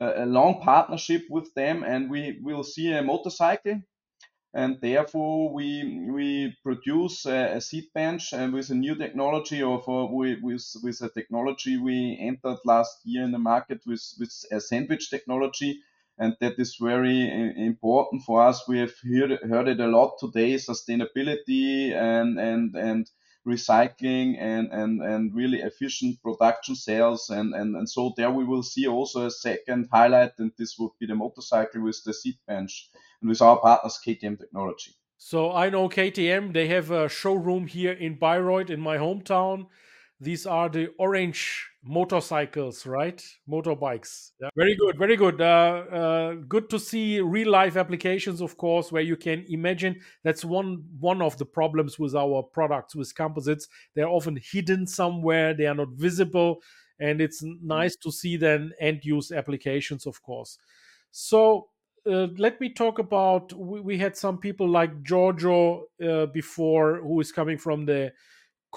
[0.00, 3.82] a, a long partnership with them, and we will see a motorcycle,
[4.54, 10.06] and therefore we we produce a, a seat bench with a new technology of uh,
[10.10, 15.10] with with a technology we entered last year in the market with with a sandwich
[15.10, 15.80] technology
[16.18, 18.66] and that is very important for us.
[18.68, 23.10] We have heard, heard it a lot today: sustainability and and and
[23.46, 28.62] recycling and and and really efficient production sales and and and so there we will
[28.62, 32.90] see also a second highlight, and this would be the motorcycle with the seat bench
[33.20, 34.92] and with our partners KTM Technology.
[35.16, 39.66] So I know KTM; they have a showroom here in Bayreuth, in my hometown
[40.20, 43.24] these are the orange motorcycles, right?
[43.48, 44.32] Motorbikes.
[44.40, 44.48] Yeah.
[44.56, 45.40] Very good, very good.
[45.40, 50.00] Uh, uh, good to see real life applications, of course, where you can imagine.
[50.24, 53.68] That's one one of the problems with our products with composites.
[53.94, 55.54] They're often hidden somewhere.
[55.54, 56.62] They are not visible,
[56.98, 60.58] and it's nice to see then end use applications, of course.
[61.10, 61.68] So.
[62.06, 63.52] Uh, let me talk about.
[63.52, 68.12] We, we, had some people like Giorgio uh, before, who is coming from the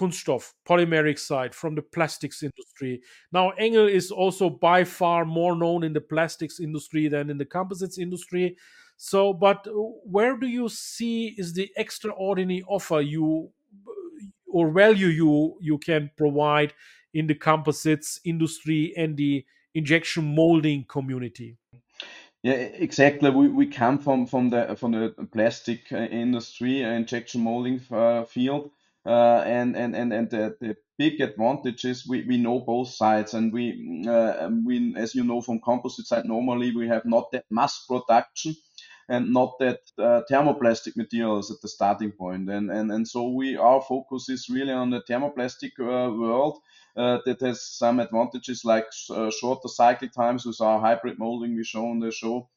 [0.01, 3.01] Kunststoff, polymeric side, from the plastics industry.
[3.31, 7.45] Now, Engel is also by far more known in the plastics industry than in the
[7.45, 8.57] composites industry.
[8.97, 9.67] So, but
[10.03, 13.51] where do you see is the extraordinary offer you
[14.47, 16.73] or value you you can provide
[17.13, 21.57] in the composites industry and the injection molding community?
[22.43, 23.29] Yeah, exactly.
[23.29, 28.23] We, we come from, from the from the plastic uh, industry, uh, injection molding uh,
[28.23, 28.71] field,
[29.05, 33.33] uh, and and and and the, the big advantage is we, we know both sides,
[33.33, 37.45] and we uh, we as you know from composite side normally we have not that
[37.49, 38.55] mass production
[39.11, 42.13] and not that uh, thermoplastic materials at the starting.
[42.19, 46.59] And, and, and so we, our focus is really on the thermoplastic uh, world
[46.95, 51.63] uh, that has some advantages like uh, shorter cycle times with our hybrid molding we
[51.65, 52.49] show on the show.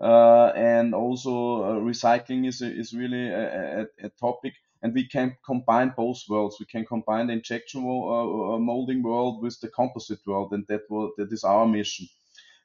[0.00, 6.22] And also recycling is, is really a, a, a, topic and we can combine both
[6.28, 6.56] worlds.
[6.58, 11.32] We can combine the injection molding world with the composite world, and that will, that
[11.32, 12.08] is our mission.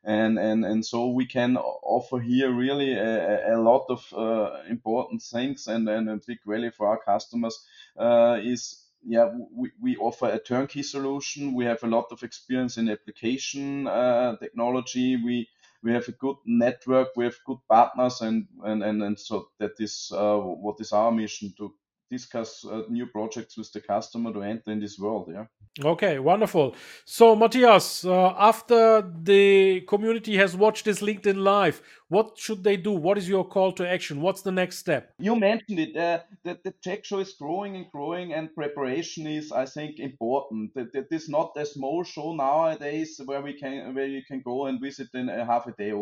[0.03, 5.21] And and and so we can offer here really a, a lot of uh, important
[5.21, 7.65] things and and a big value for our customers
[7.97, 11.53] uh, is yeah we, we offer a turnkey solution.
[11.53, 15.17] We have a lot of experience in application uh, technology.
[15.17, 15.49] We
[15.83, 17.09] we have a good network.
[17.17, 21.11] We have good partners and and and, and so that is uh, what is our
[21.11, 21.73] mission to
[22.09, 25.45] discuss uh, new projects with the customer to enter in this world yeah
[25.83, 26.75] Okay, wonderful.
[27.05, 32.93] So, Matthias, uh, after the community has watched this LinkedIn Live, what should they do?
[32.93, 34.21] What is your call to action?
[34.21, 35.13] What's the next step?
[35.19, 35.95] You mentioned it.
[35.95, 40.73] Uh, the, the JEC show is growing and growing, and preparation is, I think, important.
[40.73, 44.65] that It is not a small show nowadays where we can where you can go
[44.65, 45.93] and visit in a half a day.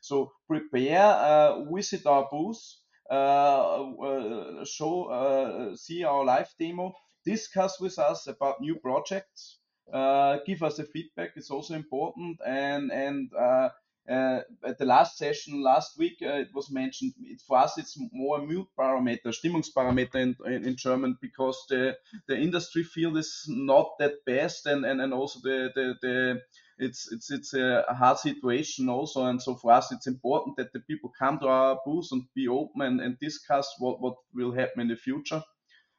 [0.00, 2.62] So prepare, uh, visit our booth,
[3.10, 6.94] show, uh, see our live demo
[7.24, 9.58] discuss with us about new projects,
[9.92, 11.30] uh, give us a feedback.
[11.36, 12.38] It's also important.
[12.46, 13.70] And and uh,
[14.08, 17.14] uh, at the last session last week, uh, it was mentioned.
[17.22, 21.96] It, for us, it's more mood parameter, Stimmungsparameter in, in, in, German, because the
[22.28, 26.42] the industry field is not that best, and and, and also the the, the
[26.78, 30.80] it's it's it's a hard situation also and so for us it's important that the
[30.80, 34.80] people come to our booth and be open and, and discuss what what will happen
[34.80, 35.42] in the future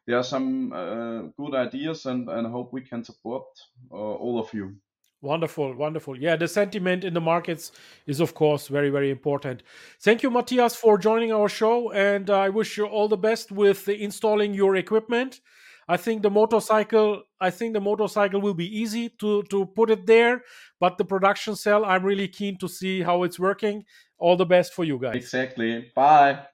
[0.07, 3.45] there are some uh, good ideas, and, and I hope we can support
[3.91, 4.75] uh, all of you.
[5.21, 6.19] Wonderful, wonderful.
[6.19, 7.71] Yeah, the sentiment in the markets
[8.05, 9.63] is, of course, very, very important.
[9.99, 13.89] Thank you, Matthias, for joining our show, and I wish you all the best with
[13.89, 15.41] installing your equipment.
[15.87, 20.05] I think the motorcycle, I think the motorcycle will be easy to to put it
[20.05, 20.43] there,
[20.79, 23.85] but the production cell, I'm really keen to see how it's working.
[24.17, 25.15] All the best for you guys.
[25.15, 25.91] Exactly.
[25.93, 26.47] Bye.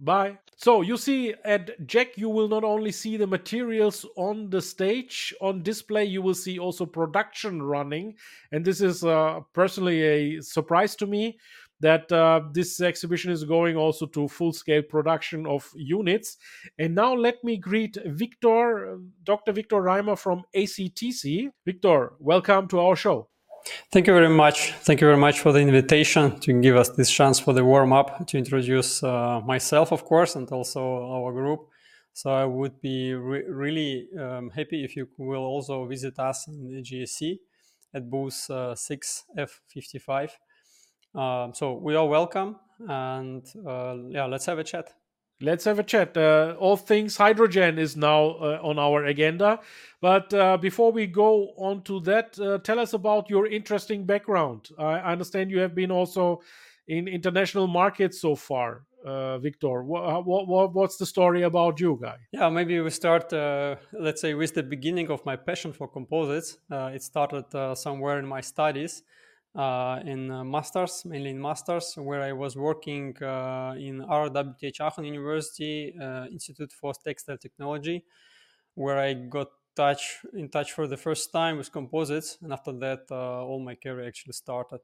[0.00, 0.38] Bye.
[0.56, 5.32] So you see at JEC, you will not only see the materials on the stage
[5.40, 8.16] on display, you will see also production running,
[8.50, 11.38] and this is uh, personally a surprise to me
[11.80, 16.36] that uh, this exhibition is going also to full scale production of units.
[16.78, 19.52] And now let me greet Viktor, Dr.
[19.52, 21.50] Viktor Reimer from ACTC.
[21.64, 23.28] Viktor, welcome to our show.
[23.92, 24.72] Thank you very much.
[24.72, 27.92] Thank you very much for the invitation to give us this chance for the warm
[27.92, 31.68] up to introduce uh, myself, of course, and also our group.
[32.12, 36.72] So I would be re- really um, happy if you will also visit us in
[36.72, 37.38] the JEC
[37.94, 40.30] at booth uh, 6F55.
[41.14, 42.56] Um, so we are welcome,
[42.86, 44.92] and uh, yeah, let's have a chat.
[45.40, 46.16] Let's have a chat.
[46.16, 49.60] Uh, all things hydrogen is now uh, on our agenda.
[50.00, 54.70] But uh, before we go on to that, uh, tell us about your interesting background.
[54.76, 56.40] I understand you have been also
[56.88, 58.82] in international markets so far.
[59.06, 62.16] Uh, Viktor, what, what, what's the story about you, guy?
[62.32, 66.58] Yeah, maybe we start, uh, let's say, with the beginning of my passion for composites.
[66.68, 67.44] it started
[67.76, 69.04] somewhere in my studies
[69.58, 75.04] uh, in uh, masters, mainly in masters, where I was working uh, in RWTH Aachen
[75.04, 78.04] University uh, Institute for Textile Technology,
[78.74, 83.00] where I got touch in touch for the first time with composites, and after that,
[83.10, 84.80] uh, all my career actually started.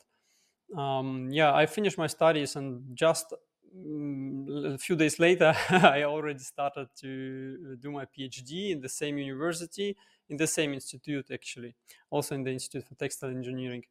[0.77, 3.33] Um, yeah, I finished my studies, and just
[3.77, 9.19] mm, a few days later, I already started to do my PhD in the same
[9.19, 9.97] university,
[10.29, 11.77] in the same institute, actually,
[12.11, 13.85] also in the Institute for Textile Engineering.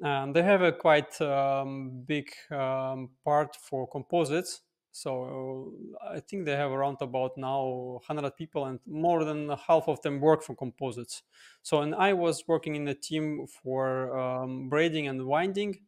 [0.00, 4.62] And they have a quite um, big um, part for composites.
[4.90, 5.72] So
[6.08, 10.20] I think they have around about now 100 people, and more than half of them
[10.20, 11.22] work for composites.
[11.62, 15.80] So, and I was working in a team for um, braiding and winding.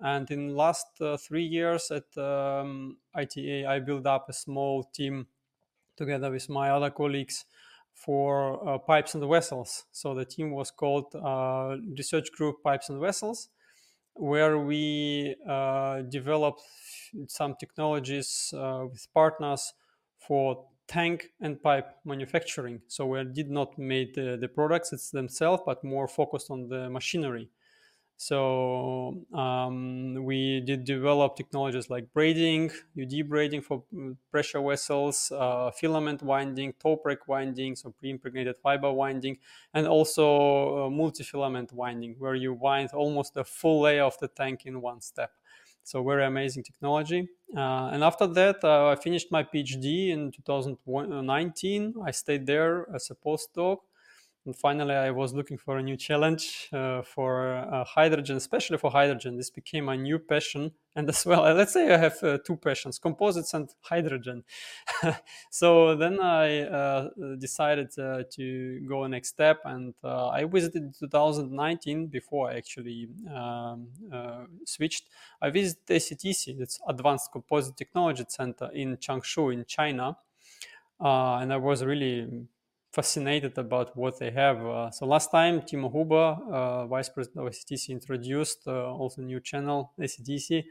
[0.00, 5.26] And in last uh, three years at um, ITA, I built up a small team
[5.96, 7.44] together with my other colleagues
[8.04, 9.84] for uh, pipes and vessels.
[9.92, 13.48] So the team was called uh, Research Group Pipes and Vessels,
[14.14, 16.62] where we uh, developed
[17.26, 19.74] some technologies uh, with partners
[20.16, 22.80] for tank and pipe manufacturing.
[22.86, 26.88] So we did not make the, the products it's themselves, but more focused on the
[26.88, 27.50] machinery.
[28.20, 35.70] So um, we did develop technologies like braiding, UD braiding for mm, pressure vessels, uh,
[35.70, 39.38] filament winding, towpreg winding, so pre-impregnated fiber winding,
[39.72, 44.66] and also uh, multi-filament winding, where you wind almost the full layer of the tank
[44.66, 45.32] in one step.
[45.84, 47.28] So very amazing technology.
[47.56, 51.94] Uh, and after that, uh, I finished my PhD in 2019.
[52.04, 53.78] I stayed there as a postdoc
[54.48, 58.90] and finally, I was looking for a new challenge uh, for uh, hydrogen, especially for
[58.90, 59.36] hydrogen.
[59.36, 60.72] This became my new passion.
[60.96, 64.44] And as well, let's say I have uh, two passions composites and hydrogen.
[65.50, 69.60] so then I uh, decided uh, to go next step.
[69.66, 73.88] And uh, I visited 2019 before I actually um,
[74.64, 75.10] switched.
[75.42, 80.16] I visited ACTC, that's Advanced Composite Technology Center in Changshu in China.
[81.00, 82.48] and I was really
[82.92, 84.64] fascinated about what they have.
[84.64, 89.40] Uh, so last time, Timo Huber, uh, vice president of ACTC, introduced uh, also new
[89.40, 90.64] channel ACTC.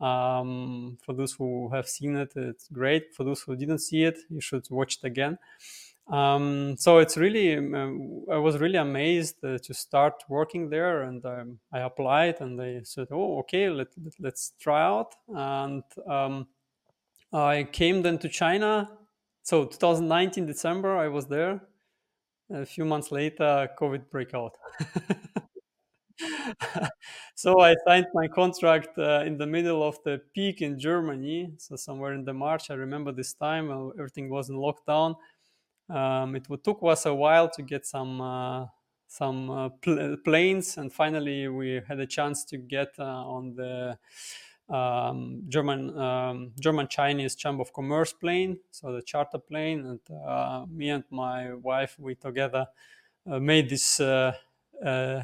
[0.00, 3.14] Um, for those who have seen it, it's great.
[3.14, 5.38] For those who didn't see it, you should watch it again.
[6.08, 11.24] Um, so it's really, um, I was really amazed uh, to start working there, and
[11.24, 13.88] um, I applied, and they said, "Oh, okay, let,
[14.20, 16.46] let us try out." And um,
[17.32, 18.88] I came then to China
[19.46, 21.60] so 2019 December, I was there.
[22.50, 24.56] A few months later, COVID breakout.
[27.36, 31.52] so I signed my contract uh, in the middle of the peak in Germany.
[31.58, 35.14] So somewhere in the March, I remember this time uh, everything was in lockdown.
[35.88, 38.66] Um, it took us a while to get some uh,
[39.06, 43.96] some uh, pl- planes, and finally we had a chance to get uh, on the
[44.68, 50.66] um, German um, German Chinese Chamber of Commerce plane, so the charter plane, and uh,
[50.68, 52.66] me and my wife we together
[53.30, 54.32] uh, made this uh,
[54.84, 55.22] uh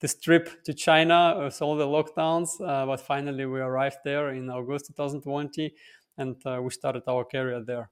[0.00, 4.50] this trip to China with all the lockdowns, uh, but finally we arrived there in
[4.50, 5.72] August 2020,
[6.18, 7.90] and uh, we started our career there.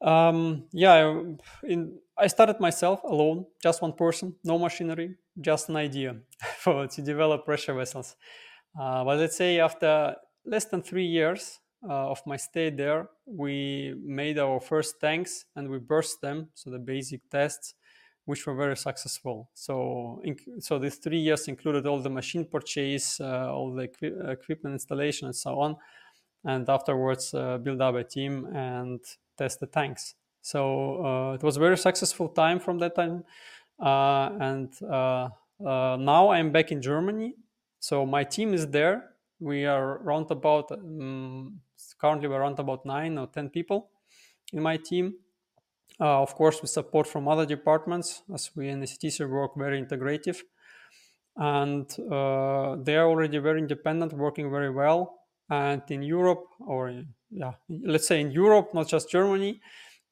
[0.00, 1.22] Um, yeah,
[1.62, 6.16] in, I started myself alone, just one person, no machinery, just an idea
[6.58, 8.16] for to develop pressure vessels.
[8.78, 10.14] Uh, but let's say after
[10.44, 15.68] less than three years uh, of my stay there, we made our first tanks and
[15.68, 17.74] we burst them, so the basic tests,
[18.24, 19.50] which were very successful.
[19.54, 24.30] So, in, so these three years included all the machine purchase, uh, all the equi-
[24.30, 25.76] equipment installation, and so on.
[26.44, 29.00] And afterwards, uh, build up a team and
[29.36, 30.14] test the tanks.
[30.40, 33.24] So uh, it was a very successful time from that time.
[33.80, 34.72] Uh, and
[35.60, 37.34] now I'm back in Germany
[37.80, 39.10] so my team is there.
[39.40, 41.60] We are around about um,
[42.00, 43.90] currently we're around about nine or ten people
[44.52, 45.14] in my team.
[46.00, 49.82] Uh, of course, with support from other departments, as we in the CTC work very
[49.82, 50.42] integrative,
[51.36, 55.20] and uh, they are already very independent, working very well.
[55.50, 59.60] And in Europe, or yeah, let's say in Europe, not just Germany,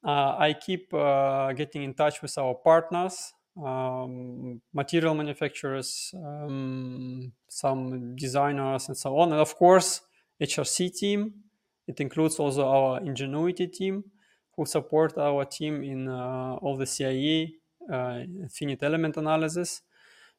[0.03, 8.15] uh, I keep uh, getting in touch with our partners um, material manufacturers, um, some
[8.15, 9.31] designers, and so on.
[9.31, 10.01] And of course,
[10.41, 11.33] HRC team.
[11.87, 14.03] It includes also our Ingenuity team,
[14.55, 17.53] who support our team in uh, all the CAE,
[17.91, 19.81] uh, finite element analysis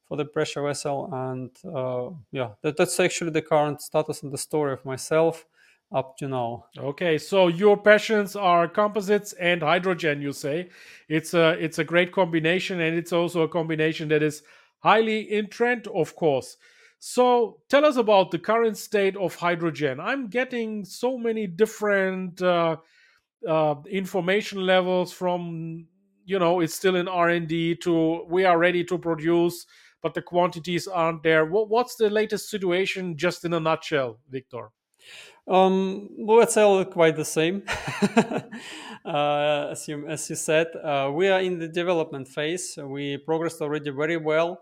[0.07, 1.09] for the pressure vessel.
[1.13, 5.47] And uh, yeah, that, that's actually the current status and the story of myself
[5.93, 6.67] up to now.
[6.79, 10.21] Okay, so your passions are composites and hydrogen.
[10.21, 10.69] You say
[11.09, 14.43] it's a it's a great combination, and it's also a combination that is
[14.81, 16.57] highly in trend, of course.
[17.01, 20.01] So tell us about the current state of hydrogen.
[20.01, 22.77] I'm getting so many different uh,
[23.47, 25.87] uh, information levels from
[26.25, 29.65] you know it's still in R&D to we are ready to produce,
[30.03, 31.47] but the quantities aren't there.
[31.47, 34.71] What, what's the latest situation, just in a nutshell, Viktor?
[35.47, 36.11] Um,
[36.57, 37.63] all quite the same.
[39.05, 42.79] uh, as, you, as you said, uh, we are in the development phase.
[42.83, 44.61] We progressed already very well.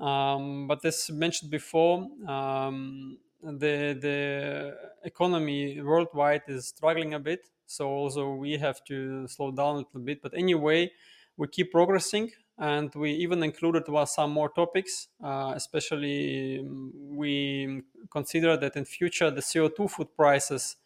[0.00, 7.46] Um, but as mentioned before, um, the, the economy worldwide is struggling a bit.
[7.66, 10.22] So also we have to slow down a little bit.
[10.22, 10.90] But anyway,
[11.36, 18.56] we keep progressing and we even included some more topics uh, especially um, we consider
[18.56, 20.76] that in future the co2 food prices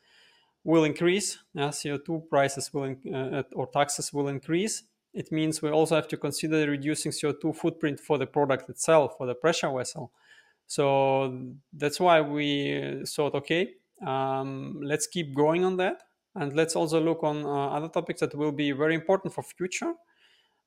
[0.65, 6.09] will increase co2 prices will uh, or taxes will increase it means we also have
[6.09, 10.13] to consider reducing CO2 footprint for the product itself, for the pressure vessel.
[10.67, 13.75] So that's why we thought, okay,
[14.07, 16.03] um, let's keep going on that,
[16.37, 19.95] and let's also look on uh, other topics that will be very important for future.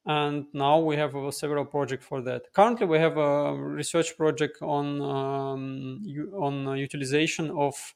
[0.06, 2.52] And now we have uh, several projects for that.
[2.54, 6.02] Currently, we have a research project on um,
[6.34, 7.96] on uh, utilization of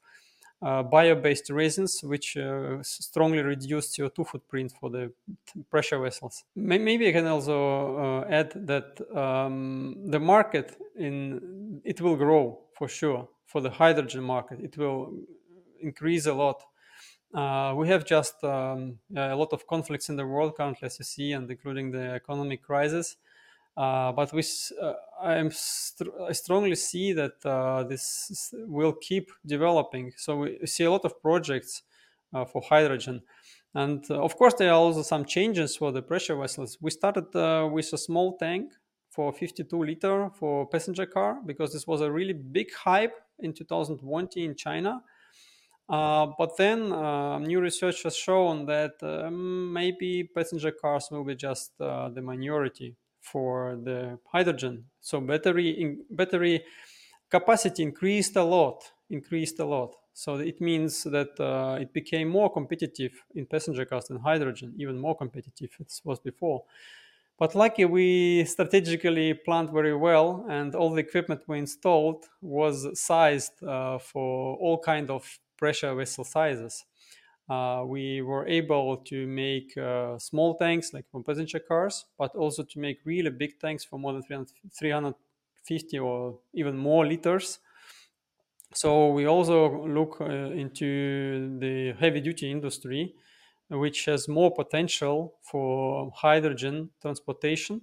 [0.62, 5.12] uh, bio-based resins, which uh, strongly reduce CO2 footprint for the
[5.70, 6.44] pressure vessels.
[6.56, 12.88] Maybe I can also uh, add that um, the market in it will grow for
[12.88, 14.60] sure for the hydrogen market.
[14.62, 15.14] It will
[15.80, 16.64] increase a lot.
[17.34, 21.06] Uh, we have just um, a lot of conflicts in the world currently, as you
[21.06, 23.18] see, and including the economic crisis.
[23.76, 24.44] Uh, but we,
[24.82, 30.14] uh, I, st- I strongly see that uh, this will keep developing.
[30.18, 31.84] So we see a lot of projects
[32.34, 33.22] uh, for hydrogen.
[33.76, 36.80] And of course, there are also some changes for the pressure vessels.
[36.82, 37.28] We started
[37.72, 38.72] with a small tank
[39.10, 44.44] for 52 liter for passenger car because this was a really big hype in 2020
[44.44, 45.04] in China.
[45.88, 46.89] But then
[47.43, 49.01] new research has shown that
[49.31, 54.85] maybe passenger cars will be just the minority for the hydrogen.
[55.01, 56.64] So battery in, battery
[57.30, 59.95] capacity increased a lot, increased a lot.
[60.14, 64.97] So it means that uh, it became more competitive in passenger cars than hydrogen, even
[64.97, 66.64] more competitive it was before.
[67.38, 73.61] But lucky we strategically planned very well, and all the equipment we installed was sized
[73.61, 76.86] uh, for all kind of pressure vessel sizes
[77.50, 82.64] uh, we were able to make uh, small tanks like for passenger cars, but also
[82.64, 87.60] to make really big tanks for more than 300, 350 or even more liters.
[88.74, 93.16] So we also look uh, into the heavy duty industry,
[93.70, 97.82] which has more potential for hydrogen transportation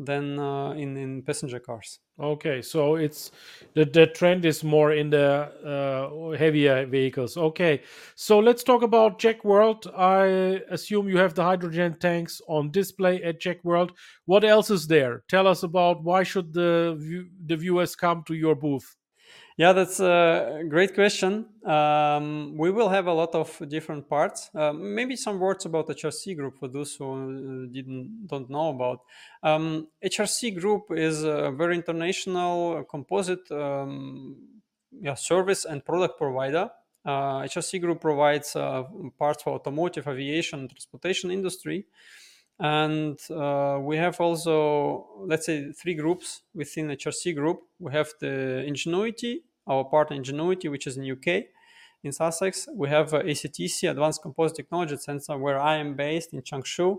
[0.00, 2.00] than uh, in, in passenger cars.
[2.18, 3.30] Okay, so it's
[3.74, 7.36] the the trend is more in the uh, heavier vehicles.
[7.36, 7.82] Okay,
[8.14, 9.90] so let's talk about JEC World.
[9.96, 13.92] I assume you have the hydrogen tanks on display at JEC World.
[14.26, 15.22] What else is there?
[15.28, 16.98] Tell us about why should the
[17.46, 18.96] the viewers come to your booth?
[19.60, 21.44] Yeah, that's a great question.
[21.66, 24.48] Um, we will have a lot of different parts.
[24.54, 29.00] Uh, maybe some words about HRC Group for those who uh, didn't don't know about.
[29.42, 34.34] Um, HRC Group is a very international composite um,
[34.98, 36.70] yeah, service and product provider.
[37.04, 38.84] Uh, HRC Group provides uh,
[39.18, 41.84] parts for automotive, aviation, transportation industry.
[42.58, 47.60] And uh, we have also, let's say, three groups within HRC group.
[47.78, 51.44] We have the Ingenuity, our partner Ingenuity, which is in UK,
[52.02, 52.68] in Sussex.
[52.74, 56.98] We have uh, ACTC, Advanced Composite Technology Center, where I am based in Changshu,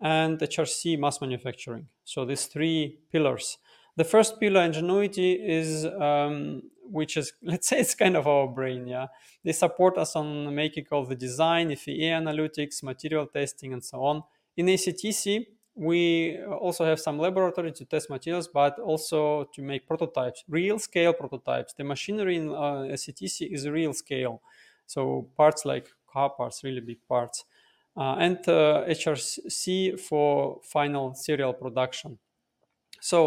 [0.00, 1.86] and HRC Mass Manufacturing.
[2.04, 3.58] So these three pillars.
[3.96, 8.86] The first pillar, Ingenuity, is um, which is let's say it's kind of our brain.
[8.86, 9.06] Yeah,
[9.44, 14.22] they support us on making all the design, FEA analytics, material testing, and so on.
[14.56, 15.46] In ACTC,
[15.76, 21.12] we also have some laboratory to test materials, but also to make prototypes, real scale
[21.12, 21.74] prototypes.
[21.74, 24.40] The machinery in uh, ACTC is real scale.
[24.86, 27.44] So parts like car parts, really big parts.
[27.94, 32.18] Uh, and uh, HRC for final serial production.
[33.00, 33.20] So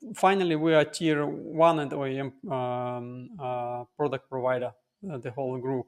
[0.00, 4.72] uh, finally, we are tier one and OEM um, uh, product provider,
[5.12, 5.86] uh, the whole group.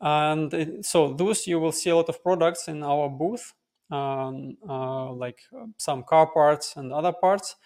[0.00, 3.52] And it, so those you will see a lot of products in our booth
[3.90, 7.56] um, uh, like uh, some car parts and other parts.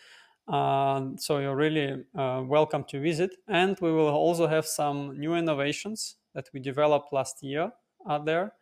[0.49, 3.31] Uh, so you're really uh, welcome to visit.
[3.49, 7.73] And we will also have some new innovations that we developed last year
[8.09, 8.53] out there.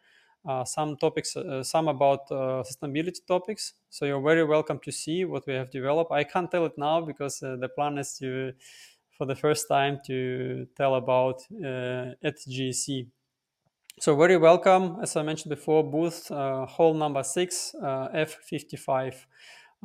[0.48, 3.74] Uh, some topics, uh, some about sustainability topics.
[3.90, 6.12] So you're very welcome to see what we have developed.
[6.12, 8.52] I can't tell it now because the plan is to,
[9.18, 13.06] for the first time, to tell about at JEC.
[13.98, 19.26] So very welcome, as I mentioned before, booth uh, hall number six, uh, F55.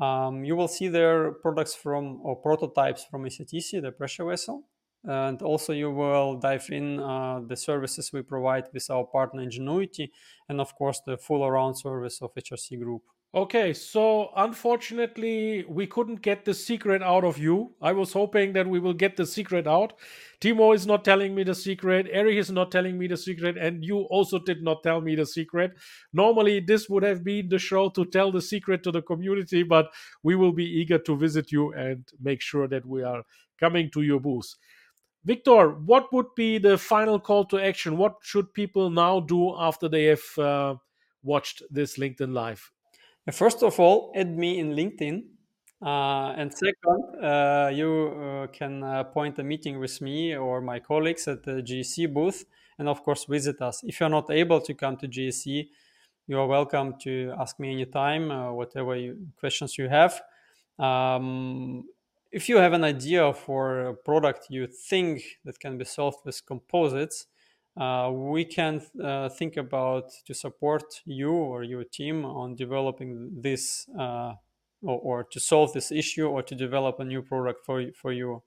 [0.02, 4.64] Um, you will see there products from or prototypes from ACTC, the pressure vessel,
[5.03, 10.11] and also you will dive in uh, the services we provide with our partner Ingenuity,
[10.48, 13.02] and of course the full around service of HRC Group.
[13.36, 17.76] Okay, so unfortunately, we couldn't get the secret out of you.
[17.82, 19.91] I was hoping that we will get the secret out.
[20.40, 22.07] Timo is not telling me the secret.
[22.10, 23.57] Eric is not telling me the secret.
[23.57, 25.74] And you also did not tell me the secret.
[26.14, 29.88] Normally, this would have been the show to tell the secret to the community, but
[30.24, 33.24] we will be eager to visit you and make sure that we are
[33.60, 34.56] coming to your booth.
[35.26, 37.98] Viktor, what would be the final call to action?
[37.98, 40.76] What should people now do after they have uh,
[41.22, 42.72] watched this LinkedIn Live?
[43.31, 45.23] First of all, add me in LinkedIn.
[45.81, 51.27] Uh, and second, uh, you uh, can appoint a meeting with me or my colleagues
[51.27, 52.45] at the JEC booth,
[52.80, 53.84] and of course, visit us.
[53.84, 55.68] If you're not able to come to JEC,
[56.27, 60.22] you are welcome to ask me anytime, uh, whatever you, questions you have.
[60.80, 61.84] Um,
[62.31, 66.45] if you have an idea for a product you think that can be solved with
[66.45, 67.27] composites,
[67.77, 73.88] uh, we can uh, think about to support you or your team on developing this
[73.99, 74.34] uh,
[74.81, 78.41] or, or, to solve this issue or to develop a new product for, for you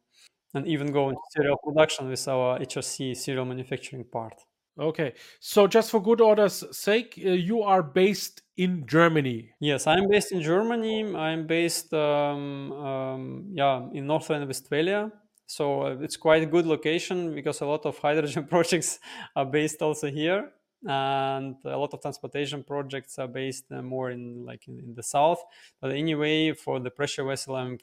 [0.54, 4.34] and even go into serial production with our HRC serial manufacturing part.
[4.80, 9.50] Okay, so just for good order's sake, uh, you are based in Germany.
[9.60, 11.16] Yes, I'm based in Germany.
[11.16, 15.10] I'm based, um, um, yeah, in North Rhine-Westphalia.
[15.48, 19.00] So uh, it's quite a good location because a lot of hydrogen projects
[19.34, 20.50] are based also here,
[20.86, 25.02] and a lot of transportation projects are based uh, more in like in, in the
[25.02, 25.42] south.
[25.80, 27.78] But anyway, for the pressure vessel, I'm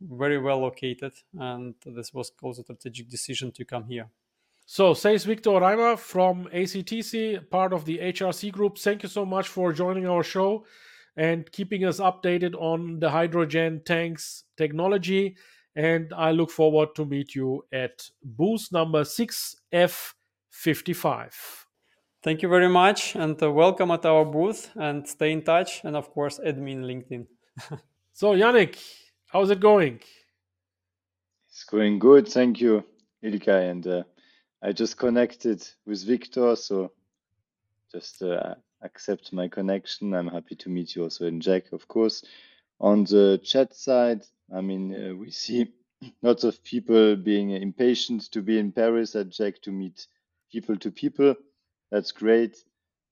[0.00, 4.08] very well located, and this was also a strategic decision to come here.
[4.64, 8.78] So, says Viktor Reimer from ACTC, part of the HRC group.
[8.78, 10.64] Thank you so much for joining our show
[11.16, 15.36] and keeping us updated on the hydrogen tanks technology.
[15.76, 21.32] And I look forward to meet you at booth number 6F55.
[22.22, 25.82] Thank you very much and uh, welcome at our booth and stay in touch.
[25.84, 27.26] And of course, admin LinkedIn.
[28.12, 28.76] so, Yannick,
[29.26, 30.00] how's it going?
[31.48, 32.28] It's going good.
[32.28, 32.84] Thank you,
[33.24, 34.02] Ilkay, And uh,
[34.62, 36.92] I just connected with Viktor, so
[37.90, 40.14] just uh, accept my connection.
[40.14, 42.22] I'm happy to meet you also in JEC, of course.
[42.80, 45.72] On the chat side, I mean, uh, we see
[46.22, 50.06] lots of people being impatient to be in Paris at JEC to meet
[50.52, 51.34] people to people.
[51.90, 52.56] That's great.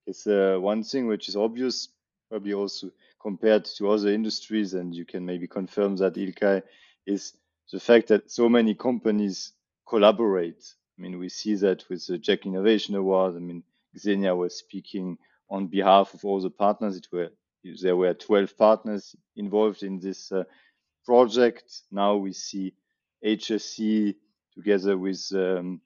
[0.06, 1.88] It's uh, one thing which is obvious,
[2.30, 2.90] probably also
[3.20, 6.62] compared to other industries, and you can maybe confirm that, Ilkay,
[7.06, 7.34] is
[7.72, 9.52] the fact that so many companies
[9.88, 10.64] collaborate
[10.98, 13.36] I mean, we see that with the JEC Innovation Award.
[13.36, 13.62] I mean,
[13.96, 15.16] Xenia was speaking
[15.48, 16.96] on behalf of all the partners.
[16.96, 17.30] It were
[17.82, 20.44] there were 12 partners involved in this uh,
[21.08, 21.68] project.
[21.90, 22.74] Now we see
[23.24, 24.14] HRC
[24.54, 25.80] together with um,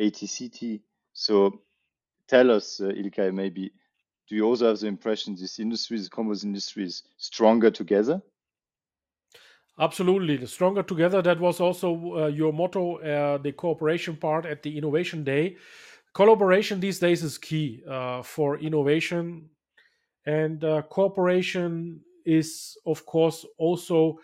[0.00, 0.80] ACTC.
[1.12, 1.60] So
[2.26, 3.70] tell us, uh, Ilkay, maybe,
[4.26, 8.22] do you also have the impression this industry, the composite industry, is stronger together?
[9.78, 10.38] Absolutely.
[10.38, 14.78] The stronger together, that was also uh, your motto, uh, the cooperation part at the
[14.78, 15.56] Innovation Day.
[16.14, 19.50] Collaboration these days is key uh, for innovation.
[20.24, 24.18] And uh, cooperation is, of course, also,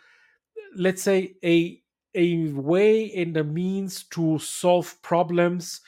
[0.76, 1.80] let's say, a,
[2.14, 5.80] a way and a means to solve problems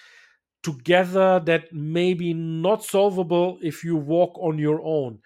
[0.63, 5.19] together that may be not solvable if you walk on your own.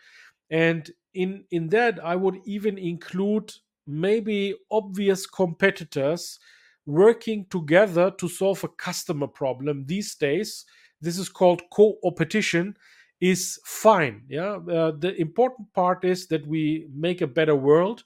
[0.50, 3.52] And in, in that, I would even include
[3.86, 6.38] maybe obvious competitors
[6.86, 10.64] working together to solve a customer problem these days.
[11.00, 12.76] This is called co-opetition
[13.20, 14.56] is fine yeah?
[14.56, 18.04] Uh, the important part is that we make a better world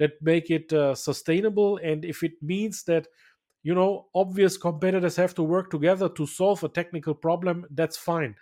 [0.00, 3.06] that make it uh, sustainable and if it means that
[3.62, 8.34] you know obvious competitors have to work together to solve a technical problem that's fine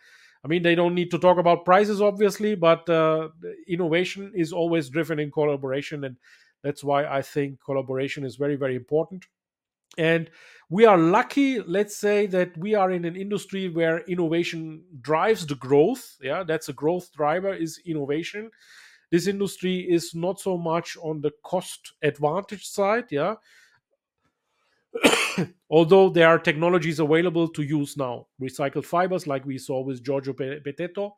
[0.45, 3.29] i mean they don't need to talk about prices obviously but uh,
[3.67, 6.17] innovation is always driven in collaboration and
[6.63, 9.27] that's why I think collaboration is very, very important.
[9.97, 10.31] And
[10.71, 15.57] we are lucky, let's say, that we are in an industry where innovation drives the
[15.57, 16.17] growth.
[16.21, 18.51] Yeah, that's a growth driver is innovation.
[19.11, 23.05] This industry is not so much on the cost advantage side.
[23.11, 23.37] Yeah.
[25.71, 30.33] Although there are technologies available to use now, recycled fibers, like we saw with Giorgio
[30.33, 31.13] Betteto,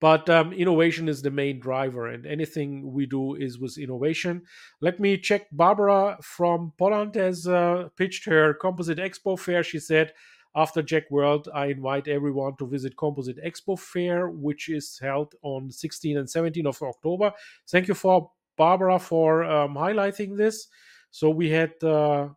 [0.00, 4.42] but um, innovation is the main driver, and anything we do is with innovation.
[4.80, 5.46] Let me check.
[5.52, 9.62] Barbara from Poland has uh, pitched her Composite Expo Fair.
[9.62, 10.12] She said,
[10.54, 15.70] after JEC World, I invite everyone to visit Composite Expo Fair, which is held on
[15.70, 17.32] 16 and 17 of October.
[17.68, 20.66] Thank you for Barbara for um, highlighting this.
[21.12, 22.28] So we had uh,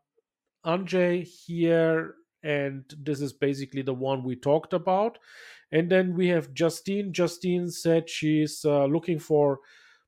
[0.65, 5.18] Andrzej here, and this is basically the one we talked about.
[5.72, 7.14] And then we have Justine.
[7.14, 9.60] Justine said she's uh, looking for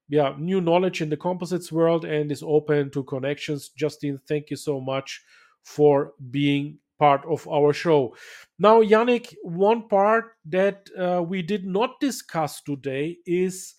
[0.07, 3.69] yeah new knowledge in the composites world and is open to connections.
[3.69, 5.23] Justine, thank you so much
[5.63, 8.15] for being part of our show.
[8.59, 13.75] Now, Yannick, one part that uh, we did not discuss today is,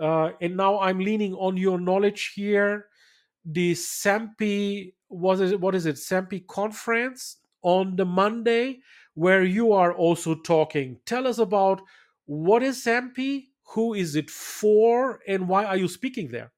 [0.00, 2.86] uh, and now I'm leaning on your knowledge here,
[3.44, 8.78] the SAMPE, was it, what is it, SAMPE conference on the Monday
[9.14, 10.98] where you are also talking.
[11.06, 11.80] Tell us about
[12.26, 16.52] what is SAMPE, who is it for, and why are you speaking there?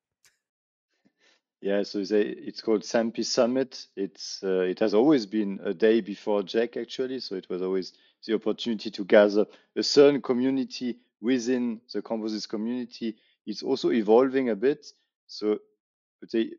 [1.61, 3.87] Yeah, so it's called SAMPE Summit.
[3.95, 7.93] It's uh, it has always been a day before JEC actually, so it was always
[8.27, 9.45] the opportunity to gather
[9.77, 13.16] a certain community within the composites community.
[13.47, 14.87] It's also evolving a bit.
[15.27, 15.59] So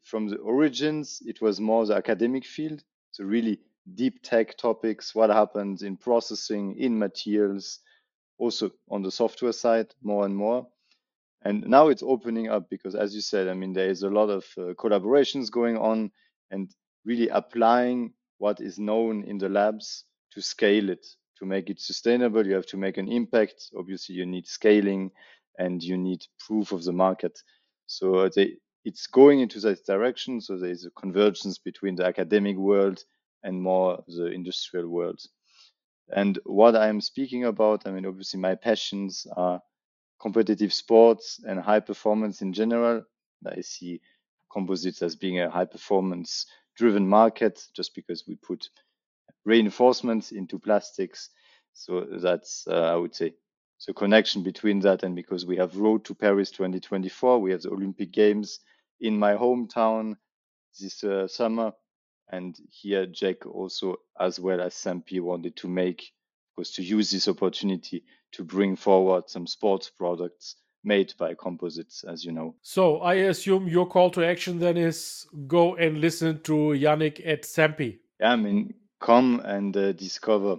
[0.04, 3.60] from the origins, it was more the academic field, so really
[3.96, 7.80] deep tech topics, what happens in processing, in materials,
[8.38, 10.68] also on the software side more and more.
[11.44, 14.30] And now it's opening up because, as you said, I mean, there is a lot
[14.30, 16.12] of uh, collaborations going on
[16.52, 16.70] and
[17.04, 21.06] really applying what is known in the labs to scale it,
[21.40, 22.46] to make it sustainable.
[22.46, 23.72] You have to make an impact.
[23.78, 25.12] Obviously, you need scaling
[25.58, 27.40] and you need proof of the market.
[27.88, 30.42] So they, it's going into that direction.
[30.42, 33.04] So there is a convergence between the academic world
[33.44, 35.20] and more the industrial world.
[36.16, 39.62] And what I'm speaking about, I mean, obviously, my passions are
[40.22, 43.04] competitive sports and high performance in general.
[43.46, 44.02] I see
[44.52, 46.46] composites as being a high performance
[46.78, 48.70] driven market just because we put
[49.46, 51.30] reinforcements into plastics.
[51.74, 53.34] So that's, uh, I would say,
[53.88, 57.72] the connection between that and because we have Road to Paris 2024, we have the
[57.72, 58.60] Olympic Games
[59.00, 60.16] in my hometown
[60.80, 61.74] this uh, summer.
[62.32, 66.12] And here, JEC also, as well as SAMPE, wanted to make,
[66.58, 68.04] was to use this opportunity
[68.34, 72.56] to bring forward some sports products made by composites, as you know.
[72.62, 77.46] So I assume your call to action then is go and listen to Yannick at
[77.46, 78.00] SAMPE.
[78.20, 80.58] Yeah, I mean, come and uh, discover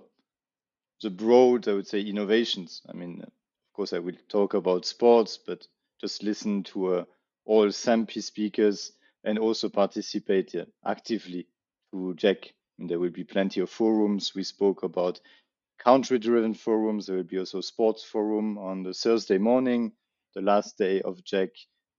[1.03, 2.83] the broad, I would say, innovations.
[2.89, 5.67] I mean, of course, I will talk about sports, but
[6.01, 7.05] just listen to uh,
[7.45, 8.93] all SAMPE speakers
[9.25, 11.47] and also participate uh, actively
[11.93, 12.53] to JEC.
[12.79, 14.35] And there will be plenty of forums.
[14.35, 15.21] We spoke about
[15.85, 17.07] country-driven forums.
[17.07, 19.93] There will be also sports forum on the Thursday morning,
[20.35, 21.51] the last day of JEC,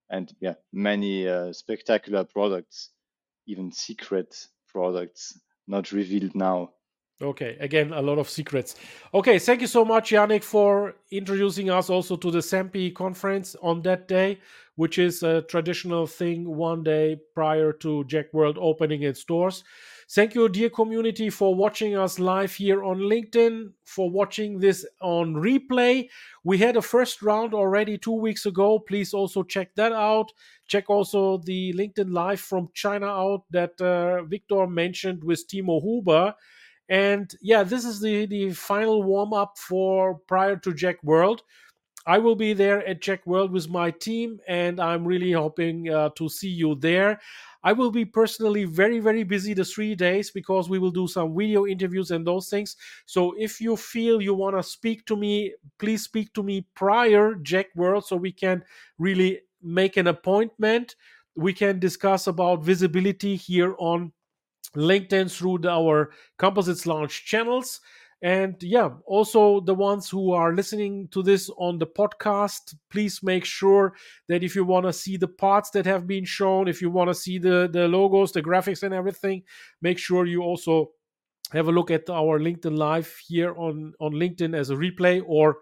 [0.10, 2.89] and yeah, many uh, spectacular products,
[3.47, 4.35] even secret
[4.68, 6.72] products not revealed now.
[7.22, 8.76] Okay, again, a lot of secrets.
[9.14, 13.81] Okay, thank you so much, Yannick, for introducing us also to the SAMPE conference on
[13.84, 14.39] that day,
[14.76, 19.64] which is a traditional thing one day prior to JEC World opening its doors.
[20.14, 25.34] Thank you, dear community, for watching us live here on LinkedIn, for watching this on
[25.34, 26.07] replay.
[26.44, 28.77] We had a first round already two weeks ago.
[28.77, 30.31] Please also check that out.
[30.68, 36.35] Check also the LinkedIn Live from China out that uh, Viktor mentioned with Timo Huber.
[36.90, 41.41] And yeah, this is the, the final warm up for prior to JEC World.
[42.05, 46.09] I will be there at JEC World with my team, and I'm really hoping uh,
[46.17, 47.19] to see you there.
[47.63, 51.35] I will be personally very, very busy the three days because we will do some
[51.35, 52.75] video interviews and those things.
[53.05, 57.35] So if you feel you want to speak to me, please speak to me prior
[57.35, 58.63] JEC World so we can
[58.99, 60.95] really make an appointment.
[61.35, 64.11] We can discuss about visibility here on
[64.75, 67.80] LinkedIn through our Composites Lounge channels.
[68.23, 73.43] And yeah, also the ones who are listening to this on the podcast, please make
[73.43, 73.95] sure
[74.29, 77.09] that if you want to see the parts that have been shown, if you want
[77.09, 79.43] to see the, the logos, the graphics, and everything,
[79.81, 80.91] make sure you also
[81.51, 85.57] have a look at our LinkedIn Live here on, on LinkedIn as a replay or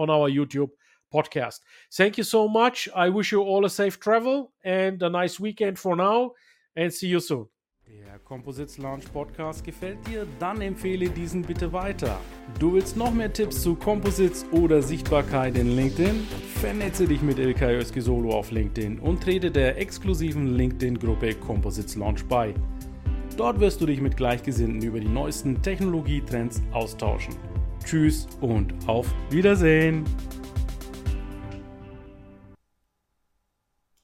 [0.00, 0.70] on our YouTube
[1.14, 1.60] podcast.
[1.92, 2.88] Thank you so much.
[2.92, 6.32] I wish you all a safe travel and a nice weekend for now,
[6.74, 7.46] and see you soon.
[7.88, 10.26] Der Composites Launch Podcast gefällt dir?
[10.38, 12.20] Dann empfehle diesen bitte weiter.
[12.58, 16.26] Du willst noch mehr Tipps zu Composites oder Sichtbarkeit in LinkedIn?
[16.56, 22.52] Vernetze dich mit Ilkay Özki auf LinkedIn und trete der exklusiven LinkedIn-Gruppe Composites Launch bei.
[23.38, 27.34] Dort wirst du dich mit Gleichgesinnten über die neuesten Technologietrends austauschen.
[27.86, 30.04] Tschüss und auf Wiedersehen!